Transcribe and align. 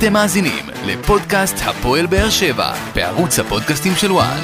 אתם 0.00 0.12
מאזינים 0.12 0.64
לפודקאסט 0.86 1.56
הפועל 1.64 2.06
באר 2.06 2.30
שבע 2.30 2.72
בערוץ 2.94 3.38
הפודקאסטים 3.38 3.92
של 3.94 4.12
וואן. 4.12 4.40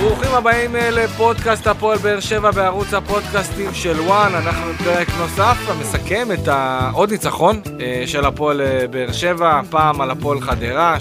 ברוכים 0.00 0.34
הבאים 0.34 0.76
אה, 0.76 0.90
לפודקאסט 0.90 1.66
הפועל 1.66 1.98
באר 1.98 2.20
שבע 2.20 2.50
בערוץ 2.50 2.94
הפודקאסטים 2.94 3.74
של 3.74 4.00
וואן. 4.00 4.34
אנחנו 4.34 4.72
בפרק 4.72 5.08
נוסף 5.18 5.56
המסכם 5.68 6.28
את 6.32 6.48
העוד 6.48 7.10
ניצחון 7.10 7.60
אה, 7.80 8.02
של 8.06 8.24
הפועל 8.24 8.60
אה, 8.60 8.86
באר 8.90 9.12
שבע, 9.12 9.58
הפעם 9.58 10.00
על 10.00 10.10
הפועל 10.10 10.40
חדרה, 10.40 10.96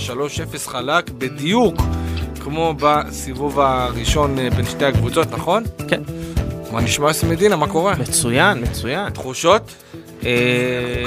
3-0 0.56 0.70
חלק 0.70 1.10
בדיוק 1.10 1.76
כמו 2.44 2.74
בסיבוב 2.80 3.60
הראשון 3.60 4.36
בין 4.56 4.66
שתי 4.66 4.86
הקבוצות, 4.86 5.32
נכון? 5.32 5.64
כן. 5.88 6.02
מה 6.76 6.82
נשמע 6.82 7.07
יוסי 7.07 7.26
מדינה, 7.26 7.55
מה 7.55 7.68
קורה? 7.68 7.96
מצוין, 7.96 8.63
מצוין. 8.63 9.09
תחושות? 9.09 9.76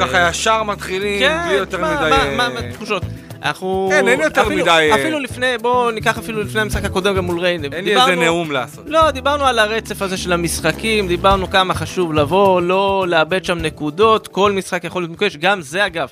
ככה 0.00 0.28
ישר 0.28 0.62
מתחילים, 0.62 1.22
בלי 1.46 1.54
יותר 1.54 1.78
מדי... 1.78 2.10
מה, 2.10 2.36
מה, 2.36 2.48
מה 2.48 2.72
תחושות? 2.72 3.02
אנחנו... 3.42 3.88
אין, 3.92 4.08
אין 4.08 4.20
יותר 4.20 4.40
אפילו, 4.40 4.62
מדי, 4.62 4.70
אה, 4.70 4.94
אפילו 4.94 5.18
לפני, 5.18 5.58
בואו 5.62 5.90
ניקח 5.90 6.18
אפילו 6.18 6.42
לפני 6.42 6.60
המשחק 6.60 6.84
הקודם 6.84 7.14
גם 7.14 7.24
מול 7.24 7.40
ריינה. 7.40 7.68
אין 7.72 7.84
לי 7.84 8.00
איזה 8.00 8.14
נאום 8.14 8.52
לעשות. 8.52 8.84
לא, 8.86 9.10
דיברנו 9.10 9.46
על 9.46 9.58
הרצף 9.58 10.02
הזה 10.02 10.16
של 10.16 10.32
המשחקים, 10.32 11.08
דיברנו 11.08 11.50
כמה 11.50 11.74
חשוב 11.74 12.14
לבוא, 12.14 12.60
לא 12.62 13.04
לאבד 13.08 13.44
שם 13.44 13.58
נקודות, 13.58 14.28
כל 14.28 14.52
משחק 14.52 14.84
יכול 14.84 15.02
להיות 15.02 15.10
מוקש, 15.10 15.36
גם 15.36 15.60
זה 15.60 15.86
אגב. 15.86 16.08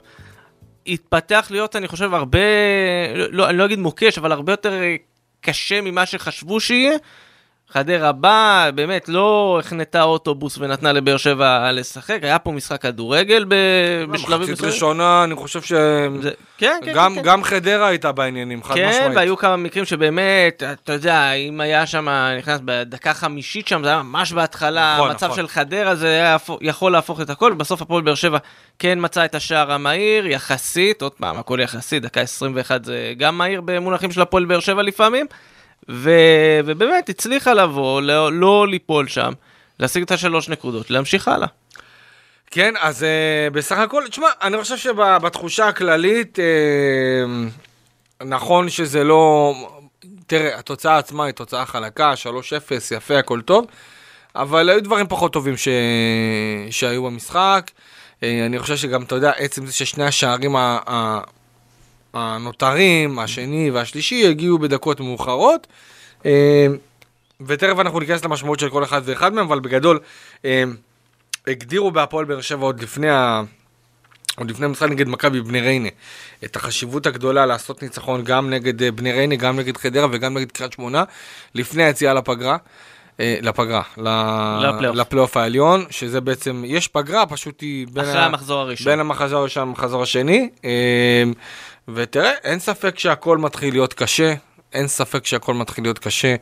התפתח 0.87 1.47
להיות, 1.51 1.77
אני 1.77 1.89
חושב, 1.89 2.15
הרבה, 2.15 2.39
לא, 3.31 3.49
אני 3.49 3.59
לא 3.59 3.65
אגיד 3.65 3.79
מוקש, 3.79 4.19
אבל 4.19 4.33
הרבה 4.33 4.53
יותר 4.53 4.73
אה, 4.73 4.97
קשה 5.41 5.81
ממה 5.81 6.07
שחשבו 6.07 6.61
שיהיה. 6.61 6.97
חדרה 7.77 8.13
באה, 8.13 8.71
באמת 8.71 9.09
לא 9.09 9.57
החנתה 9.61 10.03
אוטובוס 10.03 10.59
ונתנה 10.59 10.93
לבאר 10.93 11.17
שבע 11.17 11.73
לשחק, 11.73 12.19
היה 12.23 12.39
פה 12.39 12.51
משחק 12.51 12.83
כדורגל 12.83 13.45
ב... 13.49 13.55
בשלבים 14.11 14.53
מחצית 14.53 14.67
ראשונה, 14.67 15.25
אני 15.25 15.35
חושב 15.35 15.63
ש... 15.63 15.73
זה... 16.21 16.31
כן, 16.59 16.79
כן, 16.85 16.93
גם, 16.95 17.15
כן. 17.15 17.23
גם 17.23 17.43
חדרה 17.43 17.87
הייתה 17.87 18.13
בעניינים, 18.13 18.63
חד 18.63 18.75
כן, 18.75 18.89
משמעית. 18.89 19.17
והיו 19.17 19.37
כמה 19.37 19.57
מקרים 19.57 19.85
שבאמת, 19.85 20.63
אתה 20.73 20.93
יודע, 20.93 21.33
אם 21.33 21.61
היה 21.61 21.87
שם, 21.87 22.09
נכנס 22.39 22.61
בדקה 22.65 23.15
חמישית 23.15 23.69
שם, 23.69 23.83
זה 23.85 23.89
היה 23.89 24.03
ממש 24.03 24.33
בהתחלה, 24.33 24.95
נכון, 24.97 25.11
המצב 25.11 25.27
נכון. 25.27 25.37
של 25.37 25.49
חדרה, 25.49 25.95
זה 25.95 26.09
היה 26.09 26.37
יכול 26.61 26.93
להפוך 26.93 27.21
את 27.21 27.31
הכל, 27.31 27.53
בסוף 27.53 27.83
הפועל 27.83 28.03
באר 28.03 28.15
שבע 28.15 28.39
כן 28.79 28.99
מצא 29.03 29.25
את 29.25 29.35
השער 29.35 29.73
המהיר, 29.73 30.27
יחסית, 30.27 31.03
עוד 31.03 31.13
פעם, 31.13 31.39
הכל 31.39 31.59
יחסית, 31.63 32.03
דקה 32.03 32.21
21 32.21 32.85
זה 32.85 33.13
גם 33.17 33.39
מהיר 33.39 33.61
במונחים 33.65 34.13
של 34.13 34.21
הפועל 34.21 34.45
באר 34.45 34.61
שבע 34.61 34.83
לפעמים, 34.83 35.27
ו... 35.89 36.11
ובאמת 36.65 37.09
הצליחה 37.09 37.55
לבוא, 37.55 38.03
לא, 38.03 38.33
לא 38.33 38.69
ליפול 38.69 39.09
שם, 39.09 39.33
להשיג 39.81 40.03
את 40.03 40.11
השלוש 40.11 40.49
נקודות, 40.49 40.91
להמשיך 40.91 41.29
הלאה. 41.29 41.49
כן, 42.51 42.75
אז 42.81 43.03
uh, 43.03 43.55
בסך 43.55 43.79
הכל, 43.79 44.03
תשמע, 44.09 44.27
אני 44.43 44.63
חושב 44.63 44.77
שבתחושה 44.77 45.69
הכללית, 45.69 46.39
uh, 46.39 48.25
נכון 48.25 48.69
שזה 48.69 49.05
לא... 49.05 49.55
תראה, 50.27 50.59
התוצאה 50.59 50.99
עצמה 50.99 51.25
היא 51.25 51.35
תוצאה 51.35 51.67
חלקה, 51.67 52.13
3-0, 52.13 52.95
יפה, 52.97 53.19
הכל 53.19 53.41
טוב, 53.41 53.67
אבל 54.35 54.69
היו 54.69 54.83
דברים 54.83 55.07
פחות 55.09 55.33
טובים 55.33 55.57
ש... 55.57 55.69
שהיו 56.71 57.05
במשחק. 57.05 57.71
Uh, 58.21 58.25
אני 58.47 58.59
חושב 58.59 58.77
שגם, 58.77 59.03
אתה 59.03 59.15
יודע, 59.15 59.31
עצם 59.37 59.67
זה 59.67 59.73
ששני 59.73 60.05
השערים 60.05 60.57
ה... 60.57 60.79
ה... 60.89 61.21
הנותרים, 62.17 63.19
השני 63.19 63.71
והשלישי, 63.71 64.27
הגיעו 64.29 64.59
בדקות 64.59 65.01
מאוחרות. 65.01 65.67
אה, 66.27 66.67
ותכף 67.47 67.79
אנחנו 67.79 68.01
ניכנס 68.01 68.25
למשמעות 68.25 68.59
של 68.61 68.69
כל 68.71 68.85
אחד 68.85 69.03
ואחד 69.05 69.33
מהם, 69.35 69.47
אבל 69.47 69.61
בגדול, 69.61 69.99
אה, 70.45 70.65
הגדירו 71.47 71.91
בהפועל 71.91 72.25
באר 72.25 72.41
שבע 72.41 72.63
עוד 72.65 72.83
לפני 72.83 73.11
ה... 73.11 73.43
עוד 74.39 74.51
לפני 74.51 74.67
המשחק 74.67 74.89
נגד 74.89 75.09
מכבי 75.09 75.41
בני 75.41 75.61
ריינה, 75.61 75.89
את 76.45 76.57
החשיבות 76.57 77.07
הגדולה 77.07 77.47
לעשות 77.47 77.83
ניצחון 77.83 78.25
גם 78.25 78.51
נגד 78.51 78.83
אה, 78.83 78.91
בני 78.91 79.13
ריינה, 79.13 79.37
גם 79.37 79.57
נגד 79.59 79.77
חדרה 79.77 80.07
וגם 80.13 80.37
נגד 80.37 80.53
קריית 80.53 80.73
שמונה, 80.73 81.05
לפני 81.55 81.85
היציאה 81.85 82.15
לפגרה. 82.15 82.57
אה, 83.21 83.39
לפגרה. 83.43 83.83
לפלייאוף 84.95 85.37
העליון, 85.37 85.85
שזה 85.91 86.21
בעצם, 86.21 86.63
יש 86.67 86.89
פגרה, 86.89 87.27
פשוט 87.27 87.61
היא 87.61 87.87
בין, 87.93 88.05
אחרי 88.05 88.19
ה- 88.21 88.25
המחזור 88.25 88.61
הראשון. 88.61 88.85
בין 88.93 89.01
המחזור 89.01 89.39
הראשון 89.41 89.69
למחזור 89.69 90.03
השני. 90.03 90.49
אה, 90.65 90.71
ותראה, 91.95 92.33
אין 92.45 92.59
ספק 92.59 92.99
שהכל 92.99 93.39
מתחיל 93.39 93.75
להיות 93.75 93.95
קשה, 93.95 94.35
אין 94.73 94.89
ספק 94.89 95.27
שהכל 95.27 95.55
מתחיל 95.55 95.85
להיות 95.85 95.99
קשה. 95.99 96.35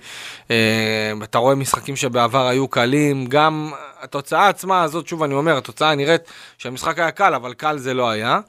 אה, 0.50 1.12
אתה 1.22 1.38
רואה 1.38 1.54
משחקים 1.54 1.96
שבעבר 1.96 2.46
היו 2.46 2.68
קלים, 2.68 3.26
גם 3.26 3.70
התוצאה 4.04 4.48
עצמה 4.48 4.82
הזאת, 4.82 5.08
שוב 5.08 5.22
אני 5.22 5.34
אומר, 5.34 5.56
התוצאה 5.56 5.94
נראית 5.94 6.22
שהמשחק 6.58 6.98
היה 6.98 7.10
קל, 7.10 7.34
אבל 7.34 7.54
קל 7.54 7.78
זה 7.78 7.94
לא 7.94 8.10
היה. 8.10 8.40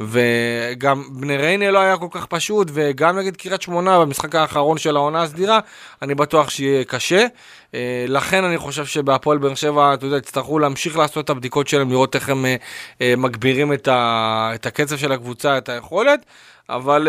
וגם 0.00 1.04
בני 1.10 1.36
ריינה 1.36 1.70
לא 1.70 1.78
היה 1.78 1.96
כל 1.96 2.08
כך 2.10 2.26
פשוט, 2.26 2.68
וגם 2.72 3.18
נגד 3.18 3.36
קריית 3.36 3.62
שמונה 3.62 3.98
במשחק 3.98 4.34
האחרון 4.34 4.78
של 4.78 4.96
העונה 4.96 5.22
הסדירה, 5.22 5.58
אני 6.02 6.14
בטוח 6.14 6.50
שיהיה 6.50 6.84
קשה. 6.84 7.26
אה, 7.74 8.04
לכן 8.08 8.44
אני 8.44 8.58
חושב 8.58 8.86
שבהפועל 8.86 9.38
באר 9.38 9.54
שבע, 9.54 9.94
אתה 9.94 10.06
יודע, 10.06 10.16
יצטרכו 10.16 10.58
להמשיך 10.58 10.98
לעשות 10.98 11.24
את 11.24 11.30
הבדיקות 11.30 11.68
שלהם, 11.68 11.90
לראות 11.90 12.14
איך 12.14 12.28
הם 12.28 12.46
אה, 12.46 12.56
אה, 13.00 13.14
מגבירים 13.16 13.72
את, 13.72 13.88
ה, 13.88 14.50
את 14.54 14.66
הקצב 14.66 14.96
של 14.96 15.12
הקבוצה, 15.12 15.58
את 15.58 15.68
היכולת. 15.68 16.20
אבל 16.68 17.08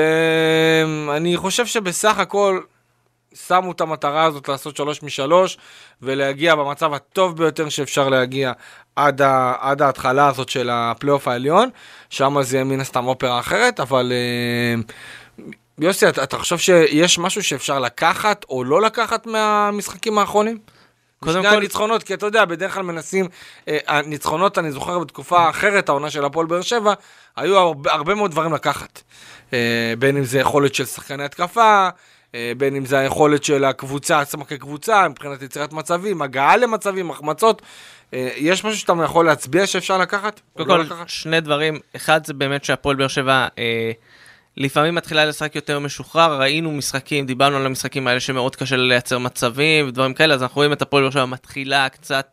אני 1.15 1.37
חושב 1.37 1.65
שבסך 1.65 2.19
הכל 2.19 2.59
שמו 3.35 3.71
את 3.71 3.81
המטרה 3.81 4.23
הזאת 4.23 4.49
לעשות 4.49 4.77
שלוש 4.77 5.03
משלוש 5.03 5.57
ולהגיע 6.01 6.55
במצב 6.55 6.93
הטוב 6.93 7.37
ביותר 7.37 7.69
שאפשר 7.69 8.09
להגיע 8.09 8.51
עד, 8.95 9.21
ה, 9.21 9.53
עד 9.59 9.81
ההתחלה 9.81 10.27
הזאת 10.27 10.49
של 10.49 10.69
הפלייאוף 10.73 11.27
העליון, 11.27 11.69
שם 12.09 12.41
זה 12.41 12.55
יהיה 12.57 12.63
מן 12.63 12.79
הסתם 12.79 13.07
אופרה 13.07 13.39
אחרת, 13.39 13.79
אבל 13.79 14.11
אה, 14.11 14.81
יוסי, 15.79 16.09
אתה, 16.09 16.23
אתה 16.23 16.37
חושב 16.37 16.57
שיש 16.57 17.19
משהו 17.19 17.43
שאפשר 17.43 17.79
לקחת 17.79 18.45
או 18.49 18.63
לא 18.63 18.81
לקחת 18.81 19.25
מהמשחקים 19.25 20.17
האחרונים? 20.17 20.57
קודם 21.19 21.41
כל- 21.41 21.47
הניצחונות, 21.47 22.03
כי 22.03 22.13
אתה 22.13 22.25
יודע, 22.25 22.45
בדרך 22.45 22.73
כלל 22.73 22.83
מנסים, 22.83 23.27
אה, 23.67 23.77
הניצחונות, 23.87 24.57
אני 24.57 24.71
זוכר 24.71 24.99
בתקופה 24.99 25.49
אחרת, 25.49 25.89
העונה 25.89 26.09
של 26.09 26.25
הפועל 26.25 26.45
באר 26.47 26.61
שבע, 26.61 26.93
היו 27.35 27.57
הרבה, 27.57 27.93
הרבה 27.93 28.15
מאוד 28.15 28.31
דברים 28.31 28.53
לקחת. 28.53 29.01
אה, 29.53 29.93
בין 29.99 30.17
אם 30.17 30.23
זה 30.23 30.39
יכולת 30.39 30.75
של 30.75 30.85
שחקני 30.85 31.23
התקפה, 31.23 31.89
בין 32.57 32.75
אם 32.75 32.85
זה 32.85 32.99
היכולת 32.99 33.43
של 33.43 33.63
הקבוצה 33.63 34.19
עצמה 34.19 34.45
כקבוצה, 34.45 35.07
מבחינת 35.09 35.41
יצירת 35.41 35.73
מצבים, 35.73 36.21
הגעה 36.21 36.57
למצבים, 36.57 37.11
החמצות. 37.11 37.61
אה, 38.13 38.29
יש 38.35 38.65
משהו 38.65 38.79
שאתה 38.79 38.93
יכול 39.03 39.25
להצביע 39.25 39.67
שאפשר 39.67 39.97
לקחת? 39.97 40.41
קודם 40.57 40.69
לא 40.69 40.83
כל? 40.83 40.95
שני 41.07 41.41
דברים. 41.41 41.79
אחד 41.95 42.25
זה 42.25 42.33
באמת 42.33 42.65
שהפועל 42.65 42.95
באר 42.95 43.07
שבע 43.07 43.47
אה, 43.57 43.91
לפעמים 44.57 44.95
מתחילה 44.95 45.25
לשחק 45.25 45.55
יותר 45.55 45.79
משוחרר. 45.79 46.41
ראינו 46.41 46.71
משחקים, 46.71 47.25
דיברנו 47.25 47.57
על 47.57 47.65
המשחקים 47.65 48.07
האלה 48.07 48.19
שמאוד 48.19 48.55
קשה 48.55 48.75
לייצר 48.77 49.17
מצבים 49.17 49.87
ודברים 49.87 50.13
כאלה, 50.13 50.33
אז 50.33 50.43
אנחנו 50.43 50.55
רואים 50.55 50.73
את 50.73 50.81
הפועל 50.81 51.03
באר 51.03 51.11
שבע 51.11 51.25
מתחילה 51.25 51.89
קצת 51.89 52.27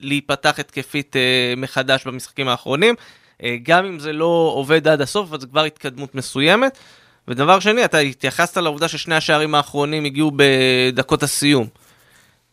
להיפתח 0.00 0.58
התקפית 0.58 1.16
אה, 1.16 1.54
מחדש 1.56 2.06
במשחקים 2.06 2.48
האחרונים. 2.48 2.94
אה, 3.42 3.56
גם 3.62 3.84
אם 3.84 3.98
זה 3.98 4.12
לא 4.12 4.52
עובד 4.54 4.88
עד 4.88 5.00
הסוף, 5.00 5.40
זה 5.40 5.46
כבר 5.46 5.64
התקדמות 5.64 6.14
מסוימת. 6.14 6.78
ודבר 7.28 7.60
שני, 7.60 7.84
אתה 7.84 7.98
התייחסת 7.98 8.56
לעובדה 8.56 8.88
ששני 8.88 9.14
השערים 9.14 9.54
האחרונים 9.54 10.04
הגיעו 10.04 10.32
בדקות 10.36 11.22
הסיום. 11.22 11.66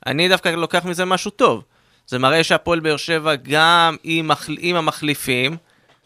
אני 0.05 0.29
דווקא 0.29 0.49
לוקח 0.49 0.85
מזה 0.85 1.05
משהו 1.05 1.31
טוב. 1.31 1.63
זה 2.07 2.19
מראה 2.19 2.43
שהפועל 2.43 2.79
באר 2.79 2.97
שבע, 2.97 3.35
גם 3.35 3.95
עם, 4.03 4.27
מחל... 4.27 4.57
עם 4.59 4.75
המחליפים, 4.75 5.57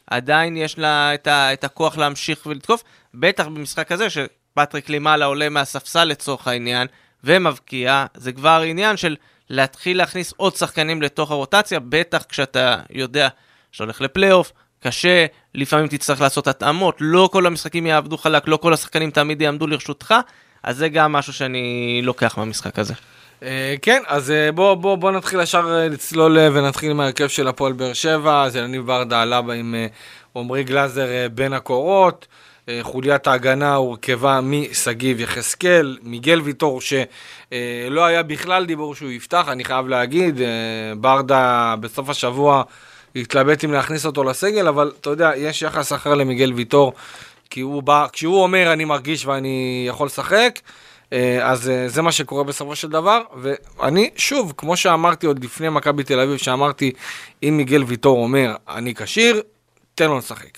עדיין 0.08 0.58
יש 0.58 0.80
לה 0.80 1.14
את, 1.14 1.28
ה... 1.28 1.54
את 1.54 1.64
הכוח 1.64 1.98
להמשיך 1.98 2.46
ולתקוף, 2.46 2.84
בטח 3.14 3.46
במשחק 3.46 3.92
הזה, 3.92 4.08
שפטריק 4.10 4.90
לימאלה 4.90 5.26
עולה 5.26 5.50
מהספסל 5.50 6.04
לצורך 6.04 6.48
העניין, 6.48 6.88
ומבקיע, 7.24 8.06
זה 8.14 8.32
כבר 8.32 8.62
עניין 8.66 8.98
של 8.98 9.16
להתחיל 9.50 9.98
להכניס 9.98 10.34
עוד 10.38 10.56
שחקנים 10.56 11.02
לתוך 11.02 11.32
הרוטציה, 11.32 11.80
בטח 11.80 12.24
כשאתה 12.30 12.80
יודע 12.90 13.28
שאתה 13.72 13.84
הולך 13.84 14.02
לפלייאוף, 14.02 14.52
קשה, 14.80 15.26
לפעמים 15.56 15.88
תצטרך 15.88 16.22
לעשות 16.22 16.48
התאמות, 16.48 16.96
לא 17.00 17.30
כל 17.32 17.46
המשחקים 17.46 17.86
יעבדו 17.86 18.18
חלק, 18.18 18.48
לא 18.48 18.58
כל 18.58 18.74
השחקנים 18.74 19.12
תמיד 19.12 19.42
יעמדו 19.42 19.68
לרשותך, 19.68 20.14
אז 20.64 20.78
זה 20.78 20.90
גם 20.90 21.12
משהו 21.12 21.34
שאני 21.34 22.02
לוקח 22.04 22.38
מהמשחק 22.38 22.80
הזה. 22.80 22.94
אה, 23.44 23.76
כן, 23.82 24.04
אז 24.08 24.32
אה, 24.32 24.52
בוא, 24.52 24.74
בוא, 24.74 24.96
בוא 24.96 25.12
נתחיל 25.12 25.40
ישר 25.40 25.68
אה, 25.70 25.88
לצלול 25.88 26.38
ונתחיל 26.38 26.94
מההרכב 26.94 27.28
של 27.28 27.48
הפועל 27.48 27.74
באר 27.74 27.94
שבע. 27.94 28.44
אז 28.44 28.56
יניב 28.56 28.86
ברדה 28.86 29.22
עלה 29.22 29.38
עם 29.38 29.76
עמרי 30.36 30.64
גלאזר 30.64 31.08
אה, 31.08 31.30
בין 31.30 31.54
הקורות. 31.54 32.28
אה, 32.70 32.80
חוליית 32.82 33.28
ההגנה 33.28 33.76
הורכבה 33.76 34.40
משגיב 34.44 35.20
יחזקאל, 35.20 35.98
מיגל 36.04 36.42
ויטור, 36.42 36.82
שלא 36.82 38.06
היה 38.06 38.24
בכלל 38.24 38.66
דיבור 38.66 38.96
שהוא 38.96 39.12
יפתח, 39.12 39.46
אני 39.48 39.64
חייב 39.64 39.88
להגיד. 39.88 40.42
ברדה 40.98 41.76
בסוף 41.80 42.10
השבוע 42.10 42.64
התלבט 43.16 43.64
אם 43.64 43.72
להכניס 43.72 44.06
אותו 44.06 44.24
לסגל, 44.24 44.68
אבל 44.68 44.92
אתה 45.02 45.10
יודע, 45.10 45.32
יש 45.36 45.62
יחס 45.62 45.94
אחר 45.94 46.14
למיגל 46.14 46.54
ויטור, 46.54 46.94
כי 47.50 47.62
הוא 47.62 47.84
בא, 47.84 48.08
כשהוא 48.12 48.44
אומר 48.44 48.74
אני 48.74 48.86
מרגיש 48.86 49.26
ואני 49.26 49.86
יכול 49.90 50.06
לשחק, 50.08 50.60
אה, 51.14 51.40
אז 51.52 51.70
אה, 51.70 51.90
זה 51.90 52.02
מה 52.02 52.12
שקורה 52.12 52.44
בסופו 52.44 52.76
של 52.76 52.90
דבר, 52.90 53.22
ואני, 53.36 54.10
שוב, 54.16 54.54
כמו 54.58 54.78
שאמרתי 54.78 55.28
עוד 55.28 55.44
לפני 55.44 55.70
מכבי 55.70 56.04
תל 56.04 56.20
אביב, 56.20 56.38
שאמרתי, 56.38 56.92
אם 57.44 57.58
מיגל 57.58 57.84
ויטור 57.84 58.24
אומר, 58.24 58.56
אני 58.70 58.96
כשיר, 58.96 59.42
תן 59.96 60.08
לו 60.08 60.18
לשחק. 60.18 60.58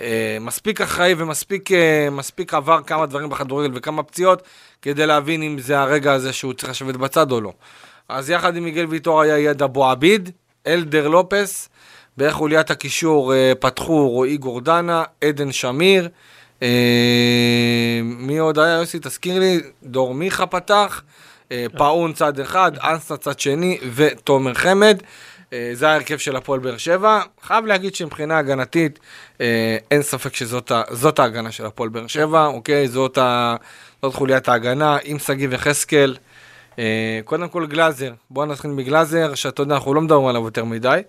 אה, 0.00 0.38
מספיק 0.40 0.80
אחראי 0.80 1.14
ומספיק 1.18 1.70
מספיק 2.10 2.54
עבר 2.54 2.82
כמה 2.82 3.06
דברים 3.06 3.28
בכדורגל 3.28 3.70
וכמה 3.74 4.02
פציעות, 4.02 4.42
כדי 4.82 5.06
להבין 5.06 5.42
אם 5.42 5.58
זה 5.58 5.80
הרגע 5.80 6.12
הזה 6.12 6.32
שהוא 6.32 6.52
צריך 6.52 6.70
לשבת 6.70 6.96
בצד 6.96 7.32
או 7.32 7.40
לא. 7.40 7.52
אז 8.08 8.30
יחד 8.30 8.56
עם 8.56 8.64
מיגל 8.64 8.86
ויטור 8.86 9.20
היה 9.20 9.38
יד 9.38 9.62
אבו 9.62 9.90
עביד, 9.90 10.30
אלדר 10.66 11.08
לופס, 11.08 11.68
בערך 12.16 12.34
חוליית 12.34 12.70
הקישור 12.70 13.34
אה, 13.34 13.52
פתחו 13.60 14.10
רועי 14.10 14.36
גורדנה, 14.36 15.04
עדן 15.24 15.52
שמיר, 15.52 16.08
אה, 16.62 16.68
מי 18.02 18.38
עוד 18.38 18.58
היה 18.58 18.74
יוסי? 18.74 18.98
תזכיר 19.02 19.38
לי, 19.38 19.60
דור 19.82 20.14
מיכה 20.14 20.46
פתח, 20.46 21.02
אה, 21.52 21.66
פאון 21.78 22.12
צד 22.12 22.40
אחד, 22.40 22.72
אנסה 22.78 23.16
צד 23.16 23.40
שני 23.40 23.78
ותומר 23.94 24.54
חמד. 24.54 25.02
זה 25.72 25.88
ההרכב 25.88 26.18
של 26.18 26.36
הפועל 26.36 26.60
באר 26.60 26.76
שבע. 26.76 27.20
חייב 27.42 27.66
להגיד 27.66 27.94
שמבחינה 27.94 28.38
הגנתית, 28.38 28.98
אין 29.90 30.02
ספק 30.02 30.34
שזאת 30.34 31.18
ההגנה 31.18 31.52
של 31.52 31.66
הפועל 31.66 31.88
באר 31.88 32.06
שבע, 32.06 32.46
אוקיי? 32.46 32.88
זאת, 32.88 33.18
ה, 33.18 33.56
זאת 34.02 34.14
חוליית 34.14 34.48
ההגנה, 34.48 34.96
עם 35.04 35.18
שגיב 35.18 35.52
יחזקאל. 35.52 36.16
אה, 36.78 37.20
קודם 37.24 37.48
כל 37.48 37.66
גלאזר, 37.66 38.12
בואו 38.30 38.46
נתחיל 38.46 38.70
מגלאזר, 38.70 39.34
שאתה 39.34 39.62
יודע, 39.62 39.74
אנחנו 39.74 39.94
לא 39.94 40.00
מדברים 40.00 40.26
עליו 40.26 40.44
יותר 40.44 40.64
מדי, 40.64 41.00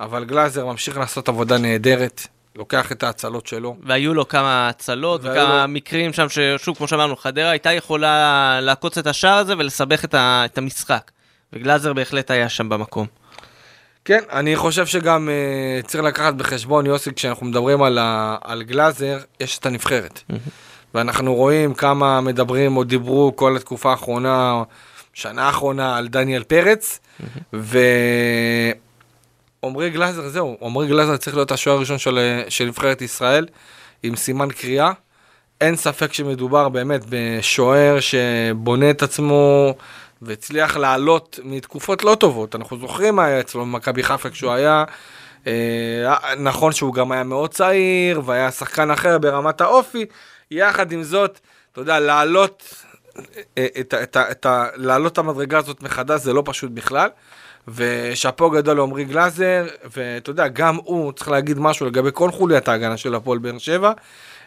אבל 0.00 0.24
גלאזר 0.24 0.66
ממשיך 0.66 0.98
לעשות 0.98 1.28
עבודה 1.28 1.58
נהדרת, 1.58 2.26
לוקח 2.56 2.92
את 2.92 3.02
ההצלות 3.02 3.46
שלו. 3.46 3.76
והיו 3.82 4.14
לו 4.14 4.28
כמה 4.28 4.68
הצלות 4.68 5.20
וכמה 5.20 5.62
לו- 5.66 5.72
מקרים 5.72 6.12
שם 6.12 6.26
ששוב, 6.28 6.76
כמו 6.76 6.88
שאמרנו, 6.88 7.16
חדרה 7.16 7.50
הייתה 7.50 7.72
יכולה 7.72 8.58
לעקוץ 8.62 8.98
את 8.98 9.06
השער 9.06 9.38
הזה 9.38 9.54
ולסבך 9.58 10.04
את, 10.04 10.14
ה, 10.14 10.42
את 10.44 10.58
המשחק. 10.58 11.10
וגלאזר 11.52 11.92
בהחלט 11.92 12.30
היה 12.30 12.48
שם 12.48 12.68
במקום. 12.68 13.06
כן, 14.04 14.20
אני 14.32 14.56
חושב 14.56 14.86
שגם 14.86 15.28
uh, 15.28 15.86
צריך 15.86 16.04
לקחת 16.04 16.34
בחשבון, 16.34 16.86
יוסי, 16.86 17.14
כשאנחנו 17.14 17.46
מדברים 17.46 17.82
על, 17.82 17.98
ה, 17.98 18.36
על 18.44 18.62
גלאזר, 18.62 19.18
יש 19.40 19.58
את 19.58 19.66
הנבחרת. 19.66 20.20
ואנחנו 20.94 21.34
רואים 21.34 21.74
כמה 21.74 22.20
מדברים 22.20 22.76
או 22.76 22.84
דיברו 22.84 23.32
כל 23.36 23.56
התקופה 23.56 23.90
האחרונה, 23.90 24.62
שנה 25.14 25.46
האחרונה, 25.46 25.96
על 25.96 26.08
דניאל 26.08 26.42
פרץ, 26.42 27.00
ועמרי 29.62 29.90
גלאזר, 29.90 30.28
זהו, 30.28 30.56
עמרי 30.62 30.88
גלאזר 30.88 31.16
צריך 31.16 31.36
להיות 31.36 31.52
השוער 31.52 31.76
הראשון 31.76 31.98
של, 31.98 32.42
של 32.48 32.64
נבחרת 32.64 33.02
ישראל, 33.02 33.46
עם 34.02 34.16
סימן 34.16 34.50
קריאה. 34.50 34.92
אין 35.60 35.76
ספק 35.76 36.12
שמדובר 36.12 36.68
באמת 36.68 37.00
בשוער 37.08 38.00
שבונה 38.00 38.90
את 38.90 39.02
עצמו 39.02 39.74
והצליח 40.22 40.76
לעלות 40.76 41.38
מתקופות 41.44 42.04
לא 42.04 42.14
טובות. 42.14 42.54
אנחנו 42.56 42.78
זוכרים 42.78 43.16
מה 43.16 43.24
היה 43.24 43.40
אצלו 43.40 43.60
במכבי 43.60 44.02
חיפה 44.02 44.30
כשהוא 44.30 44.52
היה. 44.52 44.84
אה, 45.46 46.34
נכון 46.38 46.72
שהוא 46.72 46.94
גם 46.94 47.12
היה 47.12 47.22
מאוד 47.24 47.50
צעיר 47.50 48.22
והיה 48.24 48.50
שחקן 48.50 48.90
אחר 48.90 49.18
ברמת 49.18 49.60
האופי. 49.60 50.04
יחד 50.50 50.92
עם 50.92 51.02
זאת, 51.02 51.40
אתה 51.72 51.80
יודע, 51.80 52.00
לעלות 52.00 52.84
אה, 53.58 53.66
את, 53.80 53.94
את, 54.02 54.16
את, 54.16 54.46
ה- 54.46 54.66
לעלות 54.74 55.12
את 55.12 55.18
המדרגה 55.18 55.58
הזאת 55.58 55.82
מחדש 55.82 56.20
זה 56.20 56.32
לא 56.32 56.42
פשוט 56.46 56.70
בכלל. 56.70 57.08
ושאפו 57.74 58.50
גדול 58.50 58.76
לעמרי 58.76 59.04
גלאזר, 59.04 59.66
ואתה 59.96 60.30
יודע, 60.30 60.48
גם 60.48 60.76
הוא 60.84 61.12
צריך 61.12 61.28
להגיד 61.28 61.58
משהו 61.58 61.86
לגבי 61.86 62.08
כל 62.12 62.30
חוליית 62.30 62.68
ההגנה 62.68 62.96
של 62.96 63.14
הפועל 63.14 63.38
באר 63.38 63.58
שבע. 63.58 63.92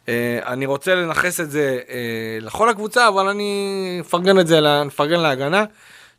אה, 0.09 0.39
אני 0.45 0.65
רוצה 0.65 0.95
לנכס 0.95 1.39
את 1.39 1.51
זה 1.51 1.79
אה, 1.89 2.37
לכל 2.41 2.69
הקבוצה, 2.69 3.07
אבל 3.07 3.27
אני 3.27 3.97
אפרגן 4.01 4.39
את 4.39 4.47
זה, 4.47 4.59
נפרגן 4.85 5.19
להגנה. 5.19 5.65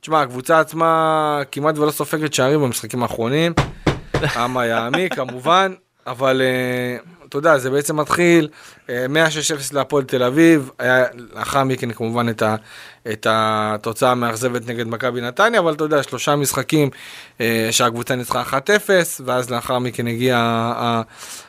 תשמע, 0.01 0.23
הקבוצה 0.23 0.61
עצמה 0.61 1.41
כמעט 1.53 1.79
ולא 1.79 1.91
סופגת 1.91 2.35
שערים 2.35 2.61
במשחקים 2.61 3.03
האחרונים. 3.03 3.53
אמה 4.45 4.67
יעמי 4.67 5.09
כמובן, 5.11 5.73
אבל 6.07 6.43
אה, 6.43 6.97
אתה 7.29 7.39
יודע, 7.39 7.59
זה 7.59 7.71
בעצם 7.71 8.01
מתחיל 8.01 8.49
אה, 8.91 9.07
106-0 9.07 9.75
להפועל 9.75 10.05
תל 10.05 10.23
אביב, 10.23 10.71
היה 10.79 11.05
לאחר 11.35 11.65
מכן 11.65 11.93
כמובן 11.93 12.29
את, 12.29 12.43
ה, 12.43 12.57
את 13.13 13.27
התוצאה 13.31 14.11
המאכזבת 14.11 14.69
נגד 14.69 14.87
מכבי 14.87 15.21
נתניה, 15.21 15.61
אבל 15.61 15.73
אתה 15.73 15.85
יודע, 15.85 16.03
שלושה 16.03 16.37
משחקים 16.37 16.91
אה, 17.41 17.69
שהקבוצה 17.71 18.15
ניצחה 18.15 18.43
1-0, 18.43 18.55
ואז 19.25 19.51
לאחר 19.51 19.79
מכן 19.79 20.07
הגיע 20.07 20.37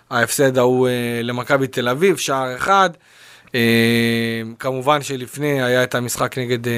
ההפסד 0.10 0.58
ההוא 0.58 0.88
אה, 0.88 0.94
למכבי 1.24 1.68
תל 1.68 1.90
אביב, 1.90 2.18
שער 2.18 2.56
אחד. 2.56 2.90
אה, 3.56 4.42
כמובן 4.60 5.02
שלפני 5.02 5.64
היה 5.64 5.84
את 5.84 5.96
המשחק 5.96 6.38
נגד 6.38 6.68
אה, 6.68 6.74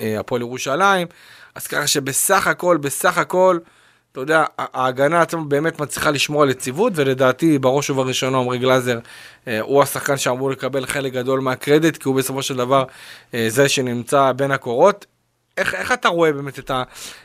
אה, 0.00 0.20
הפועל 0.20 0.40
ירושלים, 0.40 1.06
אז 1.54 1.66
ככה 1.66 1.86
שבסך 1.86 2.46
הכל, 2.46 2.76
בסך 2.76 3.18
הכל, 3.18 3.58
אתה 4.16 4.22
יודע, 4.22 4.44
ההגנה 4.58 5.20
עצמה 5.20 5.44
באמת 5.44 5.80
מצליחה 5.80 6.10
לשמור 6.10 6.42
על 6.42 6.50
יציבות, 6.50 6.92
ולדעתי, 6.96 7.58
בראש 7.58 7.90
ובראשונה, 7.90 8.38
עמרי 8.38 8.58
גלאזר 8.58 8.98
אה, 9.48 9.60
הוא 9.60 9.82
השחקן 9.82 10.16
שאמור 10.16 10.50
לקבל 10.50 10.86
חלק 10.86 11.12
גדול 11.12 11.40
מהקרדיט, 11.40 11.96
כי 11.96 12.08
הוא 12.08 12.16
בסופו 12.16 12.42
של 12.42 12.56
דבר 12.56 12.84
אה, 13.34 13.46
זה 13.48 13.68
שנמצא 13.68 14.32
בין 14.32 14.50
הקורות. 14.50 15.06
איך, 15.56 15.74
איך 15.74 15.92
אתה 15.92 16.08
רואה 16.08 16.32
באמת 16.32 16.58
את 16.58 16.70
ה... 16.70 16.82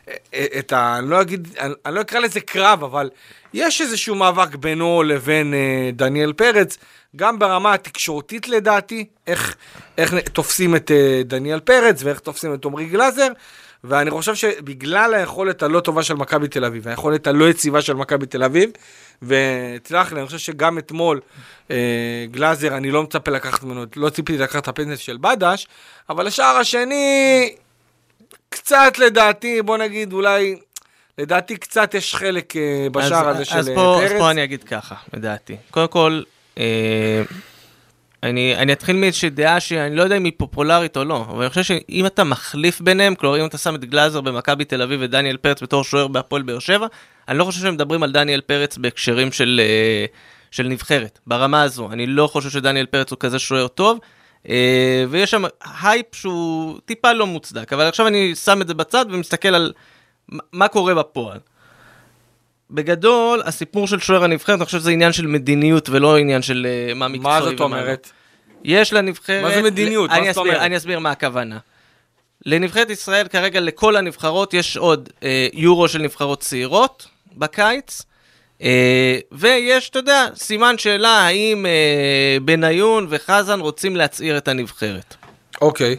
אה, 0.07 0.45
את 0.59 0.73
ה... 0.73 0.97
אני 0.97 1.09
לא 1.09 1.21
אגיד, 1.21 1.47
אני, 1.59 1.73
אני 1.85 1.95
לא 1.95 2.01
אקרא 2.01 2.19
לזה 2.19 2.41
קרב, 2.41 2.83
אבל 2.83 3.09
יש 3.53 3.81
איזשהו 3.81 4.15
מאבק 4.15 4.55
בינו 4.55 5.03
לבין 5.03 5.53
אה, 5.53 5.89
דניאל 5.93 6.33
פרץ, 6.33 6.77
גם 7.15 7.39
ברמה 7.39 7.73
התקשורתית 7.73 8.47
לדעתי, 8.47 9.05
איך, 9.27 9.55
איך 9.97 10.13
תופסים 10.33 10.75
את 10.75 10.91
אה, 10.91 11.21
דניאל 11.25 11.59
פרץ 11.59 12.03
ואיך 12.03 12.19
תופסים 12.19 12.53
את 12.53 12.65
עמרי 12.65 12.85
גלאזר. 12.85 13.27
ואני 13.83 14.11
חושב 14.11 14.35
שבגלל 14.35 15.13
היכולת 15.13 15.63
הלא 15.63 15.79
טובה 15.79 16.03
של 16.03 16.13
מכבי 16.13 16.47
תל 16.47 16.65
אביב, 16.65 16.87
היכולת 16.87 17.27
הלא 17.27 17.49
יציבה 17.49 17.81
של 17.81 17.93
מכבי 17.93 18.25
תל 18.25 18.43
אביב, 18.43 18.69
ותסלח 19.21 20.13
לי, 20.13 20.19
אני 20.19 20.25
חושב 20.25 20.37
שגם 20.37 20.77
אתמול 20.77 21.19
אה, 21.71 22.25
גלאזר, 22.31 22.77
אני 22.77 22.91
לא 22.91 23.03
מצפה 23.03 23.31
לקחת 23.31 23.63
ממנו, 23.63 23.85
לא 23.95 24.09
ציפיתי 24.09 24.39
לקחת 24.39 24.63
את 24.63 24.67
הפנדל 24.67 24.95
של 24.95 25.17
בדש, 25.21 25.67
אבל 26.09 26.27
השער 26.27 26.55
השני, 26.55 27.55
קצת 28.49 28.93
לדעתי, 28.97 29.61
בוא 29.61 29.77
נגיד 29.77 30.13
אולי, 30.13 30.55
לדעתי 31.17 31.57
קצת 31.57 31.93
יש 31.93 32.15
חלק 32.15 32.55
אה, 32.55 32.87
בשער 32.91 33.29
אז, 33.29 33.35
הזה 33.35 33.45
של 33.45 33.57
אז 33.57 33.69
אה, 33.69 33.75
פה, 33.75 33.97
פרץ. 33.99 34.11
אז 34.11 34.17
פה 34.17 34.31
אני 34.31 34.43
אגיד 34.43 34.63
ככה, 34.63 34.95
לדעתי. 35.13 35.55
קודם 35.71 35.87
כל, 35.87 36.21
אה, 36.57 37.23
אני, 38.23 38.55
אני 38.55 38.73
אתחיל 38.73 38.95
מאיזושהי 38.95 39.29
דעה 39.29 39.59
שאני 39.59 39.95
לא 39.95 40.03
יודע 40.03 40.17
אם 40.17 40.23
היא 40.23 40.33
פופולרית 40.37 40.97
או 40.97 41.03
לא, 41.03 41.25
אבל 41.29 41.41
אני 41.41 41.49
חושב 41.49 41.63
שאם 41.63 42.05
אתה 42.05 42.23
מחליף 42.23 42.81
ביניהם, 42.81 43.15
כלומר 43.15 43.41
אם 43.41 43.45
אתה 43.45 43.57
שם 43.57 43.75
את 43.75 43.85
גלאזר 43.85 44.21
במכבי 44.21 44.65
תל 44.65 44.81
אביב 44.81 44.99
ודניאל 45.03 45.37
פרץ 45.37 45.63
בתור 45.63 45.83
שוער 45.83 46.07
בהפועל 46.07 46.41
באר 46.41 46.59
שבע, 46.59 46.87
אני 47.27 47.37
לא 47.37 47.43
חושב 47.43 47.61
שהם 47.61 47.73
מדברים 47.73 48.03
על 48.03 48.11
דניאל 48.11 48.41
פרץ 48.41 48.77
בהקשרים 48.77 49.31
של, 49.31 49.61
אה, 49.63 50.05
של 50.51 50.67
נבחרת, 50.67 51.19
ברמה 51.27 51.61
הזו. 51.61 51.91
אני 51.91 52.05
לא 52.05 52.27
חושב 52.27 52.49
שדניאל 52.49 52.85
פרץ 52.85 53.11
הוא 53.11 53.19
כזה 53.19 53.39
שוער 53.39 53.67
טוב, 53.67 53.99
אה, 54.49 55.05
ויש 55.09 55.31
שם 55.31 55.43
הייפ 55.81 56.15
שהוא 56.15 56.79
טיפה 56.85 57.13
לא 57.13 57.27
מוצדק, 57.27 57.73
אבל 57.73 57.83
עכשיו 57.87 58.07
אני 58.07 58.35
שם 58.35 58.61
את 58.61 58.67
זה 58.67 58.73
בצד 58.73 59.05
ומסתכל 59.09 59.55
על 59.55 59.73
מה 60.51 60.67
קורה 60.67 60.95
בפועל. 60.95 61.39
בגדול, 62.71 63.41
הסיפור 63.45 63.87
של 63.87 63.99
שוער 63.99 64.23
הנבחרת, 64.23 64.57
אני 64.57 64.65
חושב 64.65 64.79
שזה 64.79 64.91
עניין 64.91 65.11
של 65.11 65.27
מדיניות 65.27 65.89
ולא 65.89 66.17
עניין 66.17 66.41
של 66.41 66.67
uh, 66.91 66.93
מה 66.93 67.07
מקצועי. 67.07 67.33
מה 67.33 67.41
זאת 67.41 67.59
לא. 67.59 67.65
אומרת? 67.65 68.11
יש 68.63 68.93
לנבחרת... 68.93 69.43
מה 69.43 69.51
זה 69.51 69.61
מדיניות? 69.61 70.09
אני 70.09 70.19
מה 70.19 70.25
זאת 70.25 70.31
אסביר, 70.37 70.53
אומרת? 70.53 70.65
אני 70.65 70.77
אסביר 70.77 70.99
מה 70.99 71.11
הכוונה. 71.11 71.57
לנבחרת 72.45 72.89
ישראל 72.89 73.27
כרגע 73.27 73.59
לכל 73.59 73.95
הנבחרות 73.95 74.53
יש 74.53 74.77
עוד 74.77 75.09
אה, 75.23 75.47
יורו 75.53 75.87
של 75.87 76.01
נבחרות 76.01 76.39
צעירות 76.39 77.07
בקיץ, 77.37 78.01
אה, 78.61 79.19
ויש, 79.31 79.89
אתה 79.89 79.99
יודע, 79.99 80.27
סימן 80.35 80.77
שאלה 80.77 81.19
האם 81.19 81.65
אה, 81.65 82.37
בניון 82.41 83.07
וחזן 83.09 83.59
רוצים 83.59 83.95
להצעיר 83.95 84.37
את 84.37 84.47
הנבחרת. 84.47 85.15
אוקיי. 85.61 85.97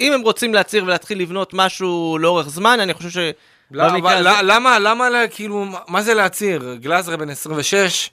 אם 0.00 0.12
הם 0.12 0.20
רוצים 0.20 0.54
להצעיר 0.54 0.84
ולהתחיל 0.84 1.18
לבנות 1.18 1.50
משהו 1.54 2.18
לאורך 2.20 2.48
זמן, 2.48 2.80
אני 2.80 2.94
חושב 2.94 3.10
ש... 3.10 3.18
לא, 3.72 3.86
אבל 3.86 4.26
הזה- 4.28 4.42
למה, 4.42 4.78
למה, 4.78 5.08
כאילו, 5.30 5.66
מה 5.88 6.02
זה 6.02 6.14
להצהיר? 6.14 6.76
גלאזר 6.80 7.16
בן 7.16 7.30
26? 7.30 8.10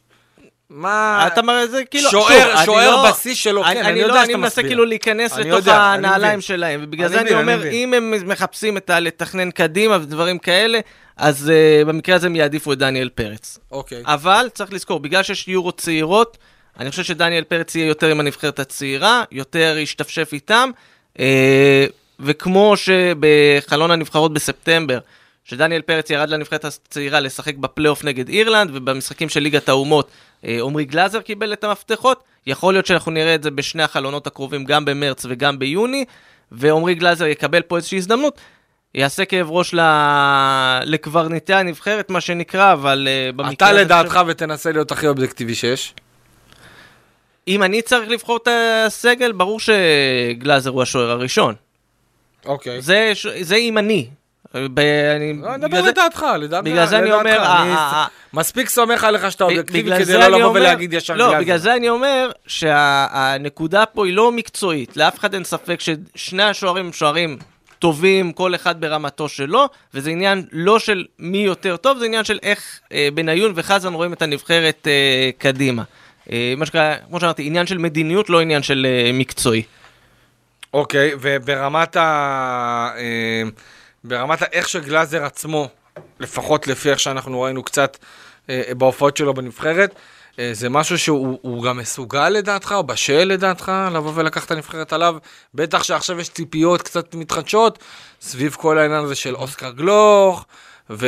מה... 0.70 1.24
אתה 1.28 1.42
אומר, 1.42 1.66
זה 1.68 1.84
כאילו, 1.86 2.10
שוער- 2.12 2.28
שוב, 2.28 2.56
אני 2.56 2.66
שוער 2.66 3.04
לא- 3.04 3.12
בשיא 3.12 3.36
שלו, 3.36 3.64
כן, 3.64 3.70
אני 3.70 3.82
אני 3.82 4.00
יודע 4.00 4.14
לא, 4.14 4.24
אני 4.24 4.36
מנסה. 4.36 4.64
כאילו 4.64 4.86
להיכנס 4.86 5.34
אני 5.34 5.42
לתוך 5.44 5.60
יודע, 5.60 5.78
אני 5.94 6.08
הנעליים. 6.08 6.42
שלהם, 6.42 6.80
ובגלל 6.84 7.06
אני 7.06 7.14
זה 7.16 7.22
אני 7.22 7.30
אני 7.30 7.42
אומר, 7.42 7.58
מבין. 7.58 7.72
אם 7.74 7.94
הם 7.94 8.14
מחפשים 8.30 8.78
את 8.78 8.90
ה... 8.90 9.00
לתכנן 9.00 9.52
קדימה 9.52 9.96
ודברים 10.02 10.38
כאלה, 10.40 10.80
אז 11.18 11.52
uh, 11.84 11.88
במקרה 11.88 12.16
הזה 12.16 12.28
הם 12.28 12.36
יעדיפו 12.36 12.74
את 12.74 12.78
דניאל 12.78 13.10
פרץ. 13.10 13.58
אוקיי. 13.72 14.02
אבל 14.06 14.50
צריך 14.54 14.74
לזכור, 14.74 15.00
בגלל 15.00 15.24
שיש 15.24 15.48
יורו 15.48 15.72
צעירות, 15.72 16.38
אני 16.80 16.90
חושב 16.90 17.04
שדניאל 17.04 17.44
פרץ 17.44 17.76
יהיה 17.76 17.88
יותר 17.88 18.08
עם 18.08 18.20
הנבחרת 18.20 18.60
הצעירה, 18.60 19.24
יותר 19.32 19.76
ישתפשף 19.80 20.30
איתם, 20.34 20.70
אה, 21.20 21.86
וכמו 22.20 22.74
שבחלון 22.78 23.92
הנבחרות 23.92 24.34
בספטמבר, 24.34 25.00
שדניאל 25.44 25.82
פרץ 25.82 26.10
ירד 26.10 26.30
לנבחרת 26.30 26.66
הצעירה 26.66 27.20
לשחק 27.20 27.56
בפלייאוף 27.56 28.04
נגד 28.04 28.30
אירלנד, 28.30 28.72
ובמשחקים 28.74 29.30
של 29.30 29.40
ליגת 29.40 29.70
האומות 29.70 30.12
אה, 30.46 30.60
עמרי 30.62 30.86
גלאזר 30.86 31.22
קיבל 31.22 31.54
את 31.54 31.64
המפתחות, 31.64 32.24
יכול 32.48 32.74
להיות 32.74 32.86
שאנחנו 32.86 33.12
נראה 33.12 33.36
את 33.36 33.44
זה 33.44 33.52
בשני 33.52 33.84
החלונות 33.84 34.28
הקרובים, 34.28 34.66
גם 34.66 34.86
במרץ 34.86 35.26
וגם 35.30 35.60
ביוני, 35.60 36.06
ועמרי 36.52 36.96
גלאזר 36.96 37.26
יקבל 37.26 37.62
פה 37.62 37.78
איזושהי 37.78 37.98
הזדמנות, 37.98 38.40
יעשה 38.96 39.26
כאב 39.26 39.52
ראש 39.52 39.74
ל... 39.74 39.80
לקברניטי 40.86 41.54
הנבחרת, 41.54 42.10
מה 42.10 42.22
שנקרא, 42.22 42.74
אבל 42.74 43.08
uh, 43.08 43.36
במקרה 43.36 43.70
אתה. 43.70 43.72
לדעתך 43.72 44.20
ותנסה 44.28 44.72
להיות 44.72 44.92
הכי 44.92 45.08
אובייקטיבי 45.08 45.56
שיש. 45.56 45.94
אם 47.48 47.64
אני 47.64 47.82
צריך 47.82 48.10
לבחור 48.10 48.38
את 48.38 48.48
הסגל, 48.52 49.32
ברור 49.32 49.60
שגלאזר 49.60 50.70
הוא 50.70 50.82
השוער 50.82 51.12
הראשון. 51.12 51.56
אוקיי. 52.46 52.82
זה, 52.82 53.12
ש- 53.14 53.28
זה 53.28 53.56
אם 53.56 53.78
אני. 53.78 54.08
לא, 54.54 54.68
בגלל 54.68 55.18
נדבר 55.58 55.82
זה- 55.84 55.90
לדעתך, 55.90 56.26
לדעתך. 56.40 56.66
בגלל 56.66 56.86
זה 56.86 56.98
אני. 57.00 57.12
אומר, 57.12 57.44
מספיק 58.34 58.70
סומך 58.70 59.04
עליך 59.04 59.32
שאתה 59.32 59.44
אובייקטיבי 59.44 59.84
בגלל 59.84 60.04
כדי 60.04 60.14
לא 60.14 60.28
לבוא 60.28 60.52
ולהגיד 60.52 60.94
ישר 60.94 61.16
לא, 61.16 61.26
גלאזר. 61.26 61.40
בגלל 61.42 61.58
זה 61.58 61.76
אני 61.76 61.90
אומר 61.90 62.32
שהנקודה 62.48 63.86
פה 63.86 64.06
היא 64.06 64.14
לא 64.14 64.32
מקצועית. 64.32 64.98
לאף 64.98 65.20
אחד 65.20 65.34
אין 65.34 65.44
ספק 65.44 65.80
ששני 65.80 66.44
השוערים 66.44 66.86
הם 66.86 66.94
שוערים 66.94 67.38
טובים, 67.80 68.32
כל 68.32 68.56
אחד 68.56 68.82
ברמתו 68.82 69.30
שלו, 69.30 69.66
וזה 69.94 70.10
עניין 70.10 70.46
לא 70.52 70.80
של 70.80 71.06
מי 71.20 71.38
יותר 71.38 71.78
טוב, 71.78 71.98
זה 71.98 72.06
עניין 72.06 72.24
של 72.24 72.40
איך 72.44 72.80
אה, 72.92 73.08
בניון 73.14 73.52
וחזן 73.56 73.94
רואים 73.94 74.14
את 74.14 74.22
הנבחרת 74.22 74.88
אה, 74.88 75.30
קדימה. 75.38 75.84
אה, 76.32 76.54
מה 76.58 76.66
שקרה, 76.66 76.96
כמו 77.10 77.20
שאמרתי, 77.20 77.44
עניין 77.46 77.68
של 77.68 77.78
מדיניות, 77.78 78.30
לא 78.30 78.42
עניין 78.42 78.64
של 78.64 78.88
אה, 78.90 79.12
מקצועי. 79.14 79.64
אוקיי, 80.74 81.12
וברמת 81.22 81.96
ה... 81.96 82.02
אה, 82.98 83.44
ברמת 84.04 84.42
האיך 84.42 84.70
שגלאזר 84.70 85.26
עצמו, 85.26 85.68
לפחות 86.20 86.68
לפי 86.68 86.90
איך 86.90 87.00
שאנחנו 87.00 87.42
ראינו 87.42 87.64
קצת 87.64 87.98
אה, 88.50 88.62
בהופעות 88.78 89.18
שלו 89.18 89.34
בנבחרת, 89.34 89.96
אה, 90.40 90.50
זה 90.54 90.70
משהו 90.70 91.00
שהוא 91.00 91.40
הוא 91.42 91.64
גם 91.64 91.78
מסוגל 91.78 92.30
לדעתך, 92.30 92.72
או 92.72 92.84
בשל 92.84 93.24
לדעתך, 93.24 93.72
לבוא 93.94 94.12
ולקח 94.16 94.46
את 94.46 94.52
הנבחרת 94.52 94.94
עליו. 94.94 95.16
בטח 95.54 95.84
שעכשיו 95.84 96.20
יש 96.20 96.30
ציפיות 96.30 96.82
קצת 96.82 97.16
מתחדשות, 97.16 97.80
סביב 98.22 98.56
כל 98.60 98.78
העניין 98.78 99.04
הזה 99.04 99.16
של 99.16 99.36
אוסקר 99.36 99.72
גלוך, 99.72 100.46
ו... 100.90 101.08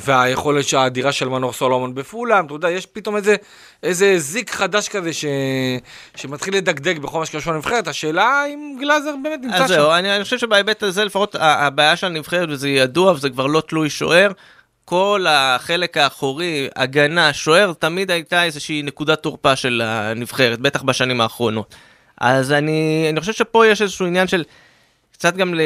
והיכולת 0.00 0.72
האדירה 0.72 1.12
של 1.12 1.28
מנור 1.28 1.52
סולומון 1.52 1.94
בפולאם, 1.94 2.46
אתה 2.46 2.54
יודע, 2.54 2.70
יש 2.70 2.86
פתאום 2.86 3.16
איזה, 3.16 3.36
איזה 3.82 4.18
זיק 4.18 4.50
חדש 4.50 4.88
כזה 4.88 5.12
ש... 5.12 5.24
שמתחיל 6.16 6.56
לדגדג 6.56 6.98
בכל 6.98 7.18
מה 7.18 7.26
שקשור 7.26 7.52
לנבחרת, 7.52 7.88
השאלה 7.88 8.44
אם 8.46 8.76
גלאזר 8.80 9.14
באמת 9.22 9.40
נמצא 9.42 9.56
אז 9.56 9.68
שם. 9.70 9.74
זהו, 9.74 9.92
אני, 9.92 10.16
אני 10.16 10.24
חושב 10.24 10.38
שבהיבט 10.38 10.82
הזה 10.82 11.04
לפחות 11.04 11.36
הבעיה 11.38 11.96
של 11.96 12.06
הנבחרת, 12.06 12.48
וזה 12.48 12.68
ידוע 12.68 13.12
וזה 13.12 13.30
כבר 13.30 13.46
לא 13.46 13.62
תלוי 13.68 13.90
שוער, 13.90 14.32
כל 14.84 15.26
החלק 15.28 15.96
האחורי, 15.96 16.68
הגנה, 16.76 17.32
שוער, 17.32 17.72
תמיד 17.78 18.10
הייתה 18.10 18.44
איזושהי 18.44 18.82
נקודת 18.82 19.22
תורפה 19.22 19.56
של 19.56 19.82
הנבחרת, 19.84 20.60
בטח 20.60 20.82
בשנים 20.82 21.20
האחרונות. 21.20 21.74
אז 22.20 22.52
אני, 22.52 23.06
אני 23.10 23.20
חושב 23.20 23.32
שפה 23.32 23.66
יש 23.66 23.82
איזשהו 23.82 24.06
עניין 24.06 24.28
של 24.28 24.44
קצת 25.12 25.36
גם 25.36 25.54
ל- 25.54 25.60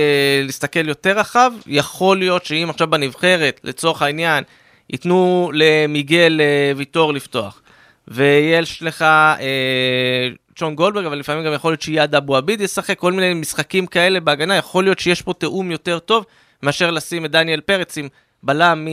להסתכל 0.44 0.88
יותר 0.88 1.18
רחב, 1.18 1.52
יכול 1.66 2.18
להיות 2.18 2.44
שאם 2.44 2.70
עכשיו 2.70 2.86
בנבחרת, 2.90 3.60
לצורך 3.64 4.02
העניין, 4.02 4.44
ייתנו 4.90 5.50
למיגל 5.54 6.40
אה, 6.40 6.72
ויטור 6.76 7.14
לפתוח, 7.14 7.60
ויש 8.08 8.82
לך 8.82 9.02
אה, 9.02 10.28
צ'ון 10.56 10.74
גולדברג, 10.74 11.04
אבל 11.04 11.18
לפעמים 11.18 11.44
גם 11.44 11.52
יכול 11.52 11.72
להיות 11.72 11.82
שיעד 11.82 12.14
אבו 12.14 12.36
עביד 12.36 12.60
ישחק, 12.60 12.98
כל 12.98 13.12
מיני 13.12 13.34
משחקים 13.34 13.86
כאלה 13.86 14.20
בהגנה, 14.20 14.56
יכול 14.56 14.84
להיות 14.84 14.98
שיש 14.98 15.22
פה 15.22 15.34
תיאום 15.34 15.70
יותר 15.70 15.98
טוב 15.98 16.24
מאשר 16.62 16.90
לשים 16.90 17.24
את 17.24 17.30
דניאל 17.30 17.60
פרץ 17.60 17.98
עם 17.98 18.08
בלם 18.42 18.88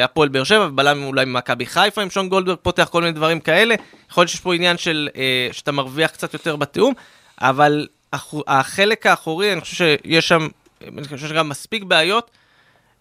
מהפועל 0.00 0.28
באר 0.28 0.44
שבע, 0.44 0.66
ובלם 0.66 1.02
אולי 1.02 1.24
ממכבי 1.24 1.66
חיפה 1.66 2.02
עם 2.02 2.10
שון 2.10 2.28
גולדברג 2.28 2.58
פותח 2.62 2.88
כל 2.92 3.00
מיני 3.00 3.12
דברים 3.12 3.40
כאלה. 3.40 3.74
יכול 4.10 4.22
להיות 4.22 4.30
שיש 4.30 4.40
פה 4.40 4.54
עניין 4.54 4.78
של 4.78 5.08
אה, 5.16 5.48
שאתה 5.52 5.72
מרוויח 5.72 6.10
קצת 6.10 6.32
יותר 6.32 6.56
בתיאום, 6.56 6.94
אבל 7.40 7.86
החלק 8.46 9.06
האחורי, 9.06 9.52
אני 9.52 9.60
חושב 9.60 9.76
שיש 9.76 10.28
שם, 10.28 10.48
אני 10.98 11.04
חושב 11.04 11.28
שגם 11.28 11.48
מספיק 11.48 11.82
בעיות. 11.82 12.30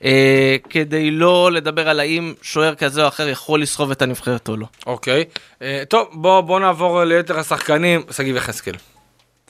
אה, 0.04 0.56
כדי 0.70 1.12
לא 1.12 1.52
לדבר 1.52 1.90
על 1.90 2.00
האם 2.00 2.34
שוער 2.42 2.75
כזה 2.75 3.04
או 3.04 3.08
אחר 3.08 3.28
יכול 3.28 3.62
לסחוב 3.62 3.92
את 3.92 4.02
הנבחרת 4.02 4.50
או 4.50 4.58
לא. 4.58 4.66
אוקיי. 4.86 5.24
אה, 5.62 5.84
טוב, 5.90 6.08
בוא, 6.14 6.42
בוא 6.42 6.60
נעבור 6.60 7.04
ליתר 7.04 7.40
השחקנים. 7.40 8.02
שגיב 8.12 8.36
יחזקאל. 8.36 8.75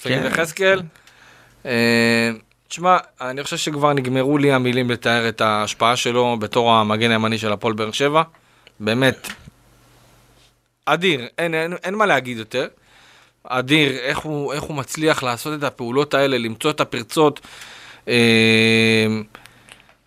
שגיב 0.04 0.20
כן. 0.20 0.26
יחזקאל. 0.26 0.82
אה, 1.66 2.32
תשמע, 2.68 2.98
אני 3.22 3.44
חושב 3.44 3.58
שכבר 3.58 3.94
נגמרו 3.94 4.38
לי 4.38 4.52
המילים 4.52 4.92
לתאר 4.92 5.30
את 5.30 5.42
ההשפעה 5.42 5.96
שלו 5.96 6.38
בתור 6.40 6.74
המגן 6.74 7.12
הימני 7.12 7.38
של 7.38 7.52
הפועל 7.52 7.74
באר 7.74 7.92
שבע. 7.92 8.24
באמת, 8.80 9.28
אדיר, 10.86 11.28
אין, 11.38 11.54
אין, 11.54 11.74
אין 11.84 11.96
מה 11.96 12.06
להגיד 12.06 12.38
יותר. 12.38 12.68
אדיר, 13.44 13.92
איך 13.98 14.20
הוא, 14.20 14.54
איך 14.54 14.64
הוא 14.64 14.76
מצליח 14.76 15.24
לעשות 15.24 15.60
את 15.60 15.64
הפעולות 15.64 16.14
האלה, 16.14 16.38
למצוא 16.38 16.72
את 16.72 16.82
הפרצות. 16.82 17.40
אה, 18.08 19.08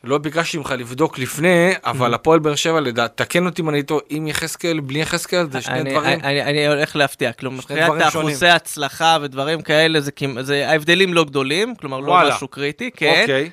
לא 0.05 0.19
ביקשתי 0.19 0.59
ממך 0.59 0.75
לבדוק 0.79 1.19
לפני, 1.19 1.73
אבל 1.85 2.15
הפועל 2.15 2.39
באר 2.39 2.55
שבע, 2.55 2.81
לדעת, 2.81 3.17
תקן 3.17 3.47
אותי 3.47 3.63
אם 3.63 3.69
אני 3.69 3.83
טועה, 3.83 4.03
עם 4.09 4.27
יחזקאל, 4.27 4.81
בלי 4.81 4.99
יחזקאל, 4.99 5.47
זה 5.53 5.61
שני 5.61 5.81
אני, 5.81 5.91
דברים. 5.91 6.21
אני, 6.21 6.43
אני 6.43 6.67
הולך 6.67 6.97
להפתיע, 6.97 7.33
כלומר, 7.33 7.57
מבחינת. 7.57 7.91
אחוזי 8.09 8.49
הצלחה 8.49 9.19
ודברים 9.23 9.63
כאלה, 9.63 10.01
זה, 10.01 10.11
זה 10.41 10.69
ההבדלים 10.69 11.15
לא 11.15 11.25
גדולים, 11.25 11.75
כלומר 11.75 12.01
לא 12.01 12.11
וואלה. 12.11 12.35
משהו 12.35 12.49
קריטי, 12.49 12.91
כן, 12.97 13.21
אוקיי. 13.21 13.51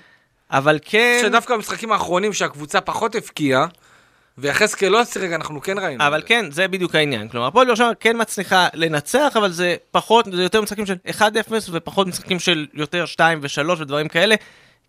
אבל 0.52 0.80
כן, 0.86 1.20
שדווקא 1.22 1.56
במשחקים 1.56 1.92
האחרונים 1.92 2.34
שהקבוצה 2.34 2.82
פחות 2.82 3.16
הבקיעה, 3.16 3.68
ויחזקאל 4.38 4.90
לא 4.90 5.06
שיחק, 5.06 5.30
אנחנו 5.32 5.62
כן 5.62 5.80
ראינו. 5.80 6.08
אבל. 6.08 6.22
כן, 6.26 6.52
זה 6.52 6.68
בדיוק 6.68 6.96
העניין. 6.96 7.28
כלומר, 7.28 7.48
הפועל 7.48 7.68
באר 7.68 7.76
שבע 7.76 7.92
כן 8.00 8.22
מצליחה 8.22 8.68
לנצח, 8.74 9.34
אבל 9.38 9.52
זה 9.52 9.76
פחות, 9.92 10.26
זה 10.32 10.44
יותר 10.44 10.62
משחקים 10.62 10.86
של 10.86 10.96
1-0 11.20 11.22
ופחות 11.72 12.08
משחקים 12.08 12.40
של 12.40 12.66
יותר 12.74 13.06
2 13.06 13.40
ו-3 13.42 13.72
ודברים 13.82 14.08
כאלה. 14.08 14.36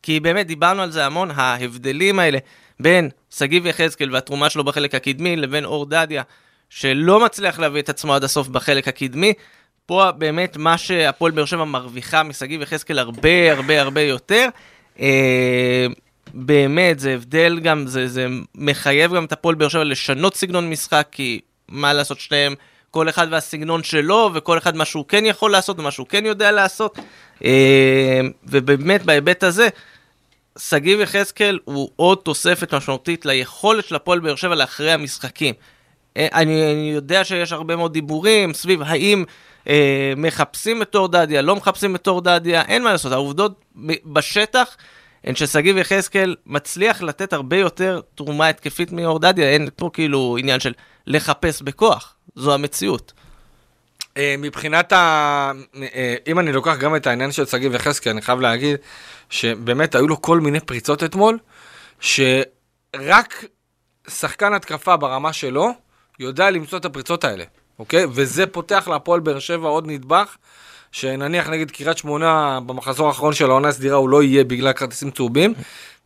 כי 0.06 0.20
באמת 0.20 0.46
דיברנו 0.46 0.82
על 0.82 0.90
זה 0.90 1.06
המון, 1.06 1.30
ההבדלים 1.34 2.18
האלה 2.18 2.38
בין 2.80 3.10
שגיב 3.30 3.66
יחזקאל 3.66 4.14
והתרומה 4.14 4.50
שלו 4.50 4.64
בחלק 4.64 4.94
הקדמי 4.94 5.36
לבין 5.36 5.64
אור 5.64 5.86
דדיה, 5.86 6.22
שלא 6.70 7.20
מצליח 7.20 7.58
להביא 7.58 7.82
את 7.82 7.88
עצמו 7.88 8.14
עד 8.14 8.24
הסוף 8.24 8.48
בחלק 8.48 8.88
הקדמי. 8.88 9.32
פה 9.86 10.12
באמת 10.12 10.56
מה 10.56 10.78
שהפועל 10.78 11.32
באר 11.32 11.44
שבע 11.44 11.64
מרוויחה 11.64 12.22
משגיב 12.22 12.62
יחזקאל 12.62 12.98
הרבה 12.98 13.52
הרבה 13.52 13.80
הרבה 13.80 14.00
יותר. 14.00 14.48
אה, 15.00 15.86
באמת, 16.34 16.98
זה 16.98 17.14
הבדל 17.14 17.60
גם, 17.62 17.86
זה, 17.86 18.08
זה 18.08 18.26
מחייב 18.54 19.14
גם 19.14 19.24
את 19.24 19.32
הפועל 19.32 19.54
באר 19.54 19.68
שבע 19.68 19.84
לשנות 19.84 20.36
סגנון 20.36 20.70
משחק, 20.70 21.06
כי 21.12 21.40
מה 21.68 21.92
לעשות 21.92 22.20
שניהם, 22.20 22.54
כל 22.90 23.08
אחד 23.08 23.26
והסגנון 23.30 23.82
שלו, 23.82 24.30
וכל 24.34 24.58
אחד 24.58 24.76
מה 24.76 24.84
שהוא 24.84 25.04
כן 25.08 25.26
יכול 25.26 25.50
לעשות 25.50 25.78
ומה 25.78 25.90
שהוא 25.90 26.06
כן 26.06 26.26
יודע 26.26 26.50
לעשות. 26.52 26.98
אה, 27.44 28.20
ובאמת, 28.44 29.02
בהיבט 29.02 29.42
הזה, 29.42 29.68
שגיב 30.58 31.00
יחזקאל 31.00 31.58
הוא 31.64 31.90
עוד 31.96 32.18
תוספת 32.18 32.74
משמעותית 32.74 33.26
ליכולת 33.26 33.84
של 33.84 33.94
הפועל 33.94 34.20
באר 34.20 34.36
שבע 34.36 34.54
להכריע 34.54 34.96
משחקים. 34.96 35.54
אה, 36.16 36.28
אני, 36.34 36.72
אני 36.72 36.90
יודע 36.90 37.24
שיש 37.24 37.52
הרבה 37.52 37.76
מאוד 37.76 37.92
דיבורים 37.92 38.54
סביב 38.54 38.82
האם 38.82 39.24
אה, 39.68 40.12
מחפשים 40.16 40.82
את 40.82 40.94
אור 40.94 41.08
דדיה, 41.08 41.42
לא 41.42 41.56
מחפשים 41.56 41.96
את 41.96 42.08
אור 42.08 42.20
דדיה, 42.20 42.62
אין 42.62 42.82
מה 42.82 42.92
לעשות, 42.92 43.12
העובדות 43.12 43.64
בשטח 44.04 44.76
הן 45.24 45.34
ששגיב 45.34 45.76
יחזקאל 45.76 46.36
מצליח 46.46 47.02
לתת 47.02 47.32
הרבה 47.32 47.56
יותר 47.56 48.00
תרומה 48.14 48.48
התקפית 48.48 48.92
מאור 48.92 49.18
דדיה, 49.18 49.50
אין 49.50 49.68
פה 49.76 49.90
כאילו 49.92 50.36
עניין 50.40 50.60
של 50.60 50.72
לחפש 51.06 51.62
בכוח, 51.62 52.14
זו 52.36 52.54
המציאות. 52.54 53.12
אה, 54.16 54.34
מבחינת 54.38 54.92
ה... 54.92 55.52
אה, 55.94 56.14
אם 56.26 56.38
אני 56.38 56.52
לוקח 56.52 56.76
גם 56.76 56.96
את 56.96 57.06
העניין 57.06 57.32
של 57.32 57.46
שגיב 57.46 57.74
יחזקאל, 57.74 58.12
אני 58.12 58.22
חייב 58.22 58.40
להגיד 58.40 58.76
שבאמת 59.30 59.94
היו 59.94 60.08
לו 60.08 60.22
כל 60.22 60.40
מיני 60.40 60.60
פריצות 60.60 61.04
אתמול, 61.04 61.38
שרק 62.00 63.44
שחקן 64.08 64.52
התקפה 64.52 64.96
ברמה 64.96 65.32
שלו 65.32 65.70
יודע 66.18 66.50
למצוא 66.50 66.78
את 66.78 66.84
הפריצות 66.84 67.24
האלה, 67.24 67.44
אוקיי? 67.78 68.04
וזה 68.10 68.46
פותח 68.46 68.88
להפועל 68.88 69.20
באר 69.20 69.38
שבע 69.38 69.68
עוד 69.68 69.86
נדבך, 69.86 70.36
שנניח 70.92 71.48
נגד 71.48 71.70
קריית 71.70 71.98
שמונה 71.98 72.60
במחזור 72.66 73.08
האחרון 73.08 73.32
של 73.32 73.50
העונה 73.50 73.68
הסדירה 73.68 73.96
הוא 73.96 74.08
לא 74.08 74.22
יהיה 74.22 74.44
בגלל 74.44 74.72
כרטיסים 74.72 75.10
צהובים, 75.10 75.54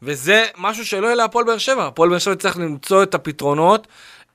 וזה 0.03 0.45
משהו 0.59 0.87
שלא 0.87 1.07
יהיה 1.07 1.17
להפועל 1.17 1.45
באר 1.45 1.59
שבע. 1.59 1.87
הפועל 1.87 2.11
באר 2.11 2.19
שבע 2.19 2.35
צריך 2.35 2.57
למצוא 2.57 3.03
את 3.03 3.15
הפתרונות. 3.15 3.87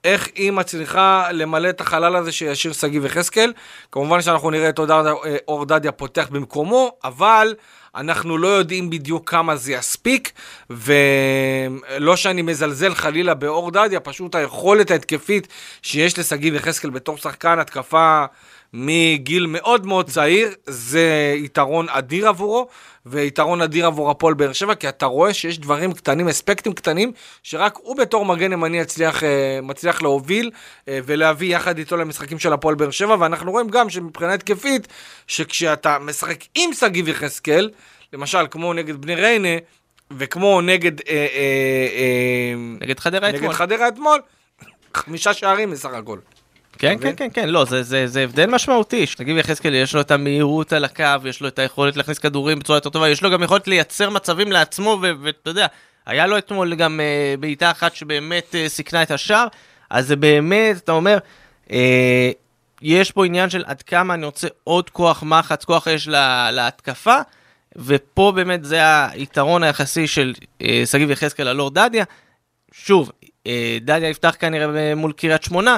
איך 0.06 0.30
היא 0.36 0.52
מצליחה 0.52 1.28
למלא 1.32 1.70
את 1.70 1.82
החלל 1.82 2.16
הזה 2.16 2.32
שישאיר 2.32 2.74
שגיב 2.74 3.06
יחזקאל. 3.06 3.54
כמובן 3.92 4.22
שאנחנו 4.22 4.50
נראה 4.52 4.70
את 4.70 4.80
אור 5.48 5.66
דדיה- 5.66 5.92
פותח 5.92 6.28
במקומו, 6.32 6.92
אבל 7.04 7.56
אנחנו 7.96 8.38
לא 8.38 8.48
יודעים 8.48 8.90
בדיוק 8.90 9.30
כמה 9.30 9.56
זה 9.56 9.74
יספיק, 9.74 10.32
ולא 10.70 12.16
שאני 12.16 12.42
מזלזל 12.42 12.96
חלילה 12.96 13.34
באור 13.34 13.72
דדיה, 13.72 14.00
פשוט 14.00 14.36
היכולת 14.36 14.92
ההתקפית 14.92 15.48
שיש 15.82 16.20
לשגיב 16.20 16.56
יחזקאל 16.56 16.90
בתור 16.90 17.18
שחקן 17.18 17.60
התקפה 17.60 18.26
מגיל 18.78 19.46
מאוד 19.48 19.86
מאוד 19.86 20.10
צעיר, 20.10 20.50
זה 20.66 21.34
יתרון 21.38 21.90
אדיר 21.90 22.28
עבורו, 22.28 22.68
ויתרון 23.06 23.62
אדיר 23.62 23.86
עבור 23.86 24.12
הפועל 24.12 24.34
באר 24.34 24.54
שבע, 24.54 24.76
כי 24.76 24.90
אתה 24.90 25.06
רואה 25.06 25.34
שיש 25.34 25.60
דברים 25.60 25.94
קטנים, 25.94 26.28
אספקטים 26.28 26.74
קטנים, 26.74 27.12
שרק 27.44 27.78
הוא 27.82 27.98
בתור 27.98 28.26
מגן 28.26 28.52
ימני 28.54 28.78
יצליח, 28.78 29.24
אה, 29.24 29.60
מצליח 29.64 30.02
להוביל 30.02 30.52
אה, 30.88 31.00
ולהביא 31.06 31.56
יחד 31.56 31.78
איתו 31.78 31.98
למשחקים 31.98 32.40
של 32.40 32.54
הפועל 32.54 32.76
באר 32.76 32.92
שבע, 32.92 33.16
ואנחנו 33.20 33.52
רואים 33.52 33.70
גם 33.70 33.90
שמבחינה 33.90 34.34
התקפית, 34.34 34.88
שכשאתה 35.28 35.98
משחק 36.00 36.40
עם 36.56 36.74
שגיב 36.74 37.08
יחזקאל, 37.08 37.70
למשל, 38.14 38.48
כמו 38.52 38.74
נגד 38.74 39.02
בני 39.02 39.16
ריינה, 39.16 39.58
וכמו 40.12 40.62
נגד... 40.62 41.02
אה, 41.02 41.14
אה, 41.14 41.88
אה, 41.96 42.54
נגד 42.82 43.00
חדרה 43.00 43.28
נגד 43.28 43.36
אתמול. 43.36 43.54
חדרה 43.54 43.88
אתמול, 43.88 44.22
חמישה 44.94 45.34
שערים 45.34 45.72
בסך 45.72 45.94
הכל. 45.94 46.20
כן? 46.78 46.96
כן, 47.02 47.14
כן, 47.18 47.28
כן, 47.34 47.50
לא, 47.50 47.66
זה, 47.66 47.84
זה, 47.84 48.08
זה 48.08 48.24
הבדל 48.24 48.46
משמעותי. 48.46 49.06
תגיד 49.18 49.38
יחזקאל, 49.38 49.74
יש 49.74 49.96
לו 49.96 50.02
את 50.02 50.12
המהירות 50.12 50.74
על 50.74 50.86
הקו, 50.86 51.04
יש 51.26 51.42
לו 51.42 51.48
את 51.48 51.60
היכולת 51.60 51.98
להכניס 51.98 52.20
כדורים 52.20 52.60
בצורה 52.60 52.78
יותר 52.78 52.90
טובה, 52.90 53.10
יש 53.10 53.24
לו 53.24 53.32
גם 53.32 53.44
יכולת 53.44 53.68
לייצר 53.68 54.10
מצבים 54.10 54.52
לעצמו, 54.52 55.02
ואתה 55.22 55.50
יודע, 55.50 55.68
היה 56.06 56.28
לו 56.28 56.38
אתמול 56.38 56.76
גם 56.76 57.00
uh, 57.00 57.40
בעיטה 57.40 57.72
אחת 57.72 57.96
שבאמת 57.96 58.56
uh, 58.56 58.70
סיכנה 58.70 59.04
את 59.04 59.12
השאר, 59.12 59.48
אז 59.90 60.08
זה 60.08 60.16
באמת, 60.16 60.78
אתה 60.78 60.92
אומר, 60.92 61.18
uh, 61.68 61.72
יש 62.82 63.12
פה 63.12 63.26
עניין 63.26 63.50
של 63.50 63.64
עד 63.68 63.82
כמה 63.82 64.14
אני 64.14 64.26
רוצה 64.26 64.48
עוד 64.64 64.90
כוח 64.90 65.24
מחץ, 65.24 65.64
כוח 65.64 65.88
אש 65.88 66.08
לה, 66.08 66.52
להתקפה, 66.52 67.18
ופה 67.76 68.32
באמת 68.36 68.66
זה 68.66 69.08
היתרון 69.08 69.64
היחסי 69.64 70.08
של 70.08 70.34
uh, 70.40 70.66
שגיב 70.86 71.12
יחזקאל 71.12 71.48
על 71.48 71.60
אור 71.60 71.72
דדיה. 71.72 72.04
שוב, 72.72 73.12
אה, 73.48 73.78
דליה 73.82 74.10
יפתח 74.10 74.36
כנראה 74.40 74.96
מול 74.96 75.12
קריית 75.12 75.44
שמונה, 75.44 75.78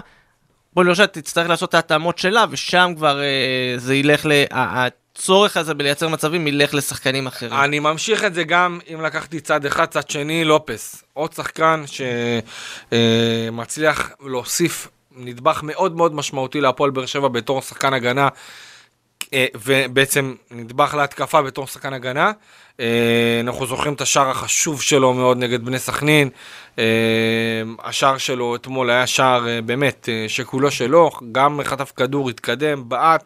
הפועל 0.77 0.87
באר 0.87 0.95
שבע 0.95 1.05
תצטרך 1.05 1.49
לעשות 1.49 1.69
את 1.69 1.73
ההתאמות 1.73 2.17
שלה, 2.17 2.45
ושם 2.49 2.93
כבר 2.97 3.21
אה, 3.21 3.73
זה 3.77 3.95
ילך 3.95 4.25
ל... 4.25 4.31
הצורך 4.51 5.57
הזה 5.57 5.73
בלייצר 5.73 6.09
מצבים 6.09 6.47
ילך 6.47 6.73
לשחקנים 6.73 7.27
אחרים. 7.27 7.53
אני 7.53 7.79
ממשיך 7.79 8.23
את 8.23 8.33
זה 8.33 8.43
גם 8.43 8.79
אם 8.93 9.01
לקחתי 9.01 9.39
צד 9.39 9.65
אחד, 9.65 9.85
צד 9.85 10.09
שני, 10.09 10.43
לופס. 10.43 11.03
עוד 11.13 11.33
שחקן 11.33 11.83
שמצליח 12.91 14.11
להוסיף 14.25 14.87
נדבך 15.15 15.59
מאוד 15.63 15.95
מאוד 15.95 16.15
משמעותי 16.15 16.61
להפועל 16.61 16.91
באר 16.91 17.05
שבע 17.05 17.27
בתור 17.27 17.61
שחקן 17.61 17.93
הגנה, 17.93 18.23
אה, 18.23 18.29
ובעצם 19.55 20.35
נדבך 20.51 20.95
להתקפה 20.97 21.41
בתור 21.41 21.67
שחקן 21.67 21.93
הגנה. 21.93 22.31
אה, 22.79 23.39
אנחנו 23.43 23.65
זוכרים 23.65 23.93
את 23.93 24.01
השער 24.01 24.29
החשוב 24.29 24.81
שלו 24.81 25.13
מאוד 25.13 25.37
נגד 25.37 25.65
בני 25.65 25.79
סכנין. 25.79 26.29
אה, 26.79 26.83
השער 27.83 28.17
שלו 28.17 28.55
אתמול 28.55 28.89
היה 28.89 29.07
שער 29.07 29.47
אה, 29.47 29.61
באמת 29.61 30.09
אה, 30.11 30.25
שכולו 30.27 30.71
שלו, 30.71 31.11
גם 31.31 31.59
חטף 31.63 31.91
כדור, 31.95 32.29
התקדם, 32.29 32.89
בעט. 32.89 33.23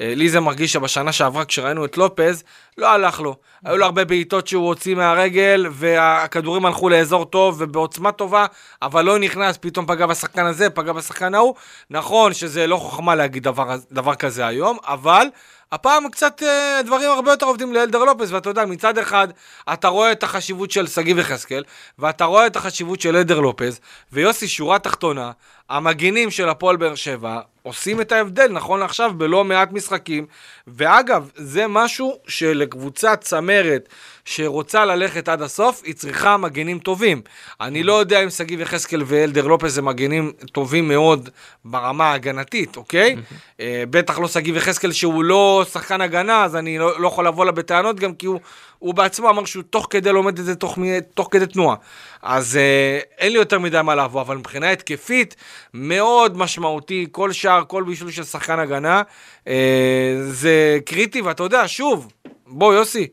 אה, 0.00 0.12
לי 0.16 0.28
זה 0.28 0.40
מרגיש 0.40 0.72
שבשנה 0.72 1.12
שעברה 1.12 1.44
כשראינו 1.44 1.84
את 1.84 1.96
לופז, 1.96 2.44
לא 2.78 2.88
הלך 2.88 3.20
לו. 3.20 3.36
היו 3.64 3.76
לו 3.76 3.84
הרבה 3.84 4.04
בעיטות 4.04 4.46
שהוא 4.46 4.66
הוציא 4.66 4.94
מהרגל, 4.94 5.66
והכדורים 5.70 6.66
הלכו 6.66 6.88
לאזור 6.88 7.24
טוב 7.24 7.56
ובעוצמה 7.58 8.12
טובה, 8.12 8.46
אבל 8.82 9.04
לא 9.04 9.18
נכנס, 9.18 9.56
פתאום 9.60 9.86
פגע 9.86 10.06
בשחקן 10.06 10.46
הזה, 10.46 10.70
פגע 10.70 10.92
בשחקן 10.92 11.34
ההוא. 11.34 11.54
נכון 11.90 12.34
שזה 12.34 12.66
לא 12.66 12.76
חוכמה 12.76 13.14
להגיד 13.14 13.42
דבר, 13.42 13.76
דבר 13.92 14.14
כזה 14.14 14.46
היום, 14.46 14.78
אבל 14.86 15.26
הפעם 15.72 16.10
קצת 16.10 16.42
אה, 16.42 16.80
דברים 16.84 17.10
הרבה 17.10 17.30
יותר 17.30 17.46
עובדים 17.46 17.72
לאלדר 17.74 18.04
לופס, 18.04 18.30
ואתה 18.30 18.50
יודע, 18.50 18.64
מצד 18.64 18.98
אחד, 18.98 19.28
אתה 19.72 19.88
רואה 19.88 20.12
את 20.12 20.22
החשיבות 20.22 20.70
של 20.70 20.86
שגיב 20.86 21.18
יחזקאל, 21.18 21.64
ואתה 21.98 22.24
רואה 22.24 22.46
את 22.46 22.56
החשיבות 22.56 23.00
של 23.00 23.16
אלדר 23.16 23.40
לופס, 23.40 23.80
ויוסי, 24.12 24.48
שורה 24.48 24.78
תחתונה, 24.78 25.30
המגינים 25.70 26.30
של 26.30 26.48
הפועל 26.48 26.76
באר 26.76 26.94
שבע 26.94 27.40
עושים 27.62 28.00
את 28.00 28.12
ההבדל, 28.12 28.48
נכון 28.50 28.80
לעכשיו, 28.80 29.12
בלא 29.16 29.44
מעט 29.44 29.72
משחקים. 29.72 30.26
ואגב, 30.66 31.30
זה 31.34 31.66
משהו 31.68 32.18
שלקבוצת 32.28 33.20
צמרת 33.20 33.88
שרוצה 34.24 34.84
ללכת 34.84 35.28
עד 35.28 35.42
הסוף, 35.42 35.82
היא 35.84 35.94
צריכה 35.94 36.36
מגנים 36.36 36.78
טובים. 36.78 37.22
אני 37.60 37.82
לא 37.82 37.92
יודע 37.92 38.24
אם 38.24 38.30
שגיב 38.30 38.60
יחזקאל 38.60 39.02
ואלדר 39.06 39.46
לופס 39.46 39.78
הם 39.78 39.84
מגנים 39.84 40.32
טובים 40.52 40.88
מאוד 40.88 41.30
ברמה 41.64 42.04
ההגנתית, 42.04 42.76
אוקיי? 42.76 43.16
אה, 43.60 43.84
בטח 43.90 44.18
לא 44.18 44.28
שגיב 44.28 44.56
יחזקאל 44.56 44.92
שהוא 44.92 45.24
לא 45.24 45.64
שחקן 45.72 46.00
הגנה, 46.00 46.44
אז 46.44 46.56
אני 46.56 46.78
לא, 46.78 47.00
לא 47.00 47.08
יכול 47.08 47.26
לבוא 47.26 47.44
לה 47.44 47.52
בטענות 47.52 48.00
גם 48.00 48.14
כי 48.14 48.26
הוא, 48.26 48.40
הוא 48.78 48.94
בעצמו 48.94 49.30
אמר 49.30 49.44
שהוא 49.44 49.62
תוך 49.70 49.86
כדי 49.90 50.12
לומד 50.12 50.38
את 50.38 50.44
זה 50.44 50.54
תוך, 50.54 50.78
תוך 51.14 51.28
כדי 51.30 51.46
תנועה. 51.46 51.76
אז 52.22 52.56
אה, 52.56 52.98
אין 53.18 53.32
לי 53.32 53.38
יותר 53.38 53.58
מדי 53.58 53.80
מה 53.84 53.94
לבוא, 53.94 54.20
אבל 54.20 54.36
מבחינה 54.36 54.70
התקפית, 54.70 55.36
מאוד 55.74 56.36
משמעותי, 56.36 57.06
כל 57.12 57.32
שער, 57.32 57.64
כל 57.68 57.82
בישול 57.82 58.10
של 58.10 58.24
שחקן 58.24 58.58
הגנה, 58.58 59.02
אה, 59.48 60.16
זה 60.20 60.78
קריטי, 60.84 61.20
ואתה 61.20 61.42
יודע, 61.42 61.68
שוב, 61.68 62.12
בוא 62.46 62.74
יוסי, 62.74 63.06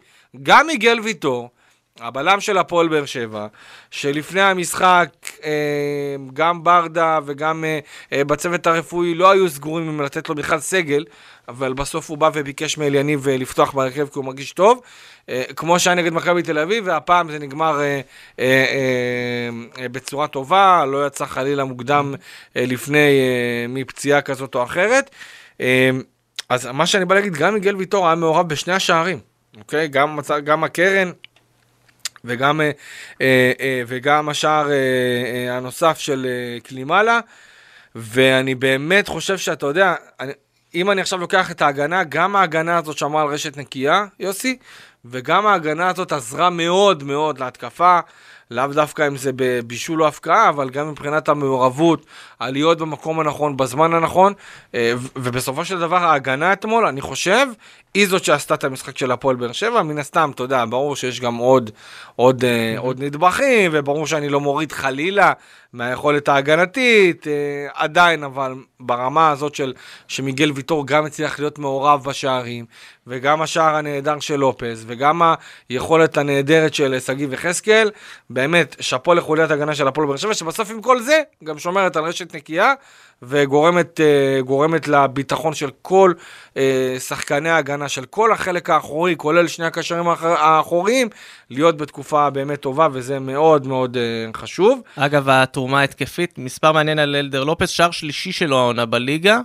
גם 0.43 0.67
מיגל 0.67 0.99
ויטור, 0.99 1.49
הבלם 1.99 2.39
של 2.39 2.57
הפועל 2.57 2.87
באר 2.87 3.05
שבע, 3.05 3.47
שלפני 3.91 4.41
המשחק 4.41 5.09
גם 6.33 6.63
ברדה 6.63 7.19
וגם 7.25 7.63
אה, 7.63 7.79
אה, 8.13 8.23
בצוות 8.23 8.67
הרפואי 8.67 9.15
לא 9.15 9.31
היו 9.31 9.49
סגורים 9.49 9.89
אם 9.89 10.01
לתת 10.01 10.29
לו 10.29 10.35
בכלל 10.35 10.59
סגל, 10.59 11.05
אבל 11.47 11.73
בסוף 11.73 12.09
הוא 12.09 12.17
בא 12.17 12.29
וביקש 12.33 12.77
מאליניב 12.77 13.27
אה, 13.27 13.37
לפתוח 13.37 13.73
בהרכב 13.73 14.07
כי 14.07 14.19
הוא 14.19 14.25
מרגיש 14.25 14.51
טוב, 14.51 14.81
אה, 15.29 15.43
כמו 15.55 15.79
שהיה 15.79 15.95
נגד 15.95 16.13
מכבי 16.13 16.43
תל 16.43 16.59
אביב, 16.59 16.83
והפעם 16.87 17.31
זה 17.31 17.39
נגמר 17.39 17.79
אה, 17.79 17.83
אה, 17.83 18.01
אה, 18.39 19.49
אה, 19.79 19.89
בצורה 19.89 20.27
טובה, 20.27 20.85
לא 20.85 21.07
יצא 21.07 21.25
חלילה 21.25 21.63
מוקדם 21.63 22.13
אה, 22.57 22.65
לפני 22.65 22.97
אה, 22.97 23.65
מפציעה 23.69 24.21
כזאת 24.21 24.55
או 24.55 24.63
אחרת. 24.63 25.09
אה, 25.61 25.89
אז 26.49 26.65
מה 26.65 26.85
שאני 26.85 27.05
בא 27.05 27.15
להגיד, 27.15 27.33
גם 27.33 27.53
מיגל 27.53 27.75
ויטור 27.75 28.07
היה 28.07 28.15
מעורב 28.15 28.49
בשני 28.49 28.73
השערים, 28.73 29.19
אוקיי? 29.57 29.87
גם, 29.87 30.19
גם 30.43 30.63
הקרן 30.63 31.11
וגם, 32.25 32.61
אה, 32.61 32.71
אה, 33.21 33.51
אה, 33.59 33.81
וגם 33.87 34.29
השער 34.29 34.69
הנוסף 35.49 35.99
של 35.99 36.27
קלימאלה, 36.63 37.19
ואני 37.95 38.55
באמת 38.55 39.07
חושב 39.07 39.37
שאתה 39.37 39.65
יודע, 39.65 39.95
אני, 40.19 40.31
אם 40.75 40.91
אני 40.91 41.01
עכשיו 41.01 41.19
לוקח 41.19 41.51
את 41.51 41.61
ההגנה, 41.61 42.03
גם 42.03 42.35
ההגנה 42.35 42.77
הזאת 42.77 42.97
שמרה 42.97 43.21
על 43.21 43.27
רשת 43.27 43.57
נקייה, 43.57 44.05
יוסי, 44.19 44.57
וגם 45.05 45.47
ההגנה 45.47 45.89
הזאת 45.89 46.11
עזרה 46.11 46.49
מאוד 46.49 47.03
מאוד 47.03 47.39
להתקפה, 47.39 47.99
לאו 48.51 48.67
דווקא 48.67 49.07
אם 49.07 49.17
זה 49.17 49.31
בבישול 49.35 50.03
או 50.03 50.07
הפקעה, 50.07 50.49
אבל 50.49 50.69
גם 50.69 50.89
מבחינת 50.89 51.29
המעורבות, 51.29 52.05
הלהיות 52.39 52.77
במקום 52.77 53.19
הנכון, 53.19 53.57
בזמן 53.57 53.93
הנכון, 53.93 54.33
אה, 54.75 54.93
ובסופו 55.15 55.65
של 55.65 55.79
דבר 55.79 55.97
ההגנה 55.97 56.53
אתמול, 56.53 56.85
אני 56.85 57.01
חושב, 57.01 57.47
היא 57.93 58.07
זאת 58.07 58.23
שעשתה 58.23 58.53
את 58.53 58.63
המשחק 58.63 58.97
של 58.97 59.11
הפועל 59.11 59.35
באר 59.35 59.51
שבע, 59.51 59.83
מן 59.83 59.97
הסתם, 59.97 60.31
אתה 60.35 60.43
יודע, 60.43 60.65
ברור 60.69 60.95
שיש 60.95 61.19
גם 61.19 61.35
עוד, 61.35 61.71
עוד, 62.15 62.45
אה, 62.45 62.75
עוד 62.77 63.03
נדבכים, 63.03 63.71
וברור 63.73 64.07
שאני 64.07 64.29
לא 64.29 64.39
מוריד 64.39 64.71
חלילה 64.71 65.33
מהיכולת 65.73 66.29
ההגנתית, 66.29 67.27
אה, 67.27 67.67
עדיין, 67.73 68.23
אבל 68.23 68.55
ברמה 68.79 69.29
הזאת 69.29 69.55
של 69.55 69.73
שמיגל 70.07 70.51
ויטור 70.51 70.87
גם 70.87 71.05
הצליח 71.05 71.39
להיות 71.39 71.59
מעורב 71.59 72.03
בשערים, 72.03 72.65
וגם 73.07 73.41
השער 73.41 73.75
הנהדר 73.75 74.19
של 74.19 74.35
לופז, 74.35 74.83
וגם 74.87 75.21
היכולת 75.69 76.17
הנהדרת 76.17 76.73
של 76.73 76.99
שגיב 76.99 77.33
יחזקאל, 77.33 77.91
באמת, 78.29 78.75
שאפו 78.79 79.13
לחוליית 79.13 79.51
הגנה 79.51 79.75
של 79.75 79.87
הפועל 79.87 80.07
באר 80.07 80.17
שבע, 80.17 80.33
שבסוף 80.33 80.71
עם 80.71 80.81
כל 80.81 81.01
זה, 81.01 81.21
גם 81.43 81.59
שומרת 81.59 81.95
על 81.95 82.03
רשת 82.03 82.35
נקייה, 82.35 82.73
וגורמת 83.23 83.99
אה, 83.99 84.39
לביטחון 84.87 85.53
של 85.53 85.69
כל 85.81 86.13
אה, 86.57 86.95
שחקני 86.99 87.49
ההגנה, 87.49 87.89
של 87.89 88.05
כל 88.05 88.31
החלק 88.31 88.69
האחורי, 88.69 89.15
כולל 89.17 89.47
שני 89.47 89.65
הקשרים 89.65 90.07
האח- 90.07 90.23
האחוריים, 90.23 91.09
להיות 91.49 91.77
בתקופה 91.77 92.29
באמת 92.29 92.59
טובה, 92.59 92.87
וזה 92.91 93.19
מאוד 93.19 93.67
מאוד 93.67 93.97
אה, 93.97 94.01
חשוב. 94.35 94.81
אגב, 94.95 95.29
התרומה 95.29 95.79
ההתקפית, 95.79 96.37
מספר 96.37 96.71
מעניין 96.71 96.99
על 96.99 97.15
אלדר 97.15 97.43
לופס, 97.43 97.69
שער 97.69 97.91
שלישי 97.91 98.31
שלו 98.31 98.57
העונה 98.57 98.85
בליגה. 98.85 99.39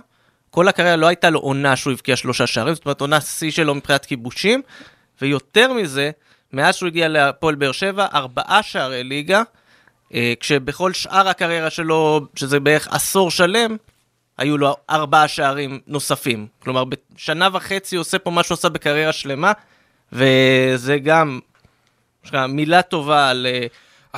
כל 0.51 0.67
הקריירה 0.67 0.95
לא 0.95 1.07
הייתה 1.07 1.29
לו 1.29 1.39
עונה 1.39 1.75
שהוא 1.75 1.93
הבקיע 1.93 2.15
שלושה 2.15 2.47
שערים, 2.47 2.75
זאת 2.75 2.85
אומרת 2.85 3.01
עונה 3.01 3.21
שיא 3.21 3.51
שלו 3.51 3.75
מבחינת 3.75 4.05
כיבושים, 4.05 4.61
ויותר 5.21 5.73
מזה, 5.73 6.11
מאז 6.53 6.75
שהוא 6.75 6.87
הגיע 6.87 7.07
להפועל 7.07 7.55
באר 7.55 7.71
שבע, 7.71 8.05
ארבעה 8.13 8.63
שערי 8.63 9.03
ליגה, 9.03 9.43
כשבכל 10.39 10.93
שאר 10.93 11.27
הקריירה 11.27 11.69
שלו, 11.69 12.21
שזה 12.35 12.59
בערך 12.59 12.87
עשור 12.91 13.31
שלם, 13.31 13.77
היו 14.37 14.57
לו 14.57 14.75
ארבעה 14.89 15.27
שערים 15.27 15.79
נוספים. 15.87 16.47
כלומר, 16.59 16.83
בשנה 16.83 17.49
וחצי 17.53 17.95
הוא 17.95 18.01
עושה 18.01 18.19
פה 18.19 18.31
מה 18.31 18.43
שהוא 18.43 18.55
עשה 18.55 18.69
בקריירה 18.69 19.13
שלמה, 19.13 19.51
וזה 20.13 20.97
גם 20.99 21.39
מילה 22.49 22.81
טובה 22.81 23.29
על... 23.29 23.47
אה, 23.49 23.65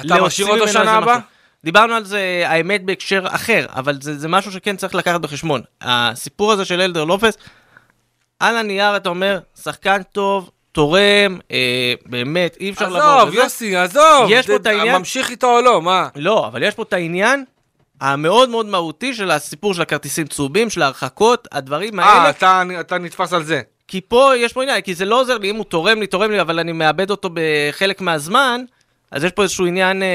אתה 0.01 0.23
משאיר 0.23 0.47
אותו 0.47 0.67
שנה 0.67 0.91
הבאה? 0.91 1.19
דיברנו 1.63 1.93
על 1.93 2.05
זה, 2.05 2.43
האמת, 2.45 2.85
בהקשר 2.85 3.25
אחר, 3.27 3.65
אבל 3.69 4.01
זה, 4.01 4.17
זה 4.17 4.27
משהו 4.27 4.51
שכן 4.51 4.75
צריך 4.75 4.95
לקחת 4.95 5.21
בחשבון. 5.21 5.61
הסיפור 5.81 6.51
הזה 6.51 6.65
של 6.65 6.81
אלדר 6.81 7.03
לופס, 7.03 7.37
על 8.39 8.57
הנייר 8.57 8.97
אתה 8.97 9.09
אומר, 9.09 9.39
שחקן 9.63 10.01
טוב, 10.03 10.49
תורם, 10.79 11.37
אה, 11.51 11.93
באמת, 12.05 12.57
אי 12.59 12.69
אפשר 12.69 12.89
לבוא 12.89 12.99
עזוב. 13.21 13.33
יוסי, 13.33 13.75
עזוב. 13.75 14.27
יש 14.29 14.47
פה 14.47 14.53
ד- 14.53 14.55
את 14.61 14.65
העניין- 14.65 14.97
ממשיך 14.97 15.29
איתו 15.29 15.57
או 15.57 15.61
לא, 15.61 15.81
מה? 15.81 16.07
לא, 16.15 16.47
אבל 16.47 16.63
יש 16.63 16.75
פה 16.75 16.83
את 16.83 16.93
העניין 16.93 17.43
המאוד 18.01 18.49
מאוד 18.49 18.65
מהותי 18.65 19.13
של 19.13 19.31
הסיפור 19.31 19.73
של 19.73 19.81
הכרטיסים 19.81 20.27
צהובים, 20.27 20.69
של 20.69 20.81
ההרחקות, 20.81 21.47
הדברים 21.51 21.99
האלה. 21.99 22.23
אה, 22.25 22.29
אתה, 22.29 22.63
אתה 22.79 22.97
נתפס 22.97 23.33
על 23.33 23.43
זה. 23.43 23.61
כי 23.87 24.01
פה 24.07 24.31
יש 24.37 24.53
פה 24.53 24.63
עניין, 24.63 24.81
כי 24.81 24.93
זה 24.95 25.05
לא 25.05 25.21
עוזר 25.21 25.37
לי, 25.37 25.49
אם 25.49 25.55
הוא 25.55 25.65
תורם 25.65 25.99
לי, 25.99 26.07
תורם 26.07 26.31
לי, 26.31 26.41
אבל 26.41 26.59
אני 26.59 26.71
מאבד 26.71 27.11
אותו 27.11 27.29
בחלק 27.33 28.01
מהזמן, 28.01 28.61
אז 29.11 29.23
יש 29.23 29.31
פה 29.31 29.43
איזשהו 29.43 29.65
עניין 29.65 30.03
אה, 30.03 30.07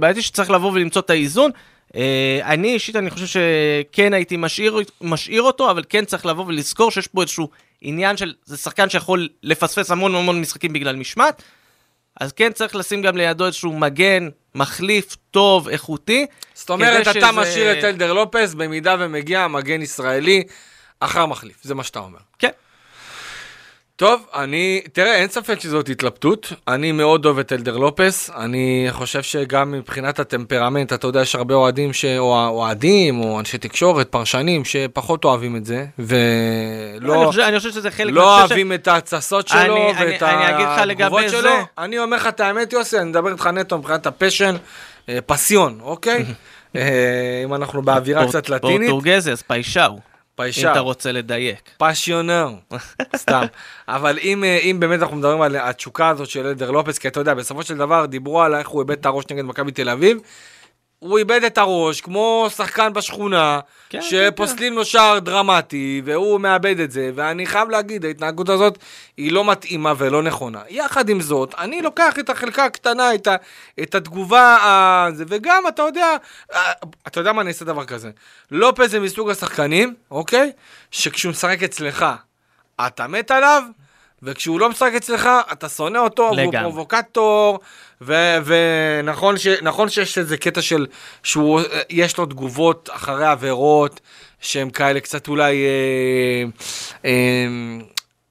בעייתי 0.00 0.22
שצריך 0.22 0.50
לבוא 0.50 0.72
ולמצוא 0.72 1.02
את 1.02 1.10
האיזון. 1.10 1.50
אה, 1.96 2.02
אני 2.44 2.72
אישית, 2.74 2.96
אני 2.96 3.10
חושב 3.10 3.26
שכן 3.26 4.12
הייתי 4.14 4.36
משאיר, 4.36 4.78
משאיר 5.00 5.42
אותו, 5.42 5.70
אבל 5.70 5.82
כן 5.88 6.04
צריך 6.04 6.26
לבוא 6.26 6.44
ולזכור 6.46 6.90
שיש 6.90 7.06
פה 7.06 7.22
איזשהו 7.22 7.48
עניין 7.80 8.16
של, 8.16 8.34
זה 8.44 8.56
שחקן 8.56 8.88
שיכול 8.88 9.28
לפספס 9.42 9.90
המון 9.90 10.14
המון 10.14 10.40
משחקים 10.40 10.72
בגלל 10.72 10.96
משמעת, 10.96 11.42
אז 12.20 12.32
כן 12.32 12.52
צריך 12.52 12.76
לשים 12.76 13.02
גם 13.02 13.16
לידו 13.16 13.46
איזשהו 13.46 13.72
מגן, 13.78 14.28
מחליף, 14.54 15.16
טוב, 15.30 15.68
איכותי. 15.68 16.26
זאת 16.54 16.70
אומרת, 16.70 17.02
אתה 17.02 17.12
שזה- 17.12 17.32
משאיר 17.32 17.78
את 17.78 17.84
אלדר 17.84 18.12
לופס 18.12 18.54
במידה 18.54 18.96
ומגיע 18.98 19.46
מגן 19.48 19.82
ישראלי 19.82 20.42
אחר 21.00 21.26
מחליף, 21.26 21.56
זה 21.62 21.74
מה 21.74 21.82
שאתה 21.84 21.98
אומר. 21.98 22.18
כן. 22.38 22.50
טוב, 23.96 24.26
אני, 24.34 24.80
תראה, 24.92 25.14
אין 25.16 25.28
ספק 25.28 25.60
שזאת 25.60 25.88
התלבטות. 25.88 26.52
אני 26.68 26.92
מאוד 26.92 27.24
אוהב 27.26 27.38
את 27.38 27.52
אלדר 27.52 27.76
לופס. 27.76 28.30
אני 28.36 28.86
חושב 28.90 29.22
שגם 29.22 29.72
מבחינת 29.72 30.18
הטמפרמנט, 30.18 30.92
אתה 30.92 31.06
יודע, 31.06 31.20
יש 31.20 31.34
הרבה 31.34 31.54
אוהדים, 31.54 31.92
ש... 31.92 32.04
או 32.04 32.46
אוהדים, 32.48 33.20
או 33.20 33.40
אנשי 33.40 33.58
תקשורת, 33.58 34.08
פרשנים, 34.08 34.64
שפחות 34.64 35.24
אוהבים 35.24 35.56
את 35.56 35.64
זה, 35.66 35.76
אני 35.98 36.06
ולא 36.06 37.24
חושב, 37.26 37.40
אני 37.40 37.58
חושב 37.58 37.70
שזה 37.70 37.90
חלק 37.90 38.12
לא 38.14 38.34
אני 38.36 38.42
חושב 38.42 38.48
ש- 38.48 38.50
אוהבים 38.50 38.72
את 38.72 38.88
ההתססות 38.88 39.48
שלו, 39.48 39.60
אני- 39.60 39.92
ואת 40.12 40.22
אני- 40.22 40.46
אני 40.46 40.92
התגובות 40.92 41.30
שלו. 41.30 41.40
זה. 41.42 41.62
אני 41.78 41.98
אומר 41.98 42.16
לך 42.16 42.26
את 42.26 42.40
האמת, 42.40 42.72
יוסי, 42.72 42.98
אני 42.98 43.08
מדבר 43.08 43.32
איתך 43.32 43.46
נטו 43.46 43.78
מבחינת 43.78 44.06
ה 44.06 44.12
passion, 44.12 44.56
אה, 45.08 45.18
פסיון, 45.26 45.78
אוקיי? 45.82 46.24
אה, 46.76 46.80
אם 47.44 47.54
אנחנו 47.54 47.82
באווירה 47.82 48.26
קצת 48.28 48.48
לטינית, 48.48 48.90
פורטוגזי, 48.90 49.32
אז 49.32 49.42
פיישאו, 50.36 50.60
אם 50.60 50.64
פיישר. 50.64 50.72
אתה 50.72 50.80
רוצה 50.80 51.12
לדייק. 51.12 51.70
פשיונר, 51.78 52.48
סתם. 53.16 53.42
אבל 53.88 54.18
אם, 54.22 54.44
אה, 54.44 54.58
אם 54.62 54.76
באמת 54.80 55.02
אנחנו 55.02 55.16
מדברים 55.16 55.40
על 55.40 55.56
התשוקה 55.56 56.08
הזאת 56.08 56.28
של 56.28 56.46
אלדר 56.46 56.70
לופס, 56.70 56.98
כי 56.98 57.08
אתה 57.08 57.20
יודע, 57.20 57.34
בסופו 57.34 57.62
של 57.62 57.76
דבר 57.76 58.06
דיברו 58.06 58.42
על 58.42 58.54
איך 58.54 58.68
הוא 58.68 58.82
איבד 58.82 58.98
את 58.98 59.06
הראש 59.06 59.24
נגד 59.30 59.44
מכבי 59.44 59.72
תל 59.72 59.88
אביב. 59.88 60.18
הוא 60.98 61.18
איבד 61.18 61.44
את 61.44 61.58
הראש 61.58 62.00
כמו 62.00 62.46
שחקן 62.56 62.92
בשכונה, 62.92 63.60
כן, 63.88 64.02
שפוסלים 64.02 64.72
לו 64.72 64.84
שער 64.84 65.18
דרמטי, 65.18 66.02
והוא 66.04 66.40
מאבד 66.40 66.80
את 66.80 66.90
זה, 66.90 67.10
ואני 67.14 67.46
חייב 67.46 67.70
להגיד, 67.70 68.04
ההתנהגות 68.04 68.48
הזאת 68.48 68.78
היא 69.16 69.32
לא 69.32 69.44
מתאימה 69.44 69.92
ולא 69.98 70.22
נכונה. 70.22 70.62
יחד 70.68 71.08
עם 71.08 71.20
זאת, 71.20 71.54
אני 71.58 71.82
לוקח 71.82 72.18
את 72.18 72.30
החלקה 72.30 72.64
הקטנה, 72.64 73.14
את, 73.14 73.26
ה, 73.26 73.36
את 73.82 73.94
התגובה, 73.94 74.56
הזה, 75.06 75.24
וגם, 75.28 75.62
אתה 75.68 75.82
יודע, 75.82 76.16
אה, 76.54 76.72
אתה 77.06 77.20
יודע 77.20 77.32
מה, 77.32 77.42
אני 77.42 77.48
אעשה 77.48 77.64
דבר 77.64 77.84
כזה. 77.84 78.10
לופז 78.50 78.90
זה 78.90 79.00
מסוג 79.00 79.30
השחקנים, 79.30 79.94
אוקיי? 80.10 80.52
שכשהוא 80.90 81.30
משחק 81.30 81.62
אצלך, 81.62 82.06
אתה 82.86 83.06
מת 83.06 83.30
עליו, 83.30 83.62
וכשהוא 84.22 84.60
לא 84.60 84.68
משחק 84.70 84.92
אצלך, 84.96 85.28
אתה 85.52 85.68
שונא 85.68 85.98
אותו, 85.98 86.22
והוא 86.22 86.36
לגמרי. 86.36 86.62
פרובוקטור, 86.62 87.58
ו- 88.00 88.36
ונכון 88.44 89.38
ש- 89.38 89.46
נכון 89.62 89.88
שיש 89.88 90.18
איזה 90.18 90.36
קטע 90.36 90.62
של, 90.62 90.86
שהוא, 91.22 91.60
אה, 91.60 91.80
יש 91.90 92.18
לו 92.18 92.26
תגובות 92.26 92.88
אחרי 92.92 93.26
עבירות, 93.26 94.00
שהם 94.40 94.70
כאלה 94.70 95.00
קצת 95.00 95.28
אולי, 95.28 95.64
אה, 95.66 96.44
אה, 97.04 97.46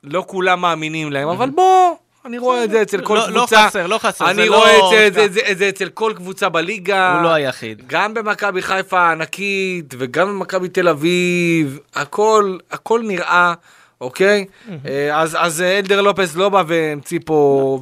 לא 0.04 0.24
כולם 0.28 0.62
מאמינים 0.62 1.12
להם, 1.12 1.28
אבל 1.28 1.50
בוא, 1.50 1.95
אני 2.26 2.38
רואה 2.38 2.63
את 2.63 2.69
זה 2.71 2.82
אצל 2.82 3.02
כל 3.02 3.15
לא- 3.15 3.30
לא 3.30 3.39
קבוצה. 3.39 3.67
חסר, 3.67 3.88
לא 3.88 3.98
חסר, 3.98 4.30
אני 4.30 4.50
רואה 4.50 4.78
לא- 4.78 4.86
את 5.08 5.13
זה- 5.13 5.28
זה- 5.28 5.34
זה- 5.34 5.52
את 5.52 5.58
זה 5.58 5.69
אצל 5.69 5.89
כל 5.89 6.13
קבוצה 6.15 6.50
בליגה. 6.50 7.13
הוא 7.15 7.24
לא 7.24 7.34
היחיד. 7.34 7.82
גם 7.88 8.13
במכבי 8.13 8.62
חיפה 8.62 9.00
הענקית 9.00 9.93
וגם 9.98 10.28
במכבי 10.28 10.69
תל 10.69 10.88
אביב, 10.88 11.80
הכל, 11.95 12.58
הכל 12.71 13.02
נראה, 13.04 13.54
אוקיי? 14.01 14.45
אה, 14.86 15.21
אז, 15.21 15.38
אז 15.39 15.62
אלדר 15.62 16.01
לופס 16.01 16.36
לא 16.36 16.49
בא 16.49 16.63
והמציא 16.67 17.19
פה, 17.25 17.34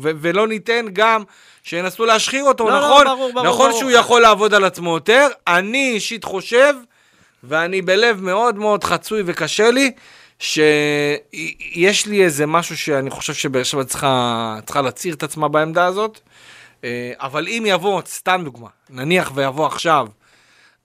ו- 0.03 0.11
ולא 0.21 0.47
ניתן 0.47 0.85
גם 0.93 1.23
שינסו 1.63 2.05
להשחיר 2.05 2.43
אותו, 2.43 2.69
לא, 2.69 2.71
לא, 2.71 2.85
נכון? 2.85 3.05
ברור, 3.07 3.31
ברור, 3.33 3.45
נכון 3.45 3.67
ברור. 3.69 3.79
שהוא 3.79 3.91
יכול 3.91 4.21
לעבוד 4.21 4.53
על 4.53 4.63
עצמו 4.63 4.93
יותר, 4.93 5.27
אני 5.47 5.91
אישית 5.91 6.23
חושב, 6.23 6.73
ואני 7.43 7.81
בלב 7.81 8.21
מאוד 8.21 8.55
מאוד 8.55 8.83
חצוי 8.83 9.23
וקשה 9.25 9.71
לי, 9.71 9.91
שיש 10.39 12.05
לי 12.05 12.23
איזה 12.23 12.45
משהו 12.45 12.77
שאני 12.77 13.09
חושב 13.09 13.33
שבאר 13.33 13.63
שבע 13.63 13.83
צריכה, 13.83 14.59
צריכה 14.65 14.81
להצהיר 14.81 15.13
את 15.13 15.23
עצמה 15.23 15.47
בעמדה 15.47 15.85
הזאת. 15.85 16.19
אה, 16.83 17.11
אבל 17.19 17.47
אם 17.47 17.63
יבוא, 17.67 18.01
סתם 18.05 18.41
דוגמה, 18.45 18.67
נניח 18.89 19.31
ויבוא 19.35 19.65
עכשיו 19.65 20.07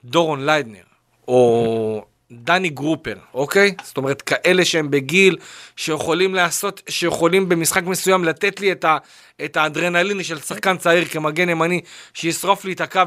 דורון 0.05 0.47
ליידנר, 0.47 0.83
או 1.29 2.05
דני 2.33 2.69
גרופר, 2.69 3.15
אוקיי? 3.35 3.75
זאת 3.83 3.97
אומרת, 3.97 4.23
כאלה 4.23 4.65
שהם 4.65 4.91
בגיל, 4.91 5.37
שיכולים 5.77 6.35
לעשות, 6.35 6.83
שיכולים 6.89 7.49
במשחק 7.49 7.83
מסוים 7.83 8.25
לתת 8.25 8.61
לי 8.61 8.73
את, 8.73 8.85
ה, 8.85 8.99
את 9.45 9.57
האדרנלין 9.57 10.23
של 10.23 10.41
שחקן 10.41 10.77
צעיר 10.77 11.05
כמגן 11.05 11.49
ימני, 11.49 11.81
שישרוף 12.15 12.65
לי 12.65 12.73
את 12.73 12.81
הקו 12.81 13.01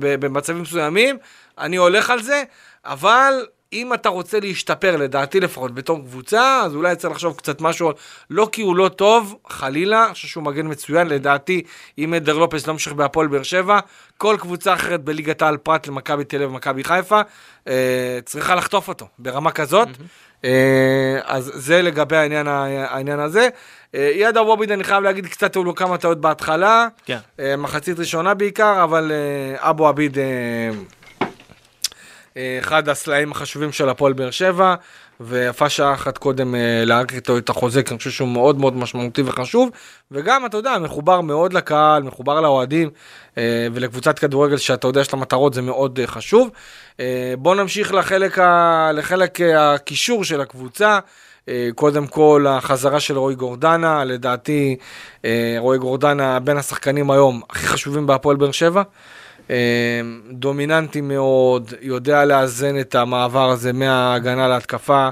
במצבים 0.00 0.62
מסוימים, 0.62 1.18
אני 1.58 1.76
הולך 1.76 2.10
על 2.10 2.22
זה, 2.22 2.42
אבל 2.84 3.46
אם 3.72 3.94
אתה 3.94 4.08
רוצה 4.08 4.40
להשתפר, 4.40 4.96
לדעתי 4.96 5.40
לפחות, 5.40 5.74
בתור 5.74 5.98
קבוצה, 5.98 6.62
אז 6.64 6.74
אולי 6.74 6.96
צריך 6.96 7.14
לחשוב 7.14 7.36
קצת 7.36 7.60
משהו, 7.60 7.90
לא 8.30 8.48
כי 8.52 8.62
הוא 8.62 8.76
לא 8.76 8.88
טוב, 8.88 9.36
חלילה, 9.48 10.04
אני 10.04 10.14
חושב 10.14 10.28
שהוא 10.28 10.44
מגן 10.44 10.70
מצוין, 10.70 11.06
לדעתי, 11.06 11.62
אם 11.98 12.14
אדר 12.14 12.38
לופס 12.38 12.66
לא 12.66 12.72
ממשיך 12.72 12.92
בהפועל 12.92 13.26
באר 13.26 13.42
שבע, 13.42 13.80
כל 14.18 14.36
קבוצה 14.40 14.74
אחרת 14.74 15.04
בליגת 15.04 15.42
העל 15.42 15.56
פרט 15.56 15.86
למכבי 15.86 16.24
תל 16.24 16.36
אביב 16.36 16.50
ומכבי 16.50 16.84
חיפה, 16.84 17.20
אה, 17.68 18.18
צריכה 18.24 18.54
לחטוף 18.54 18.88
אותו 18.88 19.08
ברמה 19.18 19.50
כזאת. 19.50 19.88
אה, 20.44 21.18
אז 21.24 21.52
זה 21.54 21.82
לגבי 21.82 22.16
העניין, 22.16 22.46
העניין 22.48 23.20
הזה. 23.20 23.48
אה, 23.94 24.10
יד 24.14 24.36
הווביד, 24.36 24.72
אני 24.72 24.84
חייב 24.84 25.02
להגיד, 25.02 25.26
קצת 25.26 25.54
היו 25.54 25.64
לו 25.64 25.74
כמה 25.74 25.98
טעות 25.98 26.20
בהתחלה, 26.20 26.88
כן. 27.04 27.18
אה, 27.40 27.56
מחצית 27.56 27.98
ראשונה 27.98 28.34
בעיקר, 28.34 28.84
אבל 28.84 29.12
אה, 29.12 29.70
אבו 29.70 29.88
עביד... 29.88 30.18
אה, 32.38 32.58
אחד 32.58 32.88
הסלעים 32.88 33.32
החשובים 33.32 33.72
של 33.72 33.88
הפועל 33.88 34.12
באר 34.12 34.30
שבע, 34.30 34.74
ויפה 35.20 35.68
שעה 35.68 35.94
אחת 35.94 36.18
קודם 36.18 36.54
אה, 36.54 36.82
להאריך 36.84 37.14
איתו 37.14 37.38
את 37.38 37.48
החוזה, 37.48 37.82
כי 37.82 37.90
אני 37.90 37.98
חושב 37.98 38.10
שהוא 38.10 38.28
מאוד 38.28 38.58
מאוד 38.58 38.76
משמעותי 38.76 39.22
וחשוב, 39.22 39.70
וגם, 40.10 40.46
אתה 40.46 40.56
יודע, 40.56 40.78
מחובר 40.78 41.20
מאוד 41.20 41.52
לקהל, 41.52 42.02
מחובר 42.02 42.40
לאוהדים, 42.40 42.90
אה, 43.38 43.66
ולקבוצת 43.72 44.18
כדורגל 44.18 44.56
שאתה 44.56 44.86
יודע 44.86 45.00
יש 45.00 45.12
לה 45.12 45.18
מטרות, 45.18 45.54
זה 45.54 45.62
מאוד 45.62 46.00
חשוב. 46.06 46.50
בואו 47.38 47.54
נמשיך 47.54 47.94
לחלק, 47.94 48.38
ה... 48.38 48.90
לחלק 48.94 49.38
הקישור 49.40 50.24
של 50.24 50.40
הקבוצה. 50.40 50.98
קודם 51.74 52.06
כל, 52.06 52.46
החזרה 52.48 53.00
של 53.00 53.18
רועי 53.18 53.34
גורדנה, 53.36 54.04
לדעתי, 54.04 54.76
רועי 55.58 55.78
גורדנה 55.78 56.40
בין 56.40 56.56
השחקנים 56.56 57.10
היום 57.10 57.40
הכי 57.50 57.66
חשובים 57.66 58.06
בהפועל 58.06 58.36
באר 58.36 58.52
שבע. 58.52 58.82
אה, 59.50 60.00
דומיננטי 60.30 61.00
מאוד, 61.00 61.74
יודע 61.80 62.24
לאזן 62.24 62.80
את 62.80 62.94
המעבר 62.94 63.50
הזה 63.50 63.72
מההגנה 63.72 64.48
להתקפה. 64.48 65.08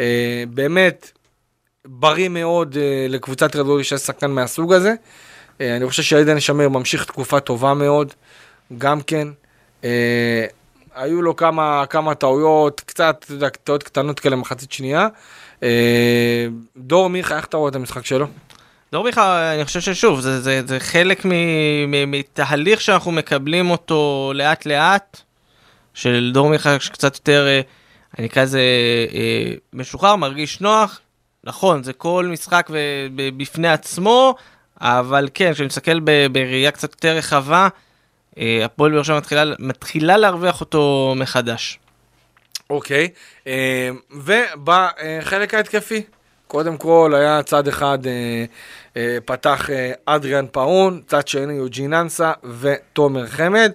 אה, 0.00 0.44
באמת, 0.48 1.10
בריא 1.84 2.28
מאוד 2.28 2.76
אה, 2.80 3.06
לקבוצת 3.08 3.52
כדורגל 3.52 3.82
שיש 3.82 4.00
שחקן 4.00 4.30
מהסוג 4.30 4.72
הזה. 4.72 4.94
אה, 5.60 5.76
אני 5.76 5.88
חושב 5.88 6.02
שעדן 6.02 6.40
שמיר 6.40 6.68
ממשיך 6.68 7.04
תקופה 7.04 7.40
טובה 7.40 7.74
מאוד, 7.74 8.12
גם 8.78 9.00
כן. 9.00 9.28
היו 10.94 11.22
לו 11.22 11.36
כמה, 11.36 11.84
כמה 11.90 12.14
טעויות, 12.14 12.80
קצת, 12.80 13.16
אתה 13.24 13.32
יודע, 13.32 13.48
טעויות 13.48 13.82
קטנות 13.82 14.20
כאלה 14.20 14.36
מחצית 14.36 14.72
שנייה. 14.72 15.08
דור 16.76 17.10
מיכה, 17.10 17.36
איך 17.36 17.44
אתה 17.44 17.56
רואה 17.56 17.70
את 17.70 17.74
המשחק 17.74 18.06
שלו? 18.06 18.26
דור 18.92 19.04
מיכה, 19.04 19.54
אני 19.54 19.64
חושב 19.64 19.80
ששוב, 19.80 20.20
זה, 20.20 20.40
זה, 20.40 20.62
זה 20.66 20.80
חלק 20.80 21.22
מתהליך 22.06 22.80
שאנחנו 22.80 23.12
מקבלים 23.12 23.70
אותו 23.70 24.32
לאט 24.34 24.66
לאט, 24.66 25.20
של 25.94 26.30
דור 26.34 26.48
מיכה 26.48 26.80
שקצת 26.80 27.14
יותר, 27.14 27.46
אה, 27.46 27.60
אני 28.18 28.26
אקרא 28.26 28.42
לזה 28.42 28.60
אה, 29.14 29.52
משוחרר, 29.72 30.16
מרגיש 30.16 30.60
נוח. 30.60 31.00
נכון, 31.44 31.82
זה 31.82 31.92
כל 31.92 32.28
משחק 32.32 32.70
בפני 33.14 33.68
עצמו, 33.68 34.34
אבל 34.80 35.28
כן, 35.34 35.52
כשאני 35.52 35.66
מסתכל 35.66 36.00
בראייה 36.32 36.70
קצת 36.70 36.92
יותר 36.92 37.16
רחבה, 37.16 37.68
אה, 38.38 38.64
הפועל 38.64 38.92
באר 38.92 39.02
שבע 39.02 39.16
מתחילה, 39.18 39.44
מתחילה 39.58 40.16
להרוויח 40.16 40.60
אותו 40.60 41.14
מחדש. 41.16 41.78
אוקיי, 42.70 43.08
אה, 43.46 43.90
ובחלק 44.10 45.54
ההתקפי, 45.54 46.02
קודם 46.48 46.76
כל 46.76 47.12
היה 47.16 47.42
צד 47.42 47.68
אחד 47.68 47.98
פתח 49.24 49.70
אה, 49.70 49.92
אדריאן 50.06 50.46
פאון, 50.52 51.02
צד 51.06 51.28
שני 51.28 51.52
יוג'ין 51.52 51.94
אנסה 51.94 52.32
ותומר 52.60 53.26
חמד. 53.26 53.72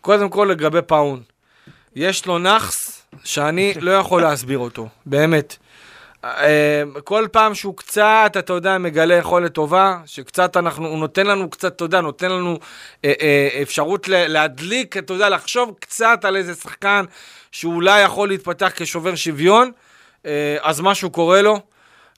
קודם 0.00 0.28
כל 0.28 0.48
לגבי 0.50 0.82
פאון, 0.82 1.22
יש 1.94 2.26
לו 2.26 2.38
נאחס 2.38 3.02
שאני 3.24 3.74
לא 3.80 3.90
יכול 3.90 4.22
להסביר 4.22 4.58
אותו, 4.58 4.88
באמת. 5.06 5.56
אה, 6.24 6.82
כל 7.04 7.26
פעם 7.32 7.54
שהוא 7.54 7.76
קצת, 7.76 8.32
אתה 8.38 8.52
יודע, 8.52 8.78
מגלה 8.78 9.14
יכולת 9.14 9.52
טובה, 9.52 9.98
שקצת 10.06 10.56
אנחנו, 10.56 10.86
הוא 10.86 10.98
נותן 10.98 11.26
לנו 11.26 11.50
קצת, 11.50 11.76
אתה 11.76 11.84
יודע, 11.84 12.00
נותן 12.00 12.30
לנו 12.30 12.58
אה, 13.04 13.12
אה, 13.20 13.62
אפשרות 13.62 14.08
להדליק, 14.08 14.96
אתה 14.96 15.12
יודע, 15.12 15.28
לחשוב 15.28 15.74
קצת 15.80 16.24
על 16.24 16.36
איזה 16.36 16.54
שחקן 16.54 17.04
שאולי 17.52 18.00
יכול 18.02 18.28
להתפתח 18.28 18.72
כשובר 18.76 19.14
שוויון, 19.14 19.70
אה, 20.26 20.56
אז 20.60 20.80
משהו 20.80 21.10
קורה 21.10 21.42
לו. 21.42 21.60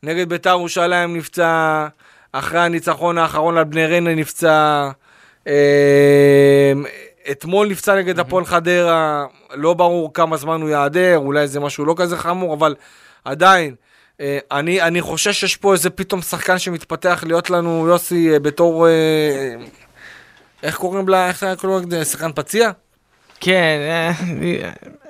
נגד 0.03 0.29
ביתר 0.29 0.51
ירושלים 0.51 1.17
נפצע, 1.17 1.87
אחרי 2.33 2.61
הניצחון 2.61 3.19
האחרון 3.19 3.59
על 3.59 3.65
בני 3.65 3.87
ריינה 3.87 4.15
נפצע, 4.15 4.91
אה, 5.47 6.73
אתמול 7.31 7.69
נפצע 7.69 7.97
נגד 7.97 8.19
הפועל 8.19 8.45
חדרה, 8.45 9.27
לא 9.55 9.75
ברור 9.75 10.15
כמה 10.15 10.37
זמן 10.37 10.61
הוא 10.61 10.71
ייעדר, 10.71 11.19
אולי 11.19 11.49
זה 11.49 11.61
משהו 11.61 11.85
לא 11.85 11.95
כזה 11.97 12.17
חמור, 12.17 12.55
אבל 12.55 12.75
עדיין, 13.25 13.75
אה, 14.21 14.39
אני, 14.51 14.83
אני 14.83 15.01
חושש 15.01 15.41
שיש 15.41 15.57
פה 15.57 15.73
איזה 15.73 15.91
פתאום 15.91 16.23
שחקן 16.23 16.59
שמתפתח 16.59 17.25
להיות 17.27 17.51
לנו, 17.51 17.87
יוסי, 17.89 18.33
אה, 18.33 18.39
בתור... 18.39 18.87
איך 20.63 20.77
קוראים 20.77 21.09
לה, 21.09 21.29
איך 21.29 21.45
קוראים 21.61 21.91
לה, 21.91 22.05
שחקן 22.05 22.31
פציע? 22.35 22.71
כן, 23.41 23.79
אה, 23.83 24.11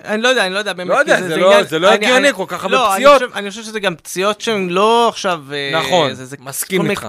אני 0.05 0.23
לא 0.23 0.29
יודע, 0.29 0.47
אני 0.47 0.55
לא 0.55 0.59
יודע 0.59 0.73
באמת. 0.73 0.89
לא 0.91 0.99
יודע, 0.99 1.23
זה 1.23 1.37
לא- 1.37 1.63
זה 1.63 1.79
לא 1.79 1.89
אני- 1.89 1.95
הגיוני, 2.07 2.29
אני- 2.29 2.37
כל 2.37 2.45
כך 2.49 2.65
הרבה 2.65 2.77
לא, 2.77 2.87
אני 2.95 3.05
פציעות. 3.05 3.23
חושב- 3.23 3.37
אני 3.37 3.51
חושב 3.51 3.63
שזה 3.63 3.81
גם 3.81 3.97
פציעות 3.97 4.41
שהן 4.41 4.69
לא 4.69 5.09
עכשיו... 5.09 5.43
אה, 5.53 5.71
נכון, 5.75 6.15
זה- 6.15 6.25
זה 6.25 6.37
מסכים 6.41 6.91
איתך. 6.91 7.07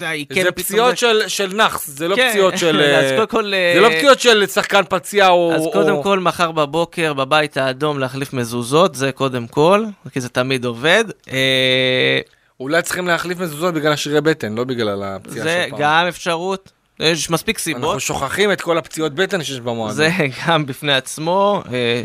היא 0.00 0.26
כן 0.28 0.42
זה 0.42 0.52
פתאום 0.52 0.52
פציעות 0.52 0.90
זה- 0.90 0.96
של, 0.96 1.28
של 1.28 1.52
נאחס, 1.56 1.86
זה 1.88 2.08
לא 2.08 2.16
כן, 2.16 2.28
פציעות 2.30 2.58
של... 2.58 2.80
אה, 2.80 3.10
אה, 3.10 3.74
זה 3.74 3.80
לא 3.80 3.88
פציעות 3.88 4.20
של 4.20 4.46
שחקן 4.46 4.82
פציע 4.88 5.28
או... 5.28 5.52
אז 5.54 5.60
או- 5.60 5.72
קודם 5.72 6.02
כל, 6.02 6.18
מחר 6.18 6.50
בבוקר 6.52 7.12
בבית 7.14 7.56
האדום 7.56 7.98
להחליף 7.98 8.32
מזוזות, 8.32 8.94
זה 8.94 9.12
קודם 9.12 9.46
כל, 9.46 9.84
כי 10.12 10.20
זה 10.20 10.28
תמיד 10.28 10.64
עובד. 10.64 11.04
אה, 11.32 12.20
אולי 12.60 12.82
צריכים 12.82 13.06
להחליף 13.08 13.38
מזוזות 13.38 13.74
בגלל 13.74 13.92
השרירי 13.92 14.20
בטן, 14.20 14.54
לא 14.54 14.64
בגלל 14.64 15.02
הפציעה 15.02 15.44
זה 15.44 15.62
של 15.64 15.70
פעם. 15.70 15.78
גם 15.80 16.06
אפשרות, 16.08 16.72
יש 17.00 17.30
מספיק 17.30 17.58
סיבות. 17.58 17.84
אנחנו 17.84 18.00
שוכחים 18.00 18.52
את 18.52 18.60
כל 18.60 18.78
הפציעות 18.78 19.14
בטן 19.14 19.44
שיש 19.44 19.60
במועדון. 19.60 19.96
זה 19.96 20.10
גם 20.46 20.66
בפני 20.66 20.92
עצמו. 20.94 21.62
אה, 21.72 22.02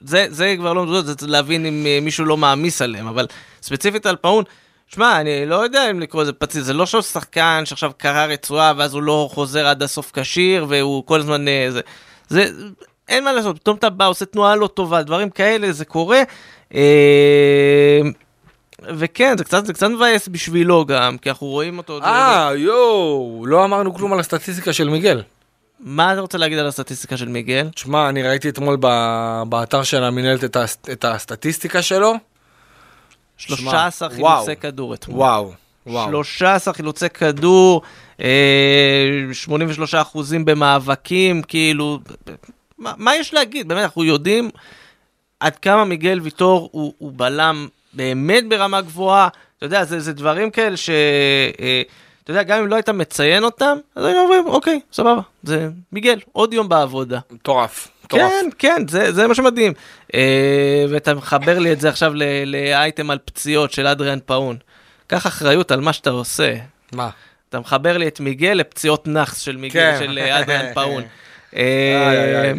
זה, 0.00 0.26
זה 0.30 0.54
כבר 0.58 0.72
לא 0.72 0.84
מזוזות, 0.84 1.18
זה 1.18 1.26
להבין 1.26 1.66
אם 1.66 1.86
אה, 1.86 1.98
מישהו 2.02 2.24
לא 2.24 2.36
מעמיס 2.36 2.82
עליהם, 2.82 3.06
אבל 3.06 3.26
ספציפית 3.62 4.06
על 4.06 4.16
פאון, 4.16 4.44
שמע, 4.86 5.20
אני 5.20 5.46
לא 5.46 5.54
יודע 5.54 5.90
אם 5.90 6.00
לקרוא 6.00 6.22
לזה 6.22 6.32
פציע, 6.32 6.62
זה 6.62 6.72
לא 6.72 6.86
שהוא 6.86 7.02
שחקן 7.02 7.62
שעכשיו 7.64 7.92
קרע 7.96 8.24
רצועה 8.24 8.72
ואז 8.76 8.94
הוא 8.94 9.02
לא 9.02 9.28
חוזר 9.32 9.66
עד 9.66 9.82
הסוף 9.82 10.10
כשיר 10.14 10.66
והוא 10.68 11.06
כל 11.06 11.20
הזמן... 11.20 11.48
אה, 11.48 11.66
זה, 11.70 11.80
זה, 12.28 12.46
אין 13.08 13.24
מה 13.24 13.32
לעשות, 13.32 13.58
פתאום 13.58 13.76
אתה 13.76 13.90
בא, 13.90 14.06
עושה 14.06 14.24
תנועה 14.24 14.56
לא 14.56 14.66
טובה, 14.66 15.02
דברים 15.02 15.30
כאלה, 15.30 15.72
זה 15.72 15.84
קורה. 15.84 16.22
אה, 18.88 18.92
וכן, 18.96 19.34
זה 19.38 19.44
קצת, 19.44 19.66
זה 19.66 19.72
קצת 19.72 19.86
מבאס 19.86 20.28
בשבילו 20.28 20.84
גם, 20.86 21.18
כי 21.18 21.30
אנחנו 21.30 21.46
רואים 21.46 21.78
אותו... 21.78 22.00
אה, 22.02 22.50
יואו, 22.56 23.44
לא 23.46 23.64
אמרנו 23.64 23.94
כלום 23.94 24.12
על 24.12 24.20
הסטטיסטיקה 24.20 24.72
של 24.72 24.88
מיגל. 24.88 25.22
מה 25.80 26.12
אתה 26.12 26.20
רוצה 26.20 26.38
להגיד 26.38 26.58
על 26.58 26.66
הסטטיסטיקה 26.66 27.16
של 27.16 27.28
מיגל? 27.28 27.68
תשמע, 27.74 28.08
אני 28.08 28.22
ראיתי 28.22 28.48
אתמול 28.48 28.76
ב- 28.80 29.42
באתר 29.48 29.82
של 29.82 30.04
המינהלת 30.04 30.44
את, 30.44 30.56
הס- 30.56 30.78
את 30.92 31.04
הסטטיסטיקה 31.04 31.82
שלו. 31.82 32.14
13 33.36 34.08
וואו. 34.18 34.42
חילוצי 34.44 34.60
כדור 34.60 34.94
אתמול. 34.94 35.18
וואו, 35.18 35.52
וואו. 35.86 36.08
13 36.08 36.74
חילוצי 36.74 37.08
כדור, 37.08 37.82
אה, 38.20 39.06
83 39.32 39.94
אחוזים 39.94 40.44
במאבקים, 40.44 41.42
כאילו, 41.42 41.98
מה, 42.78 42.92
מה 42.96 43.16
יש 43.16 43.34
להגיד? 43.34 43.68
באמת, 43.68 43.82
אנחנו 43.82 44.04
יודעים 44.04 44.50
עד 45.40 45.56
כמה 45.56 45.84
מיגל 45.84 46.20
ויטור 46.22 46.68
הוא, 46.72 46.94
הוא 46.98 47.12
בלם 47.16 47.68
באמת 47.96 48.48
ברמה 48.48 48.80
גבוהה. 48.80 49.28
אתה 49.58 49.66
יודע, 49.66 49.84
זה, 49.84 50.00
זה 50.00 50.12
דברים 50.12 50.50
כאלה 50.50 50.76
ש... 50.76 50.90
אה, 51.60 51.82
אתה 52.24 52.30
יודע, 52.30 52.42
גם 52.42 52.58
אם 52.58 52.66
לא 52.66 52.74
היית 52.74 52.88
מציין 52.88 53.44
אותם, 53.44 53.76
אז 53.96 54.04
היינו 54.04 54.20
אומרים, 54.20 54.46
אוקיי, 54.46 54.80
סבבה, 54.92 55.20
זה 55.42 55.68
מיגל, 55.92 56.18
עוד 56.32 56.54
יום 56.54 56.68
בעבודה. 56.68 57.18
מטורף. 57.30 57.88
כן, 58.08 58.48
כן, 58.58 58.82
זה, 58.88 59.12
זה 59.12 59.26
מה 59.26 59.34
שמדהים. 59.34 59.72
אה, 60.14 60.84
ואתה 60.90 61.14
מחבר 61.14 61.58
לי 61.58 61.72
את 61.72 61.80
זה 61.80 61.88
עכשיו 61.88 62.12
לאייטם 62.46 63.10
על 63.10 63.18
פציעות 63.24 63.72
של 63.72 63.86
אדריאן 63.86 64.18
פאון. 64.26 64.56
קח 65.06 65.26
אחריות 65.26 65.70
על 65.70 65.80
מה 65.80 65.92
שאתה 65.92 66.10
עושה. 66.10 66.54
מה? 66.92 67.10
אתה 67.48 67.60
מחבר 67.60 67.96
לי 67.96 68.08
את 68.08 68.20
מיגל 68.20 68.52
לפציעות 68.52 69.06
נאחס 69.06 69.40
של 69.40 69.56
מיגל, 69.56 69.80
כן. 69.80 69.96
של 69.98 70.18
אה, 70.18 70.40
אדריאן 70.40 70.66
פאון. 70.74 71.02
אה, 71.56 72.52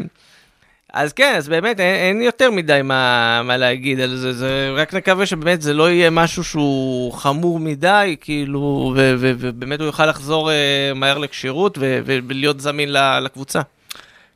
אז 0.96 1.14
כן, 1.14 1.34
אז 1.38 1.48
באמת 1.50 1.80
אין, 1.80 1.96
אין 1.96 2.22
יותר 2.22 2.52
מדי 2.52 2.80
מה, 2.84 3.42
מה 3.44 3.58
להגיד 3.58 4.00
על 4.00 4.16
זה, 4.16 4.34
זה, 4.34 4.72
רק 4.76 4.94
נקווה 4.94 5.26
שבאמת 5.26 5.62
זה 5.62 5.74
לא 5.74 5.90
יהיה 5.90 6.10
משהו 6.10 6.44
שהוא 6.44 7.14
חמור 7.14 7.60
מדי, 7.60 8.16
כאילו, 8.22 8.94
ו, 8.96 9.16
ו, 9.18 9.32
ובאמת 9.40 9.80
הוא 9.80 9.86
יוכל 9.86 10.06
לחזור 10.06 10.52
אה, 10.52 10.92
מהר 10.96 11.18
לכשירות 11.18 11.78
ו, 11.78 12.00
ו, 12.06 12.18
ולהיות 12.28 12.60
זמין 12.60 12.90
לקבוצה. 13.22 13.62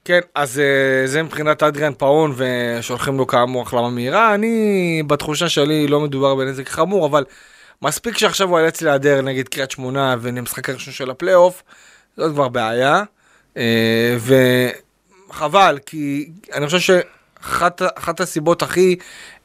כן, 0.05 0.19
אז 0.35 0.59
אה, 0.59 1.07
זה 1.07 1.23
מבחינת 1.23 1.63
אדריאן 1.63 1.93
פאון, 1.97 2.33
ושולחים 2.35 3.17
לו 3.17 3.27
כאמור 3.27 3.61
החלמה 3.61 3.89
מהירה. 3.89 4.33
אני, 4.35 5.03
בתחושה 5.07 5.49
שלי, 5.49 5.87
לא 5.87 5.99
מדובר 5.99 6.35
בנזק 6.35 6.69
חמור, 6.69 7.05
אבל 7.05 7.23
מספיק 7.81 8.17
שעכשיו 8.17 8.49
הוא 8.49 8.59
ייאלץ 8.59 8.81
להיעדר 8.81 9.21
נגד 9.21 9.47
קריית 9.47 9.71
שמונה 9.71 10.15
ולמשחק 10.21 10.69
הראשון 10.69 10.93
של 10.93 11.09
הפלייאוף, 11.09 11.63
זאת 12.17 12.31
כבר 12.31 12.47
בעיה. 12.47 13.03
אה, 13.57 14.17
וחבל, 15.29 15.79
כי 15.85 16.29
אני 16.53 16.65
חושב 16.65 16.79
שאחת 16.79 17.81
אחת 17.95 18.19
הסיבות 18.19 18.61
הכי 18.61 18.95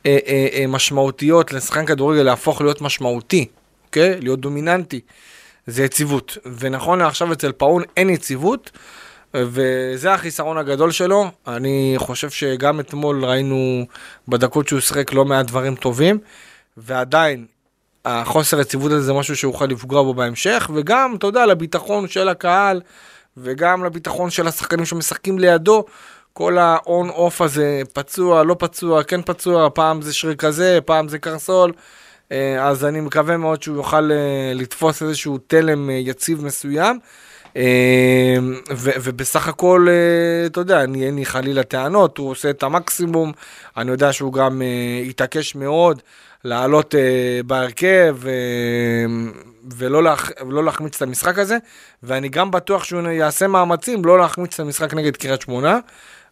אה, 0.07 0.19
אה, 0.27 0.47
אה, 0.53 0.67
משמעותיות 0.67 1.53
לשחקן 1.53 1.87
כדורגל 1.87 2.23
להפוך 2.23 2.61
להיות 2.61 2.81
משמעותי, 2.81 3.47
אוקיי? 3.87 4.21
להיות 4.21 4.41
דומיננטי, 4.41 5.01
זה 5.67 5.85
יציבות. 5.85 6.39
ונכון 6.59 6.99
לעכשיו 6.99 7.33
אצל 7.33 7.53
פאון 7.53 7.83
אין 7.97 8.11
יציבות. 8.11 8.71
וזה 9.35 10.15
החיסרון 10.15 10.59
הגדול 10.59 10.91
שלו. 10.91 11.31
אני 11.47 11.95
חושב 11.97 12.31
שגם 12.31 12.81
אתמול 12.81 13.25
ראינו 13.25 13.87
בדקות 14.29 14.69
שהוא 14.69 14.81
שיחק 14.81 15.13
לא 15.13 15.25
מעט 15.25 15.47
דברים 15.47 15.75
טובים, 15.75 16.19
ועדיין 16.77 17.47
החוסר 18.05 18.61
יציבות 18.61 18.93
הזה 18.93 19.03
זה 19.03 19.13
משהו 19.13 19.37
שיוכל 19.37 19.67
לפגוע 19.67 20.03
בו 20.03 20.15
בהמשך, 20.15 20.71
וגם, 20.75 21.15
אתה 21.19 21.27
יודע, 21.27 21.47
לביטחון 21.47 22.09
של 22.09 22.29
הקהל, 22.29 22.81
וגם 23.37 23.85
לביטחון 23.85 24.31
של 24.31 24.47
השחקנים 24.49 24.85
שמשחקים 24.85 25.39
לידו. 25.39 25.85
כל 26.33 26.59
ה 26.59 26.71
on-off 26.71 27.41
הזה, 27.41 27.83
פצוע, 27.93 28.45
לא 28.45 28.57
פצוע, 28.59 29.03
כן 29.03 29.23
פצוע, 29.23 29.69
פעם 29.75 30.03
זה 30.03 30.13
שריר 30.15 30.35
כזה, 30.35 30.79
פעם 30.85 31.09
זה 31.09 31.19
קרסול. 31.19 31.73
אה, 32.33 32.69
אז 32.69 32.85
אני 32.85 33.01
מקווה 33.01 33.37
מאוד 33.37 33.63
שהוא 33.63 33.77
יוכל 33.77 34.11
אה, 34.13 34.53
לתפוס 34.55 35.03
איזשהו 35.03 35.39
תלם 35.47 35.91
אה, 35.91 35.95
יציב 35.95 36.45
מסוים. 36.45 36.99
ו- 38.77 38.91
ובסך 39.03 39.49
הכל, 39.49 39.89
אתה 40.47 40.61
יודע, 40.61 40.85
אני- 40.85 41.07
אין 41.07 41.17
לי 41.17 41.25
חלילה 41.27 41.63
טענות, 41.63 42.19
הוא 42.19 42.31
עושה 42.31 42.51
את 42.51 42.63
המקסימום, 42.63 43.33
אני 43.77 43.91
יודע 43.91 44.13
שהוא 44.13 44.33
גם 44.33 44.63
התעקש 45.09 45.55
מאוד 45.55 46.03
לעלות 46.45 46.95
אה, 46.95 47.41
בהרכב 47.47 48.17
אה, 48.27 48.33
ולא 49.77 50.03
להח- 50.03 50.31
ולא 50.49 50.65
להחמיץ 50.65 50.97
את 50.97 51.03
המשחק 51.03 51.39
הזה, 51.39 51.57
ואני 52.03 52.29
גם 52.29 52.51
בטוח 52.51 52.85
שהוא 52.85 53.09
יעשה 53.09 53.47
מאמצים 53.47 54.05
לא 54.05 54.19
להחמיץ 54.19 54.55
את 54.55 54.61
המשחק 54.61 54.95
נגד 54.95 55.17
קריית 55.17 55.41
שמונה. 55.41 55.79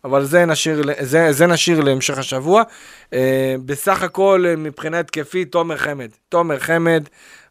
אבל 0.05 0.25
זה 0.25 0.44
נשאיר, 0.44 0.83
זה, 1.01 1.33
זה 1.33 1.46
נשאיר 1.46 1.81
להמשך 1.81 2.18
השבוע. 2.18 2.62
אה, 3.12 3.55
בסך 3.66 4.03
הכל, 4.03 4.44
אה, 4.48 4.57
מבחינה 4.57 4.98
התקפית, 4.98 5.53
תומר 5.53 5.77
חמד. 5.77 6.09
תומר 6.29 6.59
חמד 6.59 7.03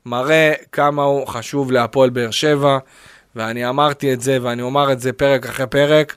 מראה 0.06 0.54
כמה 0.72 1.04
הוא 1.04 1.28
חשוב 1.28 1.72
להפועל 1.72 2.10
באר 2.10 2.32
שבע, 2.32 2.78
ואני 3.36 3.70
אמרתי 3.70 4.14
את 4.14 4.22
זה, 4.22 4.38
ואני 4.42 4.62
אומר 4.62 4.92
את 4.92 5.00
זה 5.00 5.14
פרק 5.14 5.46
אחרי 5.46 5.68
פרק. 5.68 6.16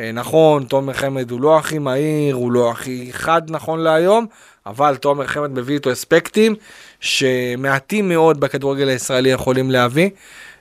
אה, 0.00 0.12
נכון, 0.12 0.64
תומר 0.64 0.92
חמד 0.92 1.30
הוא 1.30 1.40
לא 1.40 1.58
הכי 1.58 1.78
מהיר, 1.78 2.34
הוא 2.34 2.52
לא 2.52 2.70
הכי 2.70 3.08
חד 3.12 3.42
נכון 3.48 3.80
להיום, 3.80 4.26
אבל 4.66 4.96
תומר 4.96 5.26
חמד 5.26 5.50
מביא 5.50 5.74
איתו 5.74 5.92
אספקטים 5.92 6.54
שמעטים 7.00 8.08
מאוד 8.08 8.40
בכדורגל 8.40 8.88
הישראלי 8.88 9.28
יכולים 9.28 9.70
להביא. 9.70 10.10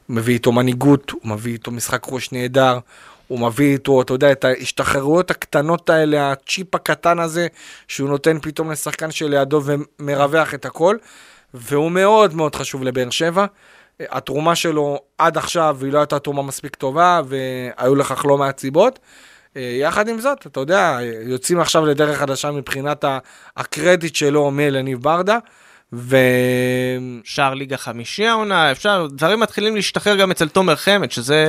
מביא 0.09 0.33
איתו 0.33 0.51
מנהיגות, 0.51 1.11
הוא 1.11 1.21
מביא 1.23 1.53
איתו 1.53 1.71
משחק 1.71 2.05
ראש 2.09 2.31
נהדר, 2.31 2.79
הוא 3.27 3.39
מביא 3.39 3.73
איתו, 3.73 4.01
אתה 4.01 4.13
יודע, 4.13 4.31
את 4.31 4.45
ההשתחררויות 4.45 5.31
הקטנות 5.31 5.89
האלה, 5.89 6.31
הצ'יפ 6.31 6.75
הקטן 6.75 7.19
הזה, 7.19 7.47
שהוא 7.87 8.09
נותן 8.09 8.39
פתאום 8.41 8.71
לשחקן 8.71 9.11
שלידו 9.11 9.61
ומרווח 9.65 10.53
את 10.53 10.65
הכל, 10.65 10.97
והוא 11.53 11.91
מאוד 11.91 12.35
מאוד 12.35 12.55
חשוב 12.55 12.83
לבאר 12.83 13.09
שבע. 13.09 13.45
התרומה 13.99 14.55
שלו 14.55 14.99
עד 15.17 15.37
עכשיו 15.37 15.77
היא 15.81 15.93
לא 15.93 15.99
הייתה 15.99 16.19
תרומה 16.19 16.43
מספיק 16.43 16.75
טובה, 16.75 17.21
והיו 17.25 17.95
לכך 17.95 18.25
לא 18.25 18.37
מעט 18.37 18.59
סיבות. 18.59 18.99
אה, 19.57 19.61
יחד 19.61 20.07
עם 20.07 20.19
זאת, 20.19 20.47
אתה 20.47 20.59
יודע, 20.59 20.99
יוצאים 21.25 21.59
עכשיו 21.59 21.85
לדרך 21.85 22.17
חדשה 22.17 22.51
מבחינת 22.51 23.05
הקרדיט 23.57 24.15
שלו 24.15 24.51
מאלניב 24.51 25.01
ברדה, 25.01 25.37
ו... 25.93 26.17
שער 27.23 27.53
ליגה 27.53 27.77
חמישי 27.77 28.27
העונה, 28.27 28.71
אפשר, 28.71 29.07
דברים 29.11 29.39
מתחילים 29.39 29.75
להשתחרר 29.75 30.15
גם 30.15 30.31
אצל 30.31 30.49
תומר 30.49 30.75
חמד, 30.75 31.11
שזה, 31.11 31.47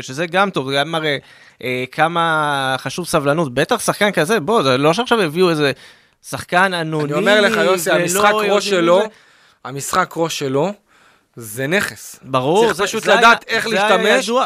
שזה 0.00 0.26
גם 0.26 0.50
טוב, 0.50 0.70
זה 0.70 0.76
גם 0.76 0.90
מראה 0.90 1.16
אה, 1.64 1.84
כמה 1.92 2.76
חשוב 2.78 3.06
סבלנות, 3.06 3.54
בטח 3.54 3.80
שחקן 3.80 4.12
כזה, 4.12 4.40
בוא, 4.40 4.62
זה 4.62 4.78
לא 4.78 4.92
שעכשיו 4.92 5.20
הביאו 5.20 5.50
איזה 5.50 5.72
שחקן 6.28 6.74
אנונימי, 6.74 7.12
אני 7.12 7.20
אומר 7.20 7.40
לך, 7.40 7.56
יוסי, 7.56 7.90
המשחק 7.90 8.32
ראש 8.48 8.68
שלו. 8.68 9.02
המשחק 9.64 10.14
ראש 10.16 10.38
שלו, 10.38 10.72
זה 11.36 11.66
נכס. 11.66 12.18
ברור, 12.22 12.64
צריך 12.64 12.76
זה- 12.76 12.82
פשוט 12.84 13.02
זה 13.04 13.14
לדעת 13.14 13.44
היה- 13.48 13.56
איך 13.56 13.68
זה 13.68 13.74
להשתמש, 13.74 14.24
ידוע. 14.24 14.44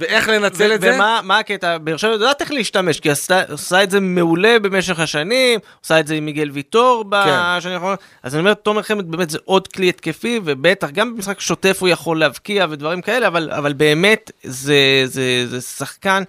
ואיך 0.00 0.28
לנצל 0.28 0.70
ו- 0.70 0.74
את 0.74 0.80
זה. 0.80 0.94
ומה 0.94 1.20
מה 1.24 1.38
הקטע? 1.38 1.78
באר 1.78 1.96
שבע 1.96 2.10
יודעת 2.12 2.40
איך 2.40 2.50
להשתמש, 2.52 3.00
כי 3.00 3.10
עשתה 3.10 3.42
עושה 3.50 3.82
את 3.82 3.90
זה 3.90 4.00
מעולה 4.00 4.58
במשך 4.62 5.00
השנים, 5.00 5.60
עושה 5.82 6.00
את 6.00 6.06
זה 6.06 6.14
עם 6.14 6.24
מיגל 6.24 6.50
ויטור 6.52 7.04
בשנים 7.08 7.34
האחרונות. 7.74 7.98
אז 8.22 8.34
אני 8.34 8.40
אומר, 8.40 8.54
תומר 8.54 8.82
חמד 8.82 9.10
באמת 9.10 9.30
זה 9.30 9.38
עוד 9.44 9.68
כלי 9.68 9.88
התקפי, 9.88 10.40
ובטח 10.44 10.90
גם 10.90 11.14
במשחק 11.16 11.40
שוטף 11.40 11.76
הוא 11.80 11.88
יכול 11.88 12.18
להבקיע 12.20 12.66
ודברים 12.70 13.02
כאלה, 13.02 13.26
אבל, 13.26 13.50
אבל 13.50 13.72
באמת 13.72 14.30
זה, 14.44 14.74
זה, 15.04 15.22
זה 15.48 15.60
שחקן 15.60 16.22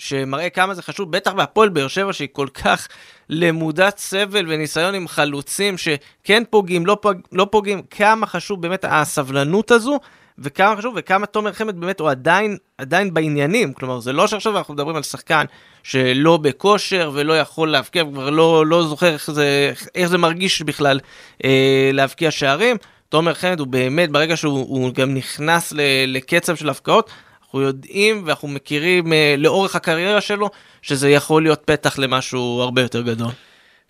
שמראה 0.00 0.50
כמה 0.50 0.74
זה 0.74 0.82
חשוב, 0.82 1.12
בטח 1.12 1.32
בהפועל 1.32 1.68
באר 1.68 1.88
שבע 1.88 2.12
שהיא 2.12 2.28
כל 2.32 2.48
כך 2.54 2.88
למודת 3.28 3.98
סבל 3.98 4.46
וניסיון 4.48 4.94
עם 4.94 5.08
חלוצים 5.08 5.78
שכן 5.78 6.42
פוגעים, 6.50 6.86
לא, 6.86 6.98
פוג, 7.00 7.16
לא 7.32 7.46
פוגעים, 7.50 7.82
כמה 7.90 8.26
חשוב 8.26 8.62
באמת 8.62 8.84
הסבלנות 8.88 9.70
הזו, 9.70 10.00
וכמה 10.38 10.76
חשוב, 10.76 10.94
וכמה 10.96 11.26
תומר 11.26 11.52
חמד 11.52 11.80
באמת 11.80 12.00
הוא 12.00 12.10
עדיין, 12.10 12.56
עדיין 12.78 13.14
בעניינים, 13.14 13.72
כלומר 13.72 14.00
זה 14.00 14.12
לא 14.12 14.26
שעכשיו 14.26 14.58
אנחנו 14.58 14.74
מדברים 14.74 14.96
על 14.96 15.02
שחקן 15.02 15.44
שלא 15.82 16.36
בכושר 16.36 17.10
ולא 17.14 17.38
יכול 17.38 17.70
להבקיע, 17.70 18.04
כבר 18.04 18.30
לא, 18.30 18.66
לא 18.66 18.82
זוכר 18.82 19.12
איך 19.12 19.30
זה, 19.30 19.72
איך 19.94 20.08
זה 20.08 20.18
מרגיש 20.18 20.62
בכלל 20.62 21.00
אה, 21.44 21.90
להבקיע 21.92 22.30
שערים. 22.30 22.76
תומר 23.08 23.34
חמד 23.34 23.60
הוא 23.60 23.66
באמת, 23.66 24.10
ברגע 24.10 24.36
שהוא 24.36 24.94
גם 24.94 25.14
נכנס 25.14 25.72
לקצב 26.06 26.56
של 26.56 26.68
הפקעות, 26.68 27.10
אנחנו 27.50 27.60
יודעים 27.60 28.22
ואנחנו 28.26 28.48
מכירים 28.48 29.12
אה, 29.12 29.34
לאורך 29.38 29.76
הקריירה 29.76 30.20
שלו, 30.20 30.50
שזה 30.82 31.10
יכול 31.10 31.42
להיות 31.42 31.62
פתח 31.64 31.98
למשהו 31.98 32.60
הרבה 32.60 32.82
יותר 32.82 33.02
גדול. 33.02 33.30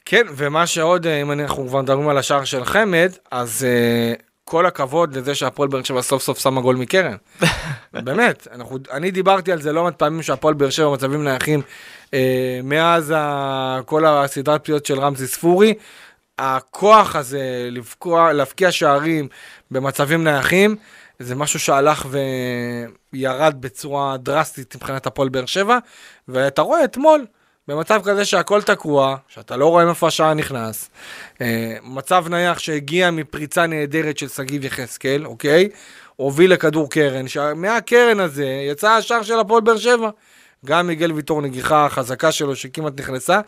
כן, 0.05 0.23
ומה 0.37 0.67
שעוד, 0.67 1.07
אה, 1.07 1.23
אם 1.23 1.33
אנחנו 1.33 1.69
כבר 1.69 1.83
מדברים 1.83 2.09
על 2.09 2.19
השער 2.19 2.45
של 2.45 2.65
חמד, 2.65 3.13
אז 3.31 3.67
uh, 4.19 4.23
כל 4.45 4.67
הכבוד 4.67 5.17
לזה 5.17 5.35
שהפועל 5.35 5.69
באר 5.69 5.83
שבע 5.83 6.03
סוף 6.03 6.23
סוף 6.23 6.39
שמה 6.39 6.61
גול 6.61 6.77
מקרן. 6.77 7.17
באמת, 7.93 8.49
אנחנו, 8.53 8.79
אני 8.93 9.11
דיברתי 9.11 9.53
על 9.53 9.63
זה 9.63 9.73
לא 9.73 9.85
מעט 9.85 9.99
פעמים 9.99 10.23
שהפועל 10.23 10.55
באר 10.55 10.71
שבע 10.71 10.93
מצבים 10.93 11.25
נייחים 11.25 11.63
uh, 12.07 12.13
מאז 12.63 13.15
ה, 13.17 13.81
כל 13.85 14.07
הסדרת 14.07 14.61
פציעות 14.61 14.87
של 14.87 15.01
רמזי 15.01 15.27
ספורי. 15.27 15.75
הכוח 16.39 17.17
הזה 17.17 17.69
לפקוע, 17.71 18.33
להפקיע 18.33 18.73
שערים 18.73 19.29
במצבים 19.71 20.25
נייחים, 20.25 20.77
זה 21.21 21.35
משהו 21.35 21.61
שהלך 21.61 22.07
וירד 23.13 23.57
בצורה 23.61 24.17
דרסטית 24.17 24.77
מבחינת 24.77 25.07
הפועל 25.07 25.29
באר 25.29 25.47
שבע, 25.47 25.79
ואתה 26.29 26.63
רואה 26.63 26.85
אתמול, 26.85 27.27
במצב 27.69 28.01
כזה 28.05 28.25
שהכל 28.25 28.63
תקוע, 28.63 29.17
שאתה 29.29 29.57
לא 29.57 29.67
רואה 29.67 29.85
מאיפה 29.85 30.07
השער 30.07 30.35
נכנס, 30.35 30.91
אה, 31.41 31.77
מצב 31.83 32.25
נייח 32.29 32.59
שהגיע 32.59 33.11
מפריצה 33.11 33.67
נהדרת 33.67 34.19
של 34.19 34.29
שגיב 34.29 34.65
יחזקאל, 34.65 35.27
אוקיי? 35.27 35.69
הוביל 36.17 36.53
לכדור 36.53 36.91
קרן, 36.91 37.29
שמהקרן 37.29 38.21
הזה 38.21 38.47
יצא 38.71 38.91
השער 38.91 39.23
של 39.23 39.39
הפועל 39.39 39.61
באר 39.61 39.77
שבע. 39.77 40.11
גם 40.67 40.87
מיגל 40.87 41.13
ויטור 41.13 41.43
נגיחה 41.43 41.89
חזקה 41.91 42.33
שלו 42.33 42.57
שכמעט 42.57 43.01
נכנסה, 43.01 43.41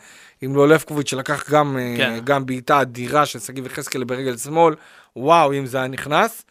עם 0.42 0.56
לא 0.56 0.68
לבקוביץ' 0.68 1.10
שלקח 1.10 1.50
גם, 1.50 1.78
אה, 1.78 1.94
כן. 1.96 2.18
גם 2.24 2.46
בעיטה 2.46 2.80
אדירה 2.80 3.26
של 3.26 3.38
שגיב 3.38 3.66
יחזקאל 3.66 4.04
ברגל 4.04 4.36
שמאל, 4.36 4.74
וואו 5.16 5.52
אם 5.52 5.66
זה 5.66 5.78
היה 5.78 5.86
נכנס. 5.86 6.44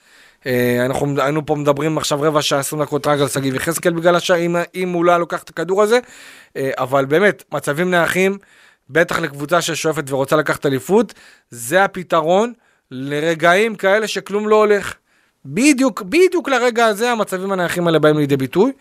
אה, 0.46 0.86
אנחנו 0.86 1.22
היינו 1.22 1.46
פה 1.46 1.56
מדברים 1.56 1.98
עכשיו 1.98 2.22
רבע 2.22 2.42
שעה, 2.42 2.60
20 2.60 2.82
דקות 2.82 3.08
רק 3.08 3.20
על 3.20 3.28
שגיב 3.28 3.56
יחזקאל 3.56 3.94
בגלל 3.94 4.16
השעה, 4.16 4.38
אם, 4.38 4.56
אם 4.76 4.90
הוא 4.90 5.06
לא 5.06 5.12
היה 5.12 5.18
לוקח 5.18 5.44
את 5.44 5.50
הכדור 5.50 5.82
הזה, 5.82 6.00
אה, 6.58 6.72
אבל 6.78 7.06
באמת, 7.06 7.44
מצבים 7.52 7.92
נייחים, 7.92 8.38
בטח 8.90 9.20
לקבוצה 9.20 9.62
ששואפת 9.62 10.12
ורוצה 10.12 10.36
לקחת 10.36 10.66
אליפות, 10.66 11.14
זה 11.50 11.84
הפתרון 11.84 12.54
לרגעים 12.92 13.76
כאלה 13.76 14.08
שכלום 14.08 14.48
לא 14.48 14.56
הולך. 14.56 14.96
בדיוק, 15.46 16.02
בדיוק 16.02 16.50
לרגע 16.50 16.86
הזה 16.86 17.12
המצבים 17.12 17.52
הנייחים 17.52 17.88
האלה 17.88 18.00
באים 18.00 18.18
לידי 18.18 18.38
ביטוי. 18.38 18.72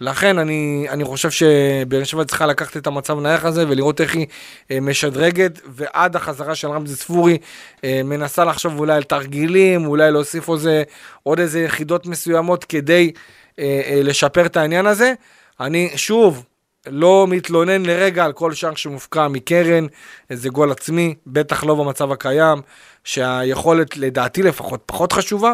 לכן 0.00 0.38
אני, 0.38 0.86
אני 0.90 1.04
חושב 1.04 1.30
שבאר 1.30 2.04
שבע 2.04 2.24
צריכה 2.24 2.46
לקחת 2.46 2.76
את 2.76 2.86
המצב 2.86 3.18
הנייח 3.18 3.44
הזה 3.44 3.64
ולראות 3.68 4.00
איך 4.00 4.14
היא 4.14 4.26
אה, 4.70 4.80
משדרגת, 4.80 5.60
ועד 5.66 6.16
החזרה 6.16 6.54
של 6.54 6.68
רמזי 6.68 6.96
ספורי 6.96 7.38
אה, 7.84 8.00
מנסה 8.04 8.44
לחשוב 8.44 8.78
אולי 8.78 8.94
על 8.94 9.02
תרגילים, 9.02 9.86
אולי 9.86 10.10
להוסיף 10.10 10.50
איזה, 10.50 10.82
עוד 11.22 11.40
איזה 11.40 11.60
יחידות 11.60 12.06
מסוימות 12.06 12.64
כדי 12.64 13.12
אה, 13.58 14.00
לשפר 14.04 14.46
את 14.46 14.56
העניין 14.56 14.86
הזה. 14.86 15.12
אני 15.60 15.90
שוב, 15.96 16.44
לא 16.86 17.26
מתלונן 17.28 17.86
לרגע 17.86 18.24
על 18.24 18.32
כל 18.32 18.52
שער 18.52 18.74
שמופקע 18.74 19.28
מקרן, 19.28 19.86
איזה 20.30 20.48
גול 20.48 20.70
עצמי, 20.70 21.14
בטח 21.26 21.64
לא 21.64 21.74
במצב 21.74 22.12
הקיים, 22.12 22.58
שהיכולת 23.04 23.96
לדעתי 23.96 24.42
לפחות 24.42 24.82
פחות 24.86 25.12
חשובה. 25.12 25.52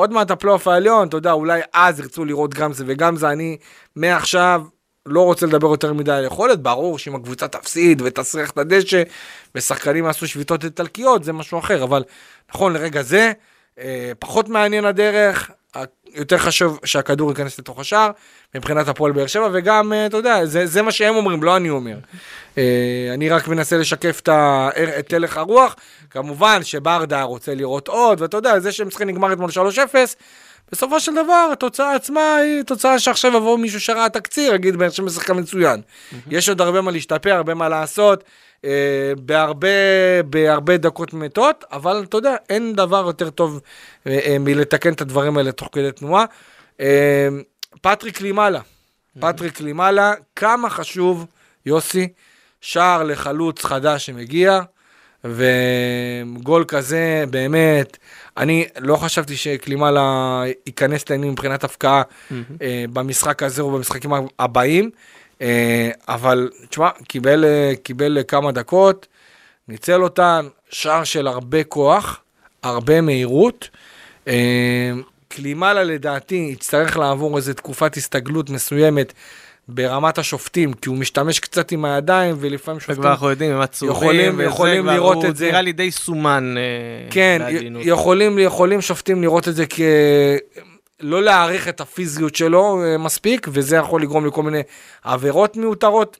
עוד 0.00 0.12
מעט 0.12 0.30
הפלייאוף 0.30 0.68
העליון, 0.68 1.08
אתה 1.08 1.16
יודע, 1.16 1.32
אולי 1.32 1.60
אז 1.72 2.00
ירצו 2.00 2.24
לראות 2.24 2.54
גם 2.54 2.72
זה 2.72 2.84
וגם 2.86 3.16
זה, 3.16 3.30
אני 3.30 3.56
מעכשיו 3.96 4.62
לא 5.06 5.24
רוצה 5.24 5.46
לדבר 5.46 5.68
יותר 5.68 5.92
מדי 5.92 6.12
על 6.12 6.24
יכולת, 6.24 6.60
ברור 6.60 6.98
שאם 6.98 7.14
הקבוצה 7.14 7.48
תפסיד 7.48 8.02
ותסריח 8.04 8.50
את 8.50 8.58
הדשא, 8.58 9.02
ושחקנים 9.54 10.04
יעשו 10.04 10.28
שביתות 10.28 10.64
איטלקיות, 10.64 11.24
זה 11.24 11.32
משהו 11.32 11.58
אחר, 11.58 11.82
אבל 11.82 12.04
נכון 12.50 12.72
לרגע 12.72 13.02
זה, 13.02 13.32
אה, 13.78 14.12
פחות 14.18 14.48
מעניין 14.48 14.84
הדרך, 14.84 15.50
יותר 16.14 16.38
חשוב 16.38 16.80
שהכדור 16.84 17.30
ייכנס 17.30 17.58
לתוך 17.58 17.80
השער, 17.80 18.10
מבחינת 18.54 18.88
הפועל 18.88 19.12
באר 19.12 19.26
שבע, 19.26 19.48
וגם, 19.52 19.92
אה, 19.92 20.06
אתה 20.06 20.16
יודע, 20.16 20.46
זה, 20.46 20.66
זה 20.66 20.82
מה 20.82 20.92
שהם 20.92 21.14
אומרים, 21.14 21.42
לא 21.42 21.56
אני 21.56 21.70
אומר. 21.70 21.96
אה, 22.58 23.10
אני 23.14 23.28
רק 23.28 23.48
מנסה 23.48 23.78
לשקף 23.78 24.20
את 24.98 25.12
הלך 25.12 25.36
הרוח. 25.36 25.76
כמובן 26.10 26.62
שברדה 26.62 27.22
רוצה 27.22 27.54
לראות 27.54 27.88
עוד, 27.88 28.20
ואתה 28.20 28.36
יודע, 28.36 28.60
זה 28.60 28.72
שהם 28.72 28.88
צריכים 28.88 29.08
נגמר 29.08 29.32
אתמול 29.32 29.50
3-0, 29.50 29.54
בסופו 30.72 31.00
של 31.00 31.12
דבר, 31.14 31.48
התוצאה 31.52 31.94
עצמה 31.94 32.36
היא 32.36 32.62
תוצאה 32.62 32.98
שעכשיו 32.98 33.36
יבוא 33.36 33.58
מישהו 33.58 33.80
שראה 33.80 34.08
תקציר, 34.08 34.54
יגיד 34.54 34.76
באר 34.76 34.90
שבע 34.90 35.06
משחקה 35.06 35.34
מצוין. 35.34 35.80
יש 36.30 36.48
עוד 36.48 36.60
הרבה 36.60 36.80
מה 36.80 36.90
להשתפר, 36.90 37.32
הרבה 37.32 37.54
מה 37.54 37.68
לעשות. 37.68 38.24
אה, 38.64 39.12
בהרבה, 39.18 39.68
בהרבה 40.26 40.76
דקות 40.76 41.14
מתות, 41.14 41.64
אבל 41.72 42.04
אתה 42.08 42.16
יודע, 42.16 42.36
אין 42.48 42.76
דבר 42.76 43.04
יותר 43.06 43.30
טוב 43.30 43.60
אה, 44.06 44.18
אה, 44.26 44.36
מלתקן 44.40 44.92
את 44.92 45.00
הדברים 45.00 45.38
האלה 45.38 45.52
תוך 45.52 45.68
כדי 45.72 45.92
תנועה. 45.92 46.24
אה, 46.80 47.28
פטריק 47.80 48.20
לימאלה, 48.20 48.60
פטריק 49.20 49.60
לימאלה, 49.60 50.12
כמה 50.36 50.70
חשוב, 50.70 51.26
יוסי, 51.66 52.08
שער 52.60 53.02
לחלוץ 53.02 53.64
חדש 53.64 54.06
שמגיע, 54.06 54.60
וגול 55.24 56.64
כזה, 56.68 57.24
באמת, 57.30 57.98
אני 58.36 58.66
לא 58.78 58.96
חשבתי 58.96 59.36
שקלימאלה 59.36 60.42
ייכנס 60.66 61.10
לעניינים 61.10 61.32
מבחינת 61.32 61.64
הפקעה 61.64 62.02
mm-hmm. 62.02 62.34
אה, 62.62 62.84
במשחק 62.92 63.42
הזה 63.42 63.62
או 63.62 63.70
במשחקים 63.70 64.10
הבאים. 64.38 64.90
אה, 65.40 65.90
אבל 66.08 66.50
תשמע, 66.68 66.88
קיבל, 67.08 67.44
אה, 67.44 67.72
קיבל 67.82 68.18
כמה 68.28 68.52
דקות, 68.52 69.06
ניצל 69.68 70.02
אותן, 70.02 70.46
שער 70.70 71.04
של 71.04 71.26
הרבה 71.26 71.64
כוח, 71.64 72.20
הרבה 72.62 73.00
מהירות. 73.00 73.68
אה, 74.28 74.92
קלימלה 75.28 75.84
לדעתי 75.84 76.48
יצטרך 76.52 76.96
לעבור 76.96 77.36
איזו 77.36 77.54
תקופת 77.54 77.96
הסתגלות 77.96 78.50
מסוימת 78.50 79.12
ברמת 79.68 80.18
השופטים, 80.18 80.72
כי 80.72 80.88
הוא 80.88 80.96
משתמש 80.96 81.40
קצת 81.40 81.72
עם 81.72 81.84
הידיים, 81.84 82.36
ולפעמים 82.38 82.80
שופטים... 82.80 82.98
וכבר 82.98 83.10
אנחנו 83.10 83.30
יודעים, 83.30 83.52
הם 83.52 83.60
עצובים, 83.60 83.96
יכולים, 83.96 84.40
יכולים 84.40 84.86
לראות 84.86 85.24
את 85.24 85.36
זה. 85.36 85.46
נראה 85.46 85.62
לי 85.62 85.72
די 85.72 85.90
סומן. 85.90 86.54
כן, 87.10 87.42
יכולים, 87.80 88.38
יכולים 88.38 88.80
שופטים 88.80 89.22
לראות 89.22 89.48
את 89.48 89.54
זה 89.54 89.64
כ... 89.66 89.80
לא 91.00 91.22
להעריך 91.22 91.68
את 91.68 91.80
הפיזיות 91.80 92.34
שלו 92.34 92.82
אה, 92.84 92.98
מספיק, 92.98 93.46
וזה 93.50 93.76
יכול 93.76 94.02
לגרום 94.02 94.26
לכל 94.26 94.42
מיני 94.42 94.62
עבירות 95.04 95.56
מיותרות. 95.56 96.18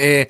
אה, 0.00 0.22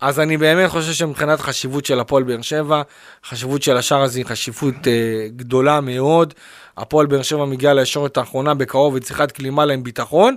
אז 0.00 0.20
אני 0.20 0.36
באמת 0.36 0.70
חושב 0.70 0.92
שמבחינת 0.92 1.40
חשיבות 1.40 1.86
של 1.86 2.00
הפועל 2.00 2.22
באר 2.22 2.42
שבע, 2.42 2.82
חשיבות 3.26 3.62
של 3.62 3.76
השער 3.76 4.02
הזה 4.02 4.18
היא 4.18 4.26
חשיבות 4.26 4.74
אה, 4.86 5.28
גדולה 5.36 5.80
מאוד. 5.80 6.34
הפועל 6.76 7.06
באר 7.06 7.22
שבע 7.22 7.44
מגיע 7.44 7.74
לישורת 7.74 8.16
האחרונה 8.16 8.54
בקרוב 8.54 8.94
וצריכת 8.94 9.32
כלימה 9.32 9.64
להם 9.64 9.82
ביטחון. 9.82 10.36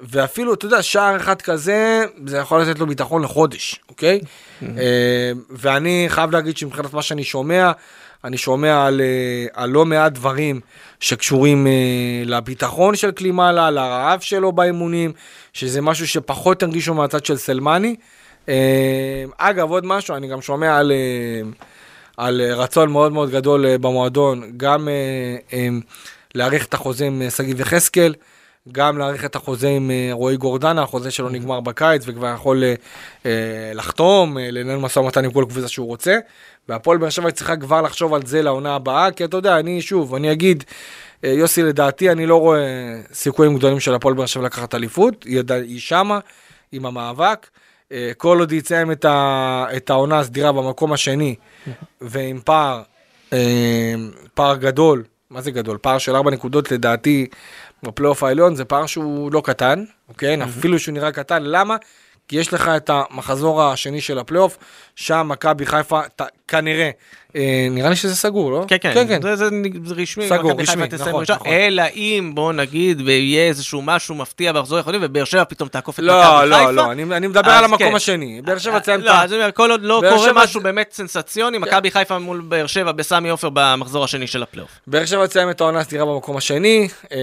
ואפילו, 0.00 0.54
אתה 0.54 0.66
יודע, 0.66 0.82
שער 0.82 1.16
אחד 1.16 1.42
כזה, 1.42 2.04
זה 2.26 2.38
יכול 2.38 2.62
לתת 2.62 2.78
לו 2.78 2.86
ביטחון 2.86 3.22
לחודש, 3.22 3.80
אוקיי? 3.88 4.20
Mm-hmm. 4.20 4.66
ואני 5.50 6.04
חייב 6.08 6.30
להגיד 6.30 6.56
שמבחינת 6.56 6.92
מה 6.92 7.02
שאני 7.02 7.24
שומע, 7.24 7.72
אני 8.24 8.36
שומע 8.36 8.86
על, 8.86 9.00
אה, 9.00 9.62
על 9.62 9.70
לא 9.70 9.84
מעט 9.84 10.12
דברים 10.12 10.60
שקשורים 11.00 11.66
אה, 11.66 11.72
לביטחון 12.24 12.96
של 12.96 13.10
קלימאלה, 13.10 13.70
לרעב 13.70 14.20
שלו 14.20 14.52
באימונים, 14.52 15.12
שזה 15.52 15.80
משהו 15.80 16.08
שפחות 16.08 16.62
הרגישו 16.62 16.94
מהצד 16.94 17.24
של 17.24 17.36
סלמני. 17.36 17.96
אה, 18.48 19.24
אגב, 19.38 19.70
עוד 19.70 19.86
משהו, 19.86 20.16
אני 20.16 20.28
גם 20.28 20.42
שומע 20.42 20.76
על, 20.76 20.92
על 22.16 22.40
רצון 22.40 22.90
מאוד 22.90 23.12
מאוד 23.12 23.30
גדול 23.30 23.76
במועדון, 23.76 24.52
גם 24.56 24.88
להאריך 26.34 26.66
את 26.66 26.74
החוזה 26.74 27.06
עם 27.06 27.22
שגיב 27.36 27.60
יחזקאל. 27.60 28.14
גם 28.72 28.98
להאריך 28.98 29.24
את 29.24 29.36
החוזה 29.36 29.68
עם 29.68 29.90
רועי 30.12 30.36
גורדנה, 30.36 30.82
החוזה 30.82 31.10
שלו 31.10 31.28
נגמר 31.28 31.60
בקיץ 31.60 32.02
וכבר 32.06 32.32
יכול 32.34 32.62
לחתום, 33.74 34.38
לנהל 34.38 34.78
משא 34.78 34.98
ומתן 34.98 35.24
עם 35.24 35.30
כל 35.30 35.44
קבוצה 35.48 35.68
שהוא 35.68 35.86
רוצה. 35.86 36.18
והפועל 36.68 36.98
באר 36.98 37.10
שבע 37.10 37.30
צריכה 37.30 37.56
כבר 37.56 37.82
לחשוב 37.82 38.14
על 38.14 38.26
זה 38.26 38.42
לעונה 38.42 38.74
הבאה, 38.74 39.10
כי 39.10 39.24
אתה 39.24 39.36
יודע, 39.36 39.58
אני 39.58 39.82
שוב, 39.82 40.14
אני 40.14 40.32
אגיד, 40.32 40.64
אה, 41.24 41.28
יוסי, 41.30 41.62
לדעתי, 41.62 42.10
אני 42.10 42.26
לא 42.26 42.36
רואה 42.36 43.00
סיכויים 43.12 43.56
גדולים 43.56 43.80
של 43.80 43.94
הפועל 43.94 44.14
באר 44.14 44.26
שבע 44.26 44.42
לקחת 44.42 44.74
אליפות, 44.74 45.24
היא, 45.24 45.42
היא 45.50 45.80
שמה, 45.80 46.18
עם 46.72 46.86
המאבק. 46.86 47.46
אה, 47.92 48.12
כל 48.16 48.38
עוד 48.38 48.52
יצא 48.52 48.84
את, 48.92 49.04
ה, 49.04 49.66
את 49.76 49.90
העונה 49.90 50.18
הסדירה 50.18 50.52
במקום 50.52 50.92
השני, 50.92 51.34
ועם 52.00 52.40
פער, 52.44 52.82
אה, 53.32 53.94
פער 54.34 54.56
גדול 54.56 55.04
מה 55.32 55.40
זה 55.40 55.50
גדול? 55.50 55.78
פער 55.78 55.98
של 55.98 56.16
4 56.16 56.30
נקודות 56.30 56.70
לדעתי 56.72 57.26
בפלייאוף 57.82 58.22
העליון 58.22 58.54
זה 58.54 58.64
פער 58.64 58.86
שהוא 58.86 59.32
לא 59.32 59.42
קטן, 59.44 59.84
אוקיי? 60.08 60.36
אפילו 60.44 60.78
שהוא 60.78 60.92
נראה 60.92 61.12
קטן, 61.12 61.42
למה? 61.42 61.76
כי 62.32 62.38
יש 62.38 62.52
לך 62.52 62.68
את 62.68 62.90
המחזור 62.92 63.62
השני 63.62 64.00
של 64.00 64.18
הפלייאוף, 64.18 64.58
שם 64.96 65.26
מכבי 65.28 65.66
חיפה, 65.66 66.00
ת, 66.16 66.22
כנראה, 66.48 66.90
אה, 67.36 67.66
נראה 67.70 67.90
לי 67.90 67.96
שזה 67.96 68.16
סגור, 68.16 68.52
לא? 68.52 68.64
כן, 68.68 68.76
כן, 68.80 68.94
כן, 68.94 69.08
כן. 69.08 69.22
זה, 69.22 69.36
זה, 69.36 69.48
זה 69.84 69.94
רשמי, 69.94 70.28
סגור, 70.28 70.52
רשמי, 70.58 70.88
תסיים 70.88 71.08
נכון, 71.08 71.20
ראשון, 71.20 71.36
נכון. 71.36 71.48
אלא 71.52 71.82
אם, 71.94 72.30
בוא 72.34 72.52
נגיד, 72.52 73.00
ויהיה 73.06 73.48
איזשהו 73.48 73.82
משהו 73.82 74.14
מפתיע 74.14 74.52
במחזור 74.52 74.78
יכולים, 74.78 75.00
ובאר 75.04 75.24
שבע 75.24 75.44
פתאום 75.44 75.68
תעקוף 75.68 75.98
את 75.98 76.04
מכבי 76.04 76.14
לא, 76.16 76.22
חיפה. 76.22 76.44
לא, 76.44 76.74
לא, 76.74 76.92
אני, 76.92 77.02
אני 77.02 77.26
מדבר 77.26 77.50
על 77.50 77.64
המקום 77.64 77.88
כן. 77.88 77.96
השני. 77.96 78.42
באר 78.44 78.58
שבע 78.58 78.78
תסיים 78.78 79.00
את 79.00 79.04
לא, 79.04 79.10
ה... 79.10 79.24
אז 79.24 79.32
אני 79.32 79.40
אומר, 79.40 79.52
כל 79.52 79.70
עוד 79.70 79.82
לא 79.82 80.02
קורה 80.08 80.28
שבע- 80.28 80.42
משהו 80.44 80.60
באמת 80.60 80.92
סנסציוני, 80.92 81.58
מכבי 81.58 81.90
חיפה 81.90 82.18
מול 82.18 82.40
באר 82.40 82.66
שבע 82.66 82.92
בסמי 82.92 83.28
עופר 83.28 83.48
במחזור 83.52 84.04
השני 84.04 84.26
של 84.26 84.42
הפלייאוף. 84.42 84.70
באר 84.86 85.04
שבע 85.04 85.26
תסיים 85.26 85.50
את 85.50 85.60
העונה 85.60 85.78
הסדירה 85.78 86.04
במקום 86.04 86.36
השני, 86.36 86.88
אה, 87.12 87.18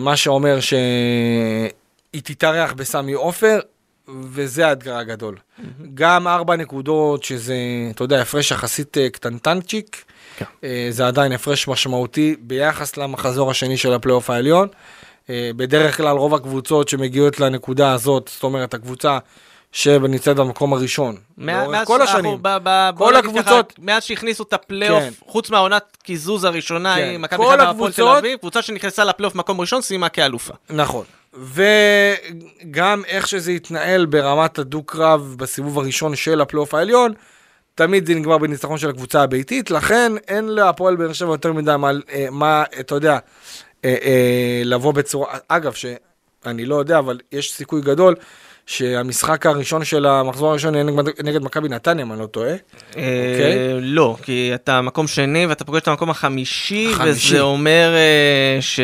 מה 0.00 0.16
שאומר 0.16 0.60
שהיא 0.60 1.70
תתארח 2.22 2.72
בסמי 2.72 3.12
עופר, 3.12 3.58
וזה 4.30 4.68
האתגר 4.68 4.96
הגדול. 4.96 5.36
גם 5.94 6.28
ארבע 6.28 6.56
נקודות, 6.56 7.24
שזה, 7.24 7.54
אתה 7.90 8.04
יודע, 8.04 8.20
הפרש 8.22 8.50
יחסית 8.50 8.98
אה, 8.98 9.10
קטנטנצ'יק, 9.10 10.04
כן. 10.36 10.44
אה, 10.64 10.86
זה 10.90 11.06
עדיין 11.06 11.32
הפרש 11.32 11.68
משמעותי 11.68 12.36
ביחס 12.40 12.96
למחזור 12.96 13.50
השני 13.50 13.76
של 13.76 13.92
הפלייאוף 13.92 14.30
העליון. 14.30 14.68
אה, 15.30 15.50
בדרך 15.56 15.96
כלל 15.96 16.16
רוב 16.16 16.34
הקבוצות 16.34 16.88
שמגיעות 16.88 17.40
לנקודה 17.40 17.92
הזאת, 17.92 18.30
זאת 18.34 18.42
אומרת, 18.42 18.74
הקבוצה 18.74 19.18
שנמצאת 19.72 20.36
במקום 20.36 20.72
הראשון, 20.72 21.16
לאורך 21.38 21.68
מאז 21.68 21.86
כל 21.86 22.02
השנים. 22.02 22.38
ב- 22.42 22.56
ב- 22.62 22.90
בוא 22.94 23.06
כל 23.06 23.12
ככה, 23.12 23.18
הקבוצות- 23.28 23.72
מאז 23.78 24.02
שהכניסו 24.04 24.42
את 24.42 24.52
הפלייאוף, 24.52 25.02
כן. 25.02 25.10
חוץ 25.26 25.50
מהעונת 25.50 25.96
קיזוז 26.02 26.44
הראשונה, 26.44 26.94
כן. 26.96 27.16
מכבי 27.20 27.36
כל 27.36 27.50
חיפה 27.50 27.62
והפועל 27.64 27.74
תל 27.92 28.02
הקבוצות- 28.02 28.18
אביב, 28.18 28.38
קבוצה 28.38 28.62
שנכנסה 28.62 29.04
לפלייאוף 29.04 29.34
מקום 29.34 29.60
ראשון, 29.60 29.82
סיימה 29.82 30.08
כאלופה. 30.08 30.54
נכון. 30.70 31.04
וגם 31.34 33.02
איך 33.06 33.28
שזה 33.28 33.50
התנהל 33.50 34.06
ברמת 34.06 34.58
הדו-קרב 34.58 35.34
בסיבוב 35.38 35.78
הראשון 35.78 36.16
של 36.16 36.40
הפלייאוף 36.40 36.74
העליון, 36.74 37.12
תמיד 37.74 38.06
זה 38.06 38.14
נגמר 38.14 38.38
בניצחון 38.38 38.78
של 38.78 38.90
הקבוצה 38.90 39.22
הביתית, 39.22 39.70
לכן 39.70 40.12
אין 40.28 40.48
להפועל 40.48 40.96
באר 40.96 41.12
שבע 41.12 41.30
יותר 41.30 41.52
מדי 41.52 41.74
מה, 41.78 41.90
אה, 42.12 42.26
מה 42.30 42.64
אתה 42.80 42.94
יודע, 42.94 43.18
אה, 43.84 43.96
אה, 44.02 44.62
לבוא 44.64 44.92
בצורה, 44.92 45.38
אגב, 45.48 45.72
שאני 45.72 46.64
לא 46.64 46.74
יודע, 46.74 46.98
אבל 46.98 47.18
יש 47.32 47.52
סיכוי 47.52 47.80
גדול 47.80 48.14
שהמשחק 48.66 49.46
הראשון 49.46 49.84
של 49.84 50.06
המחזור 50.06 50.50
הראשון 50.50 50.74
יהיה 50.74 50.84
נגד, 51.24 51.42
מכבי 51.42 51.68
נתניה, 51.68 52.04
אם 52.04 52.12
אני 52.12 52.20
לא 52.20 52.26
טועה. 52.26 52.52
אוקיי. 52.88 53.32
אוקיי. 53.32 53.80
לא, 53.80 54.16
כי 54.22 54.50
אתה 54.54 54.80
מקום 54.80 55.06
שני 55.06 55.46
ואתה 55.46 55.64
פוגש 55.64 55.82
את 55.82 55.88
המקום 55.88 56.10
החמישי, 56.10 56.88
החמישי. 56.92 57.34
וזה 57.34 57.40
אומר 57.40 57.94
אה, 57.94 58.58
ש... 58.60 58.80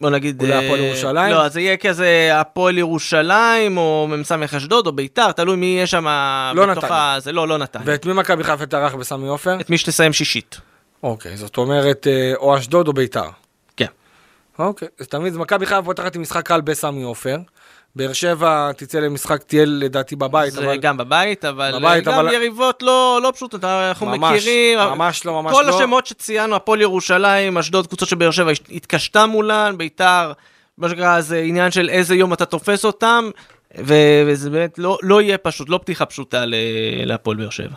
בוא 0.00 0.10
נגיד... 0.10 0.42
אולי 0.42 0.52
אה, 0.52 0.58
הפועל 0.58 0.80
ירושלים? 0.80 1.32
לא, 1.32 1.44
אז 1.44 1.52
זה 1.52 1.60
יהיה 1.60 1.76
כזה 1.76 2.30
הפועל 2.34 2.78
ירושלים, 2.78 3.76
או 3.76 4.08
מ"ס 4.10 4.32
אשדוד, 4.32 4.86
או 4.86 4.92
ביתר, 4.92 5.32
תלוי 5.32 5.56
מי 5.56 5.66
יהיה 5.66 5.86
שם 5.86 6.06
לא 6.54 6.66
בתוך. 6.66 6.84
ה... 6.84 7.16
זה 7.18 7.32
לא, 7.32 7.48
לא 7.48 7.58
נתניה. 7.58 7.84
ואת 7.86 8.06
מי 8.06 8.12
מכבי 8.12 8.44
חיפה 8.44 8.66
תארח 8.66 8.94
בסמי 8.94 9.28
עופר? 9.28 9.60
את 9.60 9.70
מי 9.70 9.78
שתסיים 9.78 10.12
שישית. 10.12 10.60
אוקיי, 11.02 11.36
זאת 11.36 11.56
אומרת, 11.56 12.06
אה, 12.06 12.32
או 12.36 12.58
אשדוד 12.58 12.88
או 12.88 12.92
ביתר. 12.92 13.28
כן. 13.76 13.86
אוקיי, 14.58 14.88
אז 15.00 15.08
תמיד 15.08 15.36
מכבי 15.36 15.66
חיפה 15.66 15.82
פותחת 15.82 16.16
עם 16.16 16.22
משחק 16.22 16.46
קל 16.46 16.60
בסמי 16.60 17.02
עופר. 17.02 17.36
באר 17.96 18.12
שבע 18.12 18.70
תצא 18.76 18.98
למשחק, 19.00 19.42
תהיה 19.42 19.64
לדעתי 19.66 20.16
בבית, 20.16 20.52
זה 20.52 20.60
אבל 20.64 20.76
גם 20.76 20.96
בבית, 20.96 21.44
אבל 21.44 21.72
בבית, 21.78 22.04
גם 22.04 22.12
אבל- 22.14 22.32
יריבות 22.32 22.82
לא, 22.82 23.20
לא 23.22 23.32
פשוטות, 23.34 23.64
אנחנו 23.64 24.06
ממש, 24.06 24.18
מכירים. 24.32 24.78
ממש 24.78 25.24
לא, 25.26 25.42
ממש 25.42 25.52
כל 25.52 25.64
לא. 25.68 25.76
השמות 25.76 26.06
שציינו, 26.06 26.56
הפועל 26.56 26.80
ירושלים, 26.80 27.58
אשדוד, 27.58 27.86
קבוצות 27.86 28.08
של 28.08 28.16
באר 28.16 28.30
שבע 28.30 28.50
התקשתה 28.70 29.26
מולן, 29.26 29.74
ביתר, 29.78 30.32
מה 30.78 30.88
שנקרא, 30.88 31.20
זה 31.20 31.38
עניין 31.38 31.70
של 31.70 31.88
איזה 31.88 32.14
יום 32.14 32.32
אתה 32.32 32.44
תופס 32.44 32.84
אותם, 32.84 33.30
ו- 33.78 34.22
וזה 34.26 34.50
באמת 34.50 34.78
לא, 34.78 34.98
לא 35.02 35.22
יהיה 35.22 35.38
פשוט, 35.38 35.68
לא 35.68 35.78
פתיחה 35.78 36.06
פשוטה 36.06 36.44
להפועל 37.06 37.36
באר 37.36 37.50
שבע. 37.50 37.74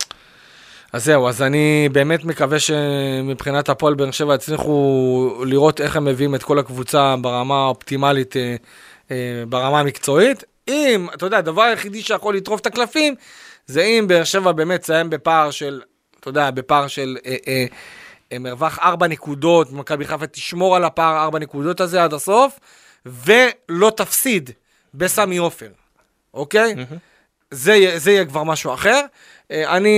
אז 0.93 1.05
זהו, 1.05 1.28
אז 1.28 1.41
אני 1.41 1.89
באמת 1.91 2.26
מקווה 2.26 2.57
שמבחינת 2.59 3.70
הפועל 3.70 3.93
באר 3.93 4.11
שבע 4.11 4.36
יצליחו 4.36 5.43
לראות 5.45 5.82
איך 5.82 5.95
הם 5.95 6.05
מביאים 6.05 6.36
את 6.36 6.43
כל 6.43 6.59
הקבוצה 6.59 7.16
ברמה 7.22 7.55
האופטימלית, 7.55 8.38
אה, 8.38 8.41
אה, 8.41 8.55
ברמה 9.49 9.80
המקצועית. 9.80 10.43
אם, 10.68 11.08
אתה 11.14 11.26
יודע, 11.26 11.38
הדבר 11.38 11.62
היחידי 11.62 12.01
שיכול 12.01 12.36
לטרוף 12.36 12.62
את 12.62 12.66
הקלפים, 12.66 13.16
זה 13.68 13.82
אם 13.84 14.06
באר 14.08 14.24
שבע 14.24 14.51
באמת 14.51 14.82
תסיים 14.82 15.10
בפער 15.10 15.51
של, 15.51 15.82
אתה 16.20 16.30
יודע, 16.30 16.51
בפער 16.51 16.88
של 16.88 17.18
אה, 17.26 17.36
אה, 17.47 17.66
אה, 18.32 18.39
מרווח 18.39 18.80
ארבע 18.80 19.08
נקודות, 19.08 19.72
מכבי 19.72 20.06
חיפה 20.06 20.28
תשמור 20.28 20.76
על 20.76 20.84
הפער 20.84 21.24
ארבע 21.24 21.39
נקודות 21.39 21.82
הזה 21.82 22.04
עד 22.04 22.14
הסוף, 22.14 22.60
ולא 23.06 23.91
תפסיד 23.97 24.49
בסמי 24.93 25.38
עופר, 25.38 25.68
אוקיי? 26.34 26.76
זה, 27.51 27.74
יהיה- 27.74 27.99
זה 27.99 28.12
יהיה 28.12 28.26
כבר 28.26 28.43
משהו 28.43 28.74
אחר. 28.74 29.01
אה, 29.51 29.78
אני 29.78 29.97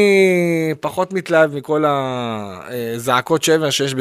פחות 0.80 1.14
מתלהב 1.14 1.56
מכל 1.56 1.84
הזעקות 1.88 3.44
שבר 3.44 3.70
שיש 3.70 3.94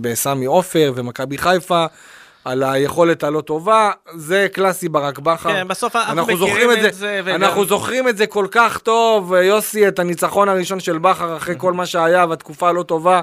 בסמי 0.00 0.44
עופר 0.46 0.92
ומכבי 0.96 1.38
חיפה. 1.38 1.86
על 2.44 2.62
היכולת 2.62 3.24
הלא 3.24 3.40
טובה, 3.40 3.90
זה 4.14 4.46
קלאסי 4.52 4.88
ברק 4.88 5.18
בכר. 5.18 5.52
כן, 5.52 5.68
בסוף 5.68 5.96
אנחנו 5.96 6.22
מכירים 6.22 6.38
זוכרים 6.38 6.70
את 6.72 6.76
את 6.76 6.82
זה, 6.82 6.90
זה, 6.92 7.20
וגם- 7.24 7.42
אנחנו 7.42 7.64
זוכרים 7.64 8.08
את 8.08 8.16
זה 8.16 8.26
כל 8.26 8.46
כך 8.50 8.78
טוב, 8.78 9.34
יוסי, 9.34 9.88
את 9.88 9.98
הניצחון 9.98 10.48
הראשון 10.48 10.80
של 10.80 10.98
בכר 10.98 11.36
אחרי 11.36 11.54
כל 11.58 11.72
מה 11.72 11.86
שהיה 11.86 12.26
והתקופה 12.28 12.68
הלא 12.68 12.82
טובה. 12.82 13.20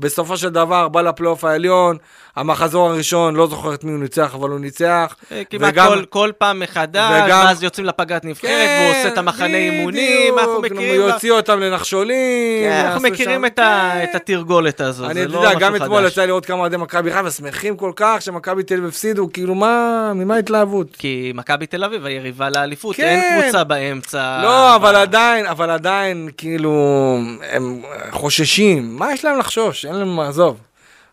בסופו 0.00 0.36
של 0.36 0.48
דבר 0.48 0.88
בא 0.88 1.00
לפלייאוף 1.00 1.44
העליון, 1.44 1.96
המחזור 2.36 2.88
הראשון, 2.90 3.36
לא 3.36 3.46
זוכר 3.46 3.74
את 3.74 3.84
מי 3.84 3.92
הוא 3.92 4.00
ניצח, 4.00 4.34
אבל 4.34 4.50
הוא 4.50 4.60
ניצח. 4.60 5.16
אה, 5.32 5.42
כמעט 5.50 5.72
וגם- 5.72 5.88
כל, 5.88 6.04
כל 6.08 6.30
פעם 6.38 6.60
מחדש, 6.60 7.22
וגם- 7.26 7.40
ואז 7.46 7.62
יוצאים 7.62 7.86
לפגרת 7.86 8.24
נבחרת, 8.24 8.50
והוא 8.80 8.98
עושה 8.98 9.08
את 9.08 9.18
המחנה 9.18 9.56
אימונים, 9.56 10.38
אנחנו 10.38 10.54
כן, 10.62 10.74
מכירים... 10.74 11.00
הוא 11.00 11.10
יוציא 11.10 11.32
אותם 11.32 11.60
לנחשולים. 11.60 12.62
כן, 12.70 12.82
אנחנו 12.86 13.00
מכירים 13.08 13.40
שם- 13.40 13.44
את, 13.46 13.58
ה, 13.58 13.90
כן. 13.94 14.04
את 14.10 14.14
התרגולת 14.14 14.80
אני 14.80 14.92
זה 14.92 15.02
לא 15.28 15.36
יודע, 15.38 15.48
משהו 15.48 15.60
גם 15.60 15.76
אתמול 15.76 16.02
חדש. 16.02 16.12
יצא 16.12 16.24
לראות 16.24 16.46
כמה 16.46 16.58
אוהדי 16.60 16.76
מכבי 16.76 17.12
חיפה 17.12 17.30
שמחים 17.30 17.76
כל 17.76 17.92
כך 17.96 18.16
שמכבי 18.22 18.62
תל 18.62 18.74
אביב 18.74 18.86
הפסידו, 18.88 19.28
כאילו 19.32 19.54
מה, 19.54 19.76
ממה 20.14 20.34
ההתלהבות? 20.34 20.96
כי 20.98 21.32
מכבי 21.34 21.66
תל 21.66 21.84
אביב 21.84 22.06
היריבה 22.06 22.50
לאליפות, 22.50 22.96
כן. 22.96 23.02
אין 23.04 23.42
קבוצה 23.42 23.64
באמצע. 23.64 24.40
לא, 24.42 24.76
אבל 24.76 24.96
עדיין, 24.96 25.46
אבל 25.46 25.70
עדיין, 25.70 26.28
כאילו, 26.36 27.16
הם 27.52 27.82
חוששים. 28.10 28.96
מה 28.98 29.12
יש 29.12 29.24
להם 29.24 29.38
לחשוש? 29.38 29.84
אין 29.90 29.98
להם, 29.98 30.20
עזוב. 30.20 30.60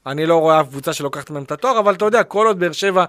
אני 0.06 0.26
לא 0.26 0.36
רואה 0.36 0.62
אף 0.62 0.68
קבוצה 0.68 0.94
שלוקחת 0.94 1.30
מהם 1.30 1.44
את 1.44 1.52
התואר, 1.52 1.80
אבל 1.80 1.94
אתה 1.94 2.06
יודע, 2.06 2.24
כל 2.24 2.48
עוד 2.48 2.60
באר 2.60 2.72
שבע 2.72 3.06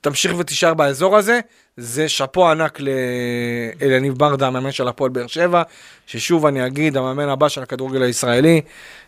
תמשיך 0.00 0.32
ותישאר 0.38 0.74
באזור 0.74 1.16
הזה, 1.16 1.40
זה 1.76 2.08
שאפו 2.08 2.50
ענק 2.50 2.78
לאליניב 2.80 4.14
ברדה, 4.14 4.46
המאמן 4.46 4.72
של 4.72 4.88
הפועל 4.88 5.10
באר 5.10 5.26
שבע, 5.26 5.62
ששוב 6.06 6.46
אני 6.46 6.66
אגיד, 6.66 6.96
המאמן 6.96 7.28
הבא 7.28 7.48
של 7.48 7.62
הכדורגל 7.62 8.02
הישראלי, 8.02 8.60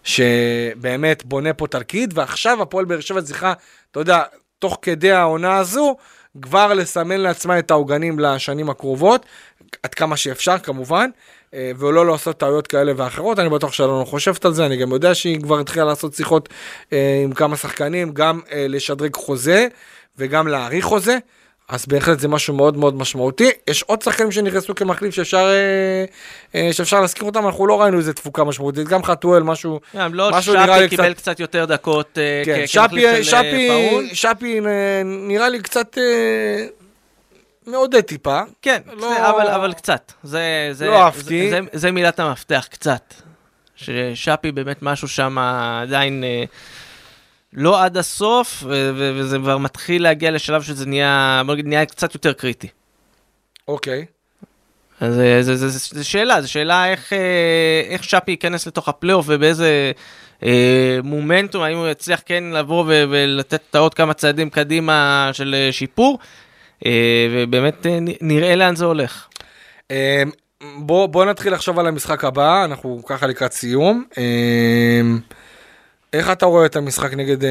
שבאמת 0.05 1.25
בונה 1.25 1.53
פה 1.53 1.67
תלכיד, 1.67 2.19
ועכשיו 2.19 2.63
הפועל 2.63 2.85
באר 2.85 3.01
שבע 3.01 3.23
צריכה, 3.23 3.53
אתה 3.91 4.01
יודע, 4.01 4.23
תוך 4.59 4.79
כדי 4.83 5.13
העונה 5.13 5.57
הזו, 5.57 5.97
כבר 6.43 6.75
לסמן 6.75 7.21
לעצמה 7.21 7.59
את 7.59 7.71
העוגנים 7.71 8.19
לשנים 8.19 8.71
הקרובות, 8.71 9.27
עד 9.83 9.95
כמה 9.95 10.17
שאפשר 10.17 10.59
כמובן, 10.59 11.11
ולא 11.79 12.07
לעשות 12.07 12.37
טעויות 12.39 12.67
כאלה 12.67 12.93
ואחרות. 12.97 13.39
אני 13.39 13.49
בטוח 13.49 13.73
שאלונה 13.73 14.05
חושבת 14.05 14.45
על 14.45 14.53
זה, 14.55 14.67
אני 14.67 14.77
גם 14.77 14.93
יודע 14.93 15.15
שהיא 15.15 15.41
כבר 15.43 15.61
התחילה 15.61 15.85
לעשות 15.85 16.15
שיחות 16.15 16.49
אה, 16.93 17.21
עם 17.25 17.33
כמה 17.33 17.57
שחקנים, 17.57 18.13
גם 18.13 18.41
אה, 18.53 18.67
לשדרג 18.69 19.17
חוזה 19.17 19.67
וגם 20.19 20.49
להאריך 20.49 20.85
חוזה. 20.85 21.19
אז 21.69 21.87
בהחלט 21.87 22.21
זה 22.21 22.29
משהו 22.29 22.55
מאוד 22.55 22.77
מאוד 22.77 22.95
משמעותי. 22.97 23.51
יש 23.71 23.83
עוד 23.83 24.03
שחקנים 24.03 24.33
שנכנסו 24.33 24.75
כמחליף 24.75 25.15
שאפשר, 25.15 25.47
אה, 25.47 26.05
אה, 26.61 26.73
שאפשר 26.73 27.01
להזכיר 27.01 27.25
אותם, 27.27 27.47
אנחנו 27.47 27.67
לא 27.67 27.83
ראינו 27.83 27.99
איזה 27.99 28.13
תפוקה 28.13 28.45
משמעותית. 28.45 28.89
גם 28.89 29.03
חתואל, 29.05 29.43
משהו, 29.43 29.81
גם 29.97 30.15
לא, 30.15 30.31
משהו 30.33 30.55
נראה 30.55 30.79
לי 30.81 30.87
שפי 30.87 30.97
קיבל 30.97 31.13
קצת- 31.15 31.23
קצת 31.23 31.41
יותר 31.41 31.65
דקות 31.65 32.19
אה, 32.19 32.43
כן, 32.45 32.65
כמחליף 32.73 33.11
שפי, 33.11 33.25
של 33.25 33.37
אה, 33.37 33.43
שפי, 33.43 33.69
פאון. 33.69 34.07
שפי 34.13 34.61
אה, 34.67 35.03
נראה 35.05 35.49
לי 35.49 35.61
קצת 35.63 35.99
אה, 35.99 36.67
מעודד 37.67 38.01
טיפה. 38.01 38.41
כן, 38.63 38.83
לא- 38.93 39.09
זה- 39.09 39.31
אבל, 39.31 39.47
אבל 39.49 39.73
קצת. 39.73 40.13
זה, 40.23 40.69
זה, 40.73 40.87
לא 40.87 41.03
אהבתי. 41.03 41.51
זה, 41.51 41.61
זה, 41.73 41.79
זה 41.79 41.91
מילת 41.93 42.21
המפתח, 42.21 42.67
קצת. 42.71 43.15
ששפי 43.77 44.53
באמת 44.53 44.83
משהו 44.83 45.09
שם 45.09 45.39
עדיין 45.83 46.25
אה, 46.25 46.45
לא 47.53 47.85
עד 47.85 47.97
הסוף, 47.97 48.63
ו- 48.67 48.91
ו- 48.97 49.13
וזה 49.17 49.39
כבר 49.39 49.59
מתחיל 49.59 50.03
להגיע 50.03 50.31
לשלב 50.31 50.63
שזה 50.63 50.87
נהיה, 50.87 51.43
בוא 51.47 51.55
נגיד, 51.55 51.67
נהיה 51.67 51.87
קצת 51.87 52.15
יותר 52.15 52.33
קריטי. 52.33 52.69
אוקיי. 53.69 54.05
אז 55.01 55.19
אה, 55.21 55.43
זה, 55.43 55.57
זה, 55.57 55.69
זה, 55.69 55.79
זה 55.95 56.05
שאלה, 56.05 56.43
זו 56.43 56.53
שאלה 56.53 56.91
איך, 56.91 57.13
אה, 57.13 57.19
איך 57.89 58.05
שפי 58.05 58.31
ייכנס 58.31 58.67
לתוך 58.67 58.89
הפלייאוף 58.89 59.27
ובאיזה 59.29 59.93
אה, 60.43 60.99
מומנטום, 61.05 61.63
האם 61.63 61.77
הוא 61.77 61.89
יצליח 61.89 62.21
כן 62.27 62.45
לבוא 62.45 62.85
ו- 62.89 63.05
ולתת 63.11 63.61
את 63.71 63.75
העוד 63.75 63.95
כמה 63.95 64.15
צעדים 64.15 64.51
קדימה 64.51 65.31
של 65.33 65.55
אה, 65.59 65.73
שיפור, 65.73 66.19
ובאמת 67.33 67.87
אה, 67.87 67.99
נראה 68.21 68.57
לאן 68.57 68.77
זה 68.77 68.85
הולך. 68.85 69.27
אה, 69.91 70.23
בוא, 70.79 71.07
בוא 71.07 71.25
נתחיל 71.25 71.53
לחשוב 71.53 71.79
על 71.79 71.87
המשחק 71.87 72.25
הבא, 72.25 72.65
אנחנו 72.65 73.01
ככה 73.07 73.27
לקראת 73.27 73.53
סיום. 73.53 74.05
אה, 74.19 75.01
איך 76.13 76.31
אתה 76.31 76.47
רואה 76.47 76.67
את 76.67 76.77
המשחק 76.77 77.15
נגד 77.15 77.45
אה, 77.45 77.51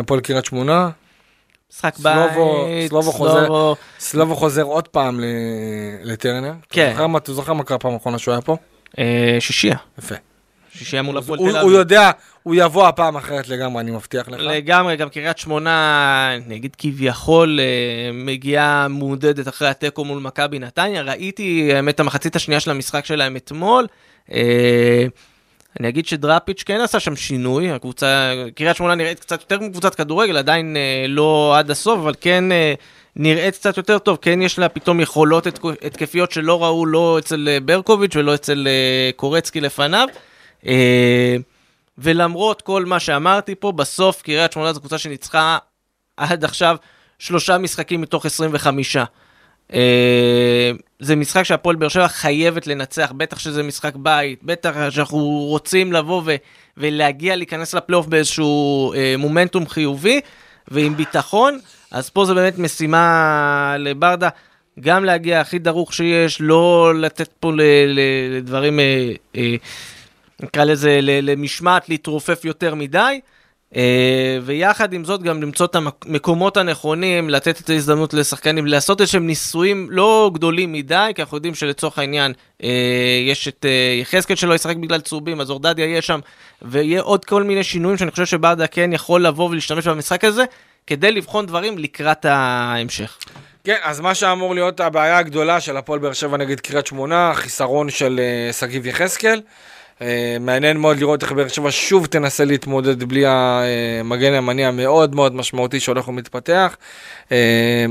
הפועל 0.00 0.20
קריית 0.20 0.44
שמונה? 0.44 0.90
משחק 1.72 1.94
סלובו- 1.94 2.64
בית, 2.66 2.88
סלובו 2.88 3.12
חוזר. 3.12 3.34
סלובו, 3.44 3.76
סלובו 3.98 4.36
חוזר 4.36 4.62
עוד 4.62 4.88
פעם 4.88 5.20
לטרנר. 6.02 6.52
כן. 6.70 6.94
אתה 7.16 7.32
זוכר 7.32 7.52
מה- 7.52 7.64
קרה 7.64 7.78
פעם 7.78 7.92
האחרונה 7.92 8.18
שהוא 8.18 8.32
היה 8.32 8.40
פה? 8.40 8.56
אה, 8.98 9.36
שישייה, 9.40 9.76
יפה. 9.98 10.14
שישייה 10.78 11.02
מול 11.02 11.18
הפועל 11.18 11.38
הוא 11.38 11.50
תל 11.50 11.56
הוא 11.56 11.62
אביב. 11.62 11.78
יודע, 11.78 12.10
הוא 12.42 12.54
יבוא 12.54 12.86
הפעם 12.88 13.16
אחרת 13.16 13.48
לגמרי, 13.48 13.80
אני 13.80 13.90
מבטיח 13.90 14.28
לך. 14.28 14.40
לגמרי, 14.40 14.96
גם 14.96 15.08
קריית 15.08 15.38
שמונה, 15.38 16.30
נגיד 16.46 16.76
כביכול, 16.78 17.60
אה, 17.60 17.64
מגיעה 18.12 18.88
מעודדת 18.88 19.48
אחרי 19.48 19.68
התיקו 19.68 20.04
מול 20.04 20.18
מכבי 20.18 20.58
נתניה. 20.58 21.02
ראיתי, 21.02 21.70
את 21.88 22.00
המחצית 22.00 22.36
השנייה 22.36 22.60
של 22.60 22.70
המשחק 22.70 23.04
שלהם 23.04 23.36
אתמול. 23.36 23.86
אה, 24.32 25.04
אני 25.80 25.88
אגיד 25.88 26.06
שדראפיץ' 26.06 26.62
כן 26.66 26.80
עשה 26.80 27.00
שם 27.00 27.16
שינוי, 27.16 27.70
הקבוצה, 27.70 28.32
קריית 28.54 28.76
שמונה 28.76 28.94
נראית 28.94 29.20
קצת 29.20 29.40
יותר 29.40 29.58
כמו 29.58 29.70
קבוצת 29.70 29.94
כדורגל, 29.94 30.36
עדיין 30.36 30.76
אה, 30.76 31.04
לא 31.08 31.54
עד 31.58 31.70
הסוף, 31.70 31.98
אבל 31.98 32.14
כן 32.20 32.44
נראית 33.16 33.54
קצת 33.54 33.76
יותר 33.76 33.98
טוב, 33.98 34.18
כן 34.22 34.42
יש 34.42 34.58
לה 34.58 34.68
פתאום 34.68 35.00
יכולות 35.00 35.46
התק- 35.46 35.84
התקפיות 35.86 36.32
שלא 36.32 36.64
ראו 36.64 36.86
לא 36.86 37.18
אצל 37.18 37.58
ברקוביץ' 37.64 38.16
ולא 38.16 38.34
אצל 38.34 38.68
קורצקי 39.16 39.60
לפניו. 39.60 40.08
אה, 40.66 41.36
ולמרות 41.98 42.62
כל 42.62 42.84
מה 42.84 43.00
שאמרתי 43.00 43.54
פה, 43.54 43.72
בסוף 43.72 44.22
קריית 44.22 44.52
שמונה 44.52 44.72
זו 44.72 44.80
קבוצה 44.80 44.98
שניצחה 44.98 45.58
עד 46.16 46.44
עכשיו 46.44 46.76
שלושה 47.18 47.58
משחקים 47.58 48.00
מתוך 48.00 48.26
25. 48.26 48.96
אה, 49.72 50.70
זה 51.00 51.16
משחק 51.16 51.42
שהפועל 51.42 51.76
באר 51.76 51.88
שבע 51.88 52.08
חייבת 52.08 52.66
לנצח, 52.66 53.12
בטח 53.16 53.38
שזה 53.38 53.62
משחק 53.62 53.96
בית, 53.96 54.44
בטח 54.44 54.90
שאנחנו 54.90 55.18
רוצים 55.28 55.92
לבוא 55.92 56.22
ו- 56.24 56.36
ולהגיע 56.76 57.36
להיכנס 57.36 57.74
לפלייאוף 57.74 58.06
באיזשהו 58.06 58.92
אה, 58.92 59.14
מומנטום 59.18 59.68
חיובי 59.68 60.20
ועם 60.68 60.96
ביטחון, 60.96 61.58
אז 61.90 62.10
פה 62.10 62.24
זה 62.24 62.34
באמת 62.34 62.58
משימה 62.58 63.76
לברדה, 63.78 64.28
גם 64.80 65.04
להגיע 65.04 65.40
הכי 65.40 65.58
דרוך 65.58 65.94
שיש, 65.94 66.40
לא 66.40 66.92
לתת 67.00 67.28
פה 67.40 67.52
לדברים, 67.88 68.80
אה, 68.80 69.12
אה, 69.36 69.54
נקרא 70.42 70.64
לזה, 70.64 70.98
למשמעת 71.02 71.88
להתרופף 71.88 72.44
יותר 72.44 72.74
מדי. 72.74 73.20
אה, 73.76 74.38
ויחד 74.42 74.92
עם 74.92 75.04
זאת 75.04 75.22
גם 75.22 75.42
למצוא 75.42 75.66
את 75.66 75.76
המקומות 75.76 76.56
הנכונים, 76.56 77.30
לתת 77.30 77.60
את 77.60 77.70
ההזדמנות 77.70 78.14
לשחקנים, 78.14 78.66
לעשות 78.66 79.00
איזשהם 79.00 79.26
ניסויים 79.26 79.88
לא 79.90 80.30
גדולים 80.34 80.72
מדי, 80.72 81.12
כי 81.14 81.22
אנחנו 81.22 81.36
יודעים 81.36 81.54
שלצורך 81.54 81.98
העניין 81.98 82.32
אה, 82.62 82.68
יש 83.28 83.48
את 83.48 83.66
אה, 83.68 83.98
יחזקאל 84.00 84.36
שלא 84.36 84.54
ישחק 84.54 84.76
בגלל 84.76 85.00
צהובים, 85.00 85.40
אז 85.40 85.50
אורדדיה 85.50 85.86
יהיה 85.86 86.02
שם, 86.02 86.20
ויהיה 86.62 87.00
עוד 87.00 87.24
כל 87.24 87.42
מיני 87.42 87.64
שינויים 87.64 87.98
שאני 87.98 88.10
חושב 88.10 88.26
שברדה 88.26 88.66
כן 88.66 88.92
יכול 88.92 89.26
לבוא 89.26 89.50
ולהשתמש 89.50 89.86
במשחק 89.86 90.24
הזה, 90.24 90.44
כדי 90.86 91.12
לבחון 91.12 91.46
דברים 91.46 91.78
לקראת 91.78 92.24
ההמשך. 92.24 93.18
כן, 93.64 93.76
אז 93.82 94.00
מה 94.00 94.14
שאמור 94.14 94.54
להיות 94.54 94.80
הבעיה 94.80 95.18
הגדולה 95.18 95.60
של 95.60 95.76
הפועל 95.76 95.98
באר 95.98 96.12
שבע 96.12 96.36
נגד 96.36 96.60
קריית 96.60 96.86
שמונה, 96.86 97.30
החיסרון 97.30 97.90
של 97.90 98.20
שגיב 98.52 98.86
יחזקאל. 98.86 99.40
מעניין 100.40 100.76
מאוד 100.76 100.98
לראות 100.98 101.22
איך 101.22 101.32
באר 101.32 101.48
שבע 101.48 101.68
שוב 101.70 102.06
תנסה 102.06 102.44
להתמודד 102.44 103.04
בלי 103.04 103.24
המגן 103.26 104.32
הימני 104.32 104.64
המאוד 104.64 105.14
מאוד 105.14 105.34
משמעותי 105.34 105.80
שהולך 105.80 106.08
ומתפתח. 106.08 106.76
אה, 107.32 107.86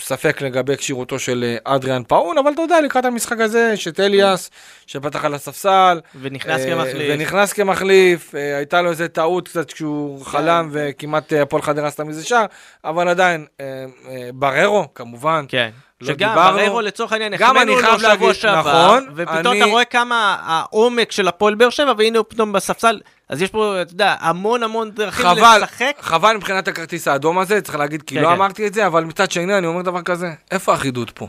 ספק 0.00 0.42
לגבי 0.42 0.76
כשירותו 0.76 1.18
של 1.18 1.56
אה, 1.66 1.74
אדריאן 1.74 2.02
פאון, 2.08 2.38
אבל 2.38 2.52
אתה 2.52 2.62
יודע, 2.62 2.80
לקראת 2.80 3.04
המשחק 3.04 3.40
הזה, 3.40 3.74
אליאס, 3.98 4.50
שפתח 4.86 5.24
על 5.24 5.34
הספסל. 5.34 6.00
ונכנס 6.20 6.60
אה, 6.60 6.74
כמחליף. 6.74 7.08
ונכנס 7.14 7.52
כמחליף, 7.52 8.34
אה, 8.34 8.56
הייתה 8.56 8.82
לו 8.82 8.90
איזה 8.90 9.08
טעות 9.08 9.48
קצת 9.48 9.72
כשהוא 9.72 10.24
חלם 10.24 10.68
וכמעט 10.72 11.32
אה, 11.32 11.42
הפועל 11.42 11.62
חדרה 11.62 11.88
עשתה 11.88 12.04
מזה 12.04 12.24
שער, 12.24 12.46
אבל 12.84 13.08
עדיין, 13.08 13.46
אה, 13.60 13.84
אה, 14.08 14.28
בררו, 14.34 14.94
כמובן. 14.94 15.44
כן. 15.48 15.70
לא 16.08 16.14
שגם. 16.14 16.34
בררו 16.34 16.80
לצורך 16.80 17.12
העניין, 17.12 17.34
החמאנו 17.34 17.80
לו 17.80 17.98
שבוע 18.00 18.34
שעבר, 18.34 18.60
נכון, 18.86 19.08
ופתאום 19.14 19.46
אני- 19.52 19.58
אתה 19.62 19.70
רואה 19.70 19.84
כמה 19.84 20.36
העומק 20.44 21.12
של 21.12 21.28
הפועל 21.28 21.54
באר 21.54 21.70
שבע, 21.70 21.92
והנה 21.98 22.18
הוא 22.18 22.26
פתאום 22.28 22.52
בספסל, 22.52 23.00
אז 23.28 23.42
יש 23.42 23.50
פה, 23.50 23.82
אתה 23.82 23.92
יודע, 23.92 24.14
המון 24.20 24.62
המון 24.62 24.90
דרכים 24.90 25.26
חבל, 25.26 25.58
לשחק. 25.62 25.96
חבל 26.00 26.36
מבחינת 26.36 26.68
הכרטיס 26.68 27.08
האדום 27.08 27.38
הזה, 27.38 27.60
צריך 27.60 27.78
להגיד, 27.78 28.02
כי 28.02 28.14
כן, 28.14 28.22
לא 28.22 28.28
כן. 28.28 28.32
אמרתי 28.34 28.66
את 28.66 28.74
זה, 28.74 28.86
אבל 28.86 29.04
מצד 29.04 29.30
שני 29.30 29.58
אני 29.58 29.66
אומר 29.66 29.82
דבר 29.82 30.02
כזה, 30.02 30.26
איפה 30.50 30.72
האחידות 30.72 31.10
פה? 31.10 31.26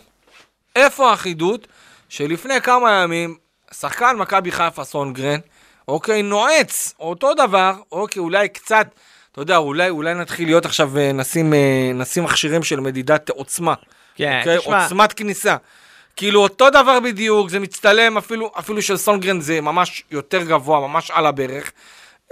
איפה 0.76 1.10
האחידות 1.10 1.68
שלפני 2.10 2.62
כמה 2.62 2.92
ימים, 3.04 3.36
שחקן 3.74 4.16
מכבי 4.20 4.52
חיפה 4.52 4.84
סונגרן, 4.84 5.40
אוקיי, 5.88 6.22
נועץ, 6.22 6.94
אותו 7.00 7.34
דבר, 7.34 7.74
אוקיי, 7.92 8.20
אולי 8.20 8.50
קצת, 8.50 8.88
אתה 9.32 9.42
יודע, 9.42 9.58
אולי, 9.58 9.90
אולי 9.90 10.14
נתחיל 10.14 10.48
להיות 10.48 10.66
עכשיו, 10.66 10.98
אה, 10.98 11.12
נשים, 11.12 11.54
אה, 11.54 11.60
נשים 11.94 12.24
מכשירים 12.24 12.64
של 12.64 12.80
מדידת 12.80 13.30
עוצמה. 13.30 13.74
כן, 14.16 14.39
אוקיי? 14.39 14.57
תשמע, 14.57 14.84
עוצמת 14.84 15.13
כניסה. 15.13 15.55
כאילו 16.16 16.43
אותו 16.43 16.70
דבר 16.70 16.99
בדיוק, 16.99 17.49
זה 17.49 17.59
מצטלם 17.59 18.18
אפילו, 18.18 18.51
אפילו 18.59 18.82
של 18.82 18.97
סונגרן 18.97 19.41
זה 19.41 19.61
ממש 19.61 20.03
יותר 20.11 20.43
גבוה, 20.43 20.88
ממש 20.88 21.11
על 21.11 21.26
הברך. 21.26 21.72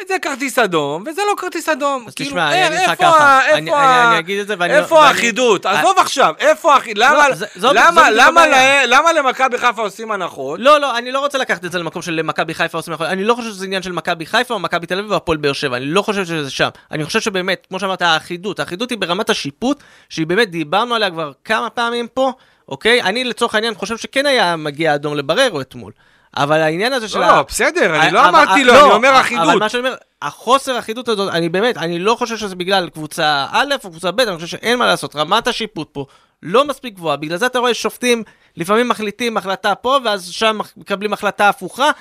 זה 0.07 0.19
כרטיס 0.21 0.59
אדום, 0.59 1.03
וזה 1.07 1.21
לא 1.31 1.41
כרטיס 1.41 1.69
אדום. 1.69 2.05
אז 2.07 2.13
כאילו, 2.15 2.29
תשמע, 2.29 2.51
אני 2.51 2.61
אה, 2.61 2.67
אגיד 2.67 2.79
לך 2.89 2.99
ככה, 2.99 3.39
אני- 3.39 3.47
איפה 3.49 3.57
אני- 3.57 3.71
ה- 3.71 4.09
אני 4.11 4.19
אגיד 4.19 4.39
את 4.39 4.47
זה 4.47 4.55
ואני- 4.59 4.73
איפה 4.77 4.95
ואני- 4.95 5.07
האחידות? 5.07 5.65
אה, 5.65 5.79
עזוב 5.79 5.99
עכשיו, 5.99 6.33
איפה 6.39 6.73
האחידות? 6.73 7.03
למה 7.03 7.23
זה- 7.33 7.45
זאת- 7.45 7.61
זאת 7.61 7.75
למה- 7.75 8.01
בדיוק 8.01 8.17
למה. 8.27 8.47
לה- 8.47 8.85
למה 8.85 9.13
למכבי 9.13 9.57
חיפה 9.57 9.81
עושים 9.81 10.11
הנחות? 10.11 10.59
לא, 10.59 10.79
לא, 10.79 10.97
אני 10.97 11.11
לא 11.11 11.19
רוצה 11.19 11.37
לקחת 11.37 11.65
את 11.65 11.71
זה 11.71 11.79
למקום 11.79 12.01
של 12.01 12.21
מכבי 12.21 12.53
חיפה 12.53 12.77
עושים 12.77 12.93
יכול, 12.93 13.05
אני 13.05 13.23
לא 13.23 13.35
חושב 13.35 13.49
שזה 13.49 13.65
עניין 13.65 13.81
של 13.81 13.91
מכבי 13.91 14.25
חיפה 14.25 14.53
או 14.53 14.59
מכבי 14.59 14.87
תל 14.87 14.99
אביב 14.99 15.11
או 15.11 15.17
הפועל 15.17 15.37
באר 15.37 15.53
שבע, 15.53 15.77
אני 15.77 15.85
לא 15.85 16.01
חושב 16.01 16.25
שזה 16.25 16.49
שם. 16.51 16.69
אני 16.91 17.05
חושב 17.05 17.19
שבאמת, 17.21 17.65
כמו 17.69 17.79
שאמרת, 17.79 18.01
האחידות, 18.01 18.59
האחידות 18.59 18.89
היא 18.89 18.97
ברמת 18.97 19.29
השיפוט, 19.29 19.83
שהיא 20.09 20.27
באמת, 20.27 20.49
דיברנו 20.51 20.95
עליה 20.95 21.09
כבר 21.11 21.31
כמה 21.45 21.69
פעמים 21.69 22.07
פה, 22.07 22.31
אוקיי? 22.69 23.01
אני 23.01 23.23
לצורך 23.23 23.55
העניין 23.55 23.73
חושב 23.75 23.97
שכן 23.97 24.25
היה 24.25 24.55
מגיע 24.55 24.95
אדום 24.95 25.15
לבררו 25.15 25.61
אתמול. 25.61 25.91
אבל 26.37 26.61
העניין 26.61 26.93
הזה 26.93 27.07
של 27.07 27.19
לא, 27.19 27.25
ה- 27.25 27.35
לא, 27.37 27.41
בסדר, 27.47 28.01
אני 28.01 28.11
לא 28.13 28.19
אבל- 28.19 28.29
אמרתי 28.29 28.63
לו, 28.63 28.73
לא, 28.73 28.85
אני 28.85 28.93
אומר 28.93 29.09
אבל 29.09 29.19
אחידות. 29.21 29.59
מה 29.59 29.69
שאני 29.69 29.79
אומר, 29.87 29.95
החוסר 30.21 30.79
אחידות 30.79 31.07
הזאת, 31.07 31.33
אני 31.33 31.49
באמת, 31.49 31.77
אני 31.77 31.99
לא 31.99 32.15
חושב 32.15 32.37
שזה 32.37 32.55
בגלל 32.55 32.89
קבוצה 32.89 33.45
א' 33.51 33.73
או 33.83 33.89
קבוצה 33.89 34.11
ב', 34.11 34.19
אני 34.19 34.35
חושב 34.35 34.47
שאין 34.47 34.79
מה 34.79 34.85
לעשות, 34.85 35.15
רמת 35.15 35.47
השיפוט 35.47 35.89
פה 35.91 36.05
לא 36.43 36.65
מספיק 36.67 36.93
גבוהה, 36.93 37.17
בגלל 37.17 37.37
זה 37.37 37.45
אתה 37.45 37.59
רואה 37.59 37.73
שופטים 37.73 38.23
לפעמים 38.57 38.89
מחליטים 38.89 39.37
החלטה 39.37 39.75
פה, 39.75 39.97
ואז 40.05 40.27
שם 40.29 40.59
מקבלים 40.77 41.13
החלטה 41.13 41.49
הפוכה, 41.49 41.91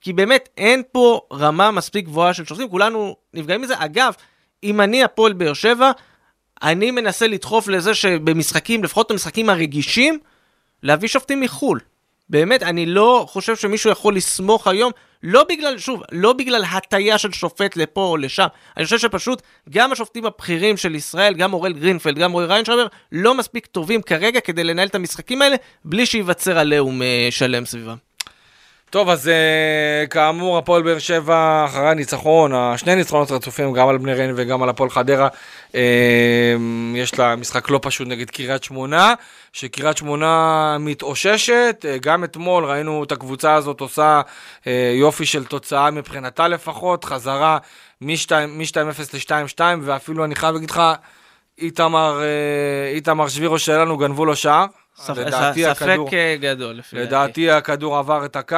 כי 0.00 0.12
באמת 0.12 0.48
אין 0.56 0.82
פה 0.92 1.20
רמה 1.32 1.70
מספיק 1.70 2.04
גבוהה 2.04 2.34
של 2.34 2.44
שופטים, 2.44 2.68
כולנו 2.68 3.16
נפגעים 3.34 3.60
מזה. 3.62 3.74
אגב, 3.78 4.12
אם 4.64 4.80
אני 4.80 5.04
הפועל 5.04 5.32
באר 5.32 5.52
שבע, 5.52 5.90
אני 6.62 6.90
מנסה 6.90 7.26
לדחוף 7.26 7.68
לזה 7.68 7.94
שבמשחקים, 7.94 8.84
לפחות 8.84 9.10
במשחקים 9.12 9.50
הרגישים, 9.50 10.18
להביא 10.82 11.08
שופטים 11.08 11.40
מחו"ל. 11.40 11.80
באמת, 12.30 12.62
אני 12.62 12.86
לא 12.86 13.26
חושב 13.28 13.56
שמישהו 13.56 13.90
יכול 13.90 14.16
לסמוך 14.16 14.66
היום, 14.66 14.92
לא 15.22 15.44
בגלל, 15.48 15.78
שוב, 15.78 16.02
לא 16.12 16.32
בגלל 16.32 16.64
הטיה 16.64 17.18
של 17.18 17.32
שופט 17.32 17.76
לפה 17.76 18.00
או 18.00 18.16
לשם. 18.16 18.46
אני 18.76 18.84
חושב 18.84 18.98
שפשוט 18.98 19.42
גם 19.70 19.92
השופטים 19.92 20.26
הבכירים 20.26 20.76
של 20.76 20.94
ישראל, 20.94 21.34
גם 21.34 21.52
אורל 21.52 21.72
גרינפלד, 21.72 22.18
גם 22.18 22.32
רועי 22.32 22.46
ריינשרבר, 22.46 22.86
לא 23.12 23.34
מספיק 23.34 23.66
טובים 23.66 24.02
כרגע 24.02 24.40
כדי 24.40 24.64
לנהל 24.64 24.88
את 24.88 24.94
המשחקים 24.94 25.42
האלה, 25.42 25.56
בלי 25.84 26.06
שייווצר 26.06 26.58
עליהום 26.58 27.02
אה, 27.02 27.28
שלם 27.30 27.64
סביבם. 27.64 28.05
טוב, 28.90 29.08
אז 29.08 29.26
uh, 29.26 30.08
כאמור, 30.08 30.58
הפועל 30.58 30.82
באר 30.82 30.98
שבע 30.98 31.64
אחרי 31.64 31.88
הניצחון, 31.88 32.52
השני 32.54 32.94
ניצחונות 32.94 33.30
רצופים, 33.30 33.72
גם 33.72 33.88
על 33.88 33.98
בני 33.98 34.14
ריינה 34.14 34.32
וגם 34.36 34.62
על 34.62 34.68
הפועל 34.68 34.90
חדרה, 34.90 35.28
uh, 35.72 35.76
יש 36.94 37.18
לה 37.18 37.36
משחק 37.36 37.70
לא 37.70 37.78
פשוט 37.82 38.08
נגד 38.08 38.30
קריית 38.30 38.64
שמונה, 38.64 39.14
שקריית 39.52 39.96
שמונה 39.96 40.76
מתאוששת, 40.80 41.84
uh, 41.84 41.98
גם 42.00 42.24
אתמול 42.24 42.64
ראינו 42.64 43.04
את 43.04 43.12
הקבוצה 43.12 43.54
הזאת 43.54 43.80
עושה 43.80 44.20
יופי 44.94 45.26
של 45.26 45.44
תוצאה 45.44 45.90
מבחינתה 45.90 46.48
לפחות, 46.48 47.04
חזרה 47.04 47.58
מ-2-0 48.00 48.76
ל-2-2, 49.14 49.60
ואפילו 49.82 50.24
אני 50.24 50.34
חייב 50.34 50.54
להגיד 50.54 50.70
לך, 50.70 50.82
איתמר, 51.58 52.20
אה, 52.22 52.94
איתמר 52.94 53.28
שבירו 53.28 53.58
שלנו 53.58 53.96
גנבו 53.96 54.24
לו 54.24 54.36
שער. 54.36 54.66
ספ- 54.98 55.18
לדעתי 55.18 55.64
ספק 55.64 55.82
הכדור- 55.82 56.08
אה, 56.12 56.36
גדול, 56.40 56.74
לפי 56.74 56.96
דעתי. 56.96 57.06
לדעתי 57.06 57.50
הכדור 57.50 57.96
עבר 57.98 58.24
את 58.24 58.36
הקו, 58.36 58.56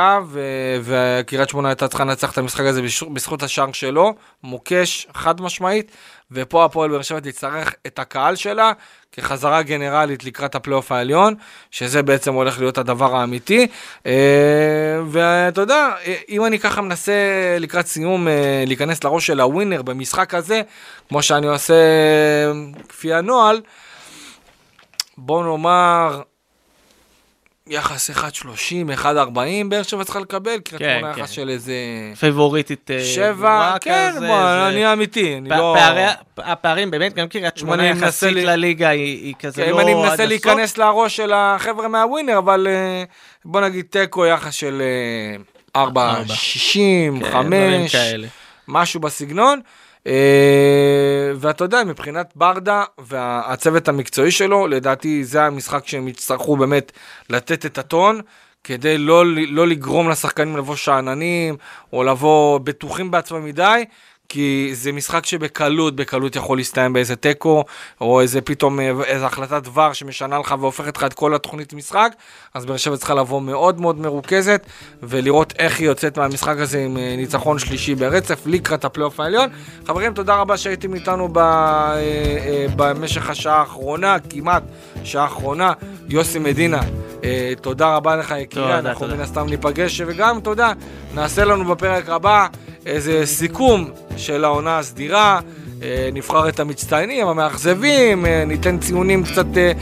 וקריית 0.82 1.48
שמונה 1.48 1.68
הייתה 1.68 1.88
צריכה 1.88 2.04
לנצח 2.04 2.32
את 2.32 2.38
המשחק 2.38 2.64
הזה 2.64 2.82
בזכות 3.12 3.42
השער 3.42 3.72
שלו, 3.72 4.14
מוקש 4.42 5.06
חד 5.14 5.40
משמעית, 5.40 5.90
ופה 6.32 6.64
הפועל 6.64 6.90
באר 6.90 7.02
שבע 7.02 7.20
תצטרך 7.20 7.74
את 7.86 7.98
הקהל 7.98 8.36
שלה 8.36 8.72
כחזרה 9.12 9.62
גנרלית 9.62 10.24
לקראת 10.24 10.54
הפלייאוף 10.54 10.92
העליון, 10.92 11.34
שזה 11.70 12.02
בעצם 12.02 12.34
הולך 12.34 12.58
להיות 12.58 12.78
הדבר 12.78 13.16
האמיתי. 13.16 13.66
אה, 14.06 14.12
ואתה 15.06 15.60
יודע, 15.60 15.88
אם 16.28 16.44
אני 16.44 16.58
ככה 16.58 16.80
מנסה 16.80 17.12
לקראת 17.60 17.86
סיום 17.86 18.28
אה, 18.28 18.64
להיכנס 18.66 19.04
לראש 19.04 19.26
של 19.26 19.40
הווינר 19.40 19.82
במשחק 19.82 20.34
הזה, 20.34 20.62
כמו 21.08 21.22
שאני 21.22 21.46
עושה 21.46 21.74
כפי 22.88 23.12
הנוהל, 23.14 23.60
בוא 25.18 25.44
נאמר, 25.44 26.20
יחס 27.68 28.10
1.30, 28.10 28.20
1.40, 29.02 29.06
באר 29.68 29.82
שבע 29.82 30.04
צריכה 30.04 30.20
לקבל, 30.20 30.58
קריית 30.58 30.82
כן, 30.82 30.96
שמונה 31.00 31.14
כן. 31.14 31.20
יחס 31.20 31.30
של 31.30 31.48
איזה... 31.48 31.72
פייבוריטית 32.20 32.90
אה, 32.90 33.04
שבע, 33.04 33.76
כן, 33.80 34.10
כזה, 34.16 34.26
בוא, 34.26 34.42
זה- 34.42 34.68
אני 34.68 34.92
אמיתי, 34.92 35.36
אני 35.36 35.48
פ- 35.48 35.52
לא... 35.52 35.76
פערי- 35.78 36.12
הפערים 36.38 36.90
באמת, 36.90 37.14
גם 37.14 37.28
קריית 37.28 37.56
שמונה 37.56 37.86
יחסית 37.86 38.32
לי- 38.34 38.44
לליגה 38.44 38.88
היא 38.88 39.24
היא 39.24 39.34
כזה 39.40 39.62
כן, 39.64 39.70
לא 39.70 39.74
אם 39.74 39.80
אני 39.80 39.94
מנסה. 39.94 40.26
להיכנס 40.26 40.78
לראש 40.78 41.16
של 41.16 41.32
החבר'ה 41.34 41.88
מהווינר, 41.88 42.38
אבל 42.38 42.66
אה, 42.70 43.04
בוא 43.44 43.60
נגיד 43.60 43.84
תיקו 43.90 44.26
יחס 44.26 44.54
של 44.54 44.82
אה, 44.82 45.36
4.60, 45.76 45.78
ארבע. 45.80 46.14
60, 46.28 47.20
כן, 47.20 47.28
דברים 47.30 47.82
5, 47.82 47.92
כאלה. 47.92 48.28
משהו 48.68 49.00
בסגנון. 49.00 49.60
אה, 50.08 51.32
ואתה 51.36 51.64
יודע, 51.64 51.84
מבחינת 51.84 52.32
ברדה 52.36 52.84
והצוות 52.98 53.88
המקצועי 53.88 54.30
שלו, 54.30 54.66
לדעתי 54.66 55.24
זה 55.24 55.42
המשחק 55.42 55.86
שהם 55.86 56.08
יצטרכו 56.08 56.56
באמת 56.56 56.92
לתת 57.30 57.66
את 57.66 57.78
הטון. 57.78 58.20
כדי 58.64 58.98
לא, 58.98 59.24
לא 59.26 59.66
לגרום 59.66 60.08
לשחקנים 60.08 60.56
לבוא 60.56 60.76
שאננים, 60.76 61.56
או 61.92 62.04
לבוא 62.04 62.58
בטוחים 62.58 63.10
בעצמם 63.10 63.44
מדי, 63.44 63.84
כי 64.28 64.70
זה 64.72 64.92
משחק 64.92 65.26
שבקלות, 65.26 65.96
בקלות 65.96 66.36
יכול 66.36 66.58
להסתיים 66.58 66.92
באיזה 66.92 67.16
תיקו, 67.16 67.64
או 68.00 68.20
איזה 68.20 68.40
פתאום 68.40 68.80
אה, 68.80 68.90
איזה 69.04 69.26
החלטת 69.26 69.62
דבר 69.62 69.92
שמשנה 69.92 70.38
לך 70.38 70.54
והופכת 70.60 70.96
לך 70.96 71.04
את 71.04 71.12
כל 71.14 71.34
התוכנית 71.34 71.72
משחק, 71.72 72.12
אז 72.54 72.66
באר 72.66 72.76
שבע 72.76 72.96
צריכה 72.96 73.14
לבוא 73.14 73.42
מאוד 73.42 73.80
מאוד 73.80 73.98
מרוכזת, 73.98 74.66
ולראות 75.02 75.52
איך 75.58 75.78
היא 75.78 75.86
יוצאת 75.86 76.18
מהמשחק 76.18 76.56
הזה 76.58 76.78
עם 76.78 76.96
אה, 76.96 77.14
ניצחון 77.16 77.58
שלישי 77.58 77.94
ברצף, 77.94 78.42
לקראת 78.46 78.84
הפלייאוף 78.84 79.20
העליון. 79.20 79.48
חברים, 79.86 80.14
תודה 80.14 80.36
רבה 80.36 80.56
שהייתם 80.56 80.94
איתנו 80.94 81.28
ב, 81.32 81.38
אה, 81.38 82.66
במשך 82.76 83.30
השעה 83.30 83.56
האחרונה, 83.56 84.16
כמעט 84.30 84.62
שעה 85.04 85.22
האחרונה. 85.22 85.72
יוסי 86.08 86.38
מדינה, 86.38 86.80
תודה 87.60 87.96
רבה 87.96 88.16
לך 88.16 88.34
יקירי, 88.38 88.78
אנחנו. 88.78 89.06
מן 89.06 89.20
הסתם 89.20 89.46
ניפגש, 89.46 90.00
וגם 90.06 90.40
תודה, 90.40 90.72
נעשה 91.14 91.44
לנו 91.44 91.64
בפרק 91.64 92.08
הבא 92.08 92.46
איזה 92.86 93.26
סיכום 93.26 93.90
של 94.18 94.44
העונה 94.44 94.78
הסדירה, 94.78 95.40
אה, 95.82 96.08
נבחר 96.12 96.48
את 96.48 96.60
המצטיינים, 96.60 97.26
המאכזבים, 97.26 98.26
אה, 98.26 98.44
ניתן 98.46 98.78
ציונים 98.78 99.24
קצת 99.24 99.46
אה, 99.56 99.72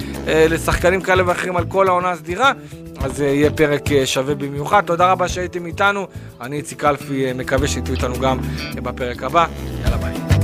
לשחקנים 0.49 1.01
כאלה 1.01 1.23
ואחרים 1.27 1.57
על 1.57 1.65
כל 1.69 1.89
העונה 1.89 2.11
הסדירה, 2.11 2.53
אז 3.01 3.21
יהיה 3.21 3.51
פרק 3.51 3.83
שווה 4.05 4.35
במיוחד. 4.35 4.83
תודה 4.87 5.13
רבה 5.13 5.29
שהייתם 5.29 5.67
איתנו, 5.67 6.07
אני 6.41 6.57
איציק 6.57 6.85
אלפי, 6.85 7.33
מקווה 7.33 7.69
שתהיו 7.69 7.95
איתנו 7.95 8.21
גם 8.21 8.39
בפרק 8.75 9.23
הבא, 9.23 9.47
יאללה 9.85 9.97
ביי. 9.97 10.36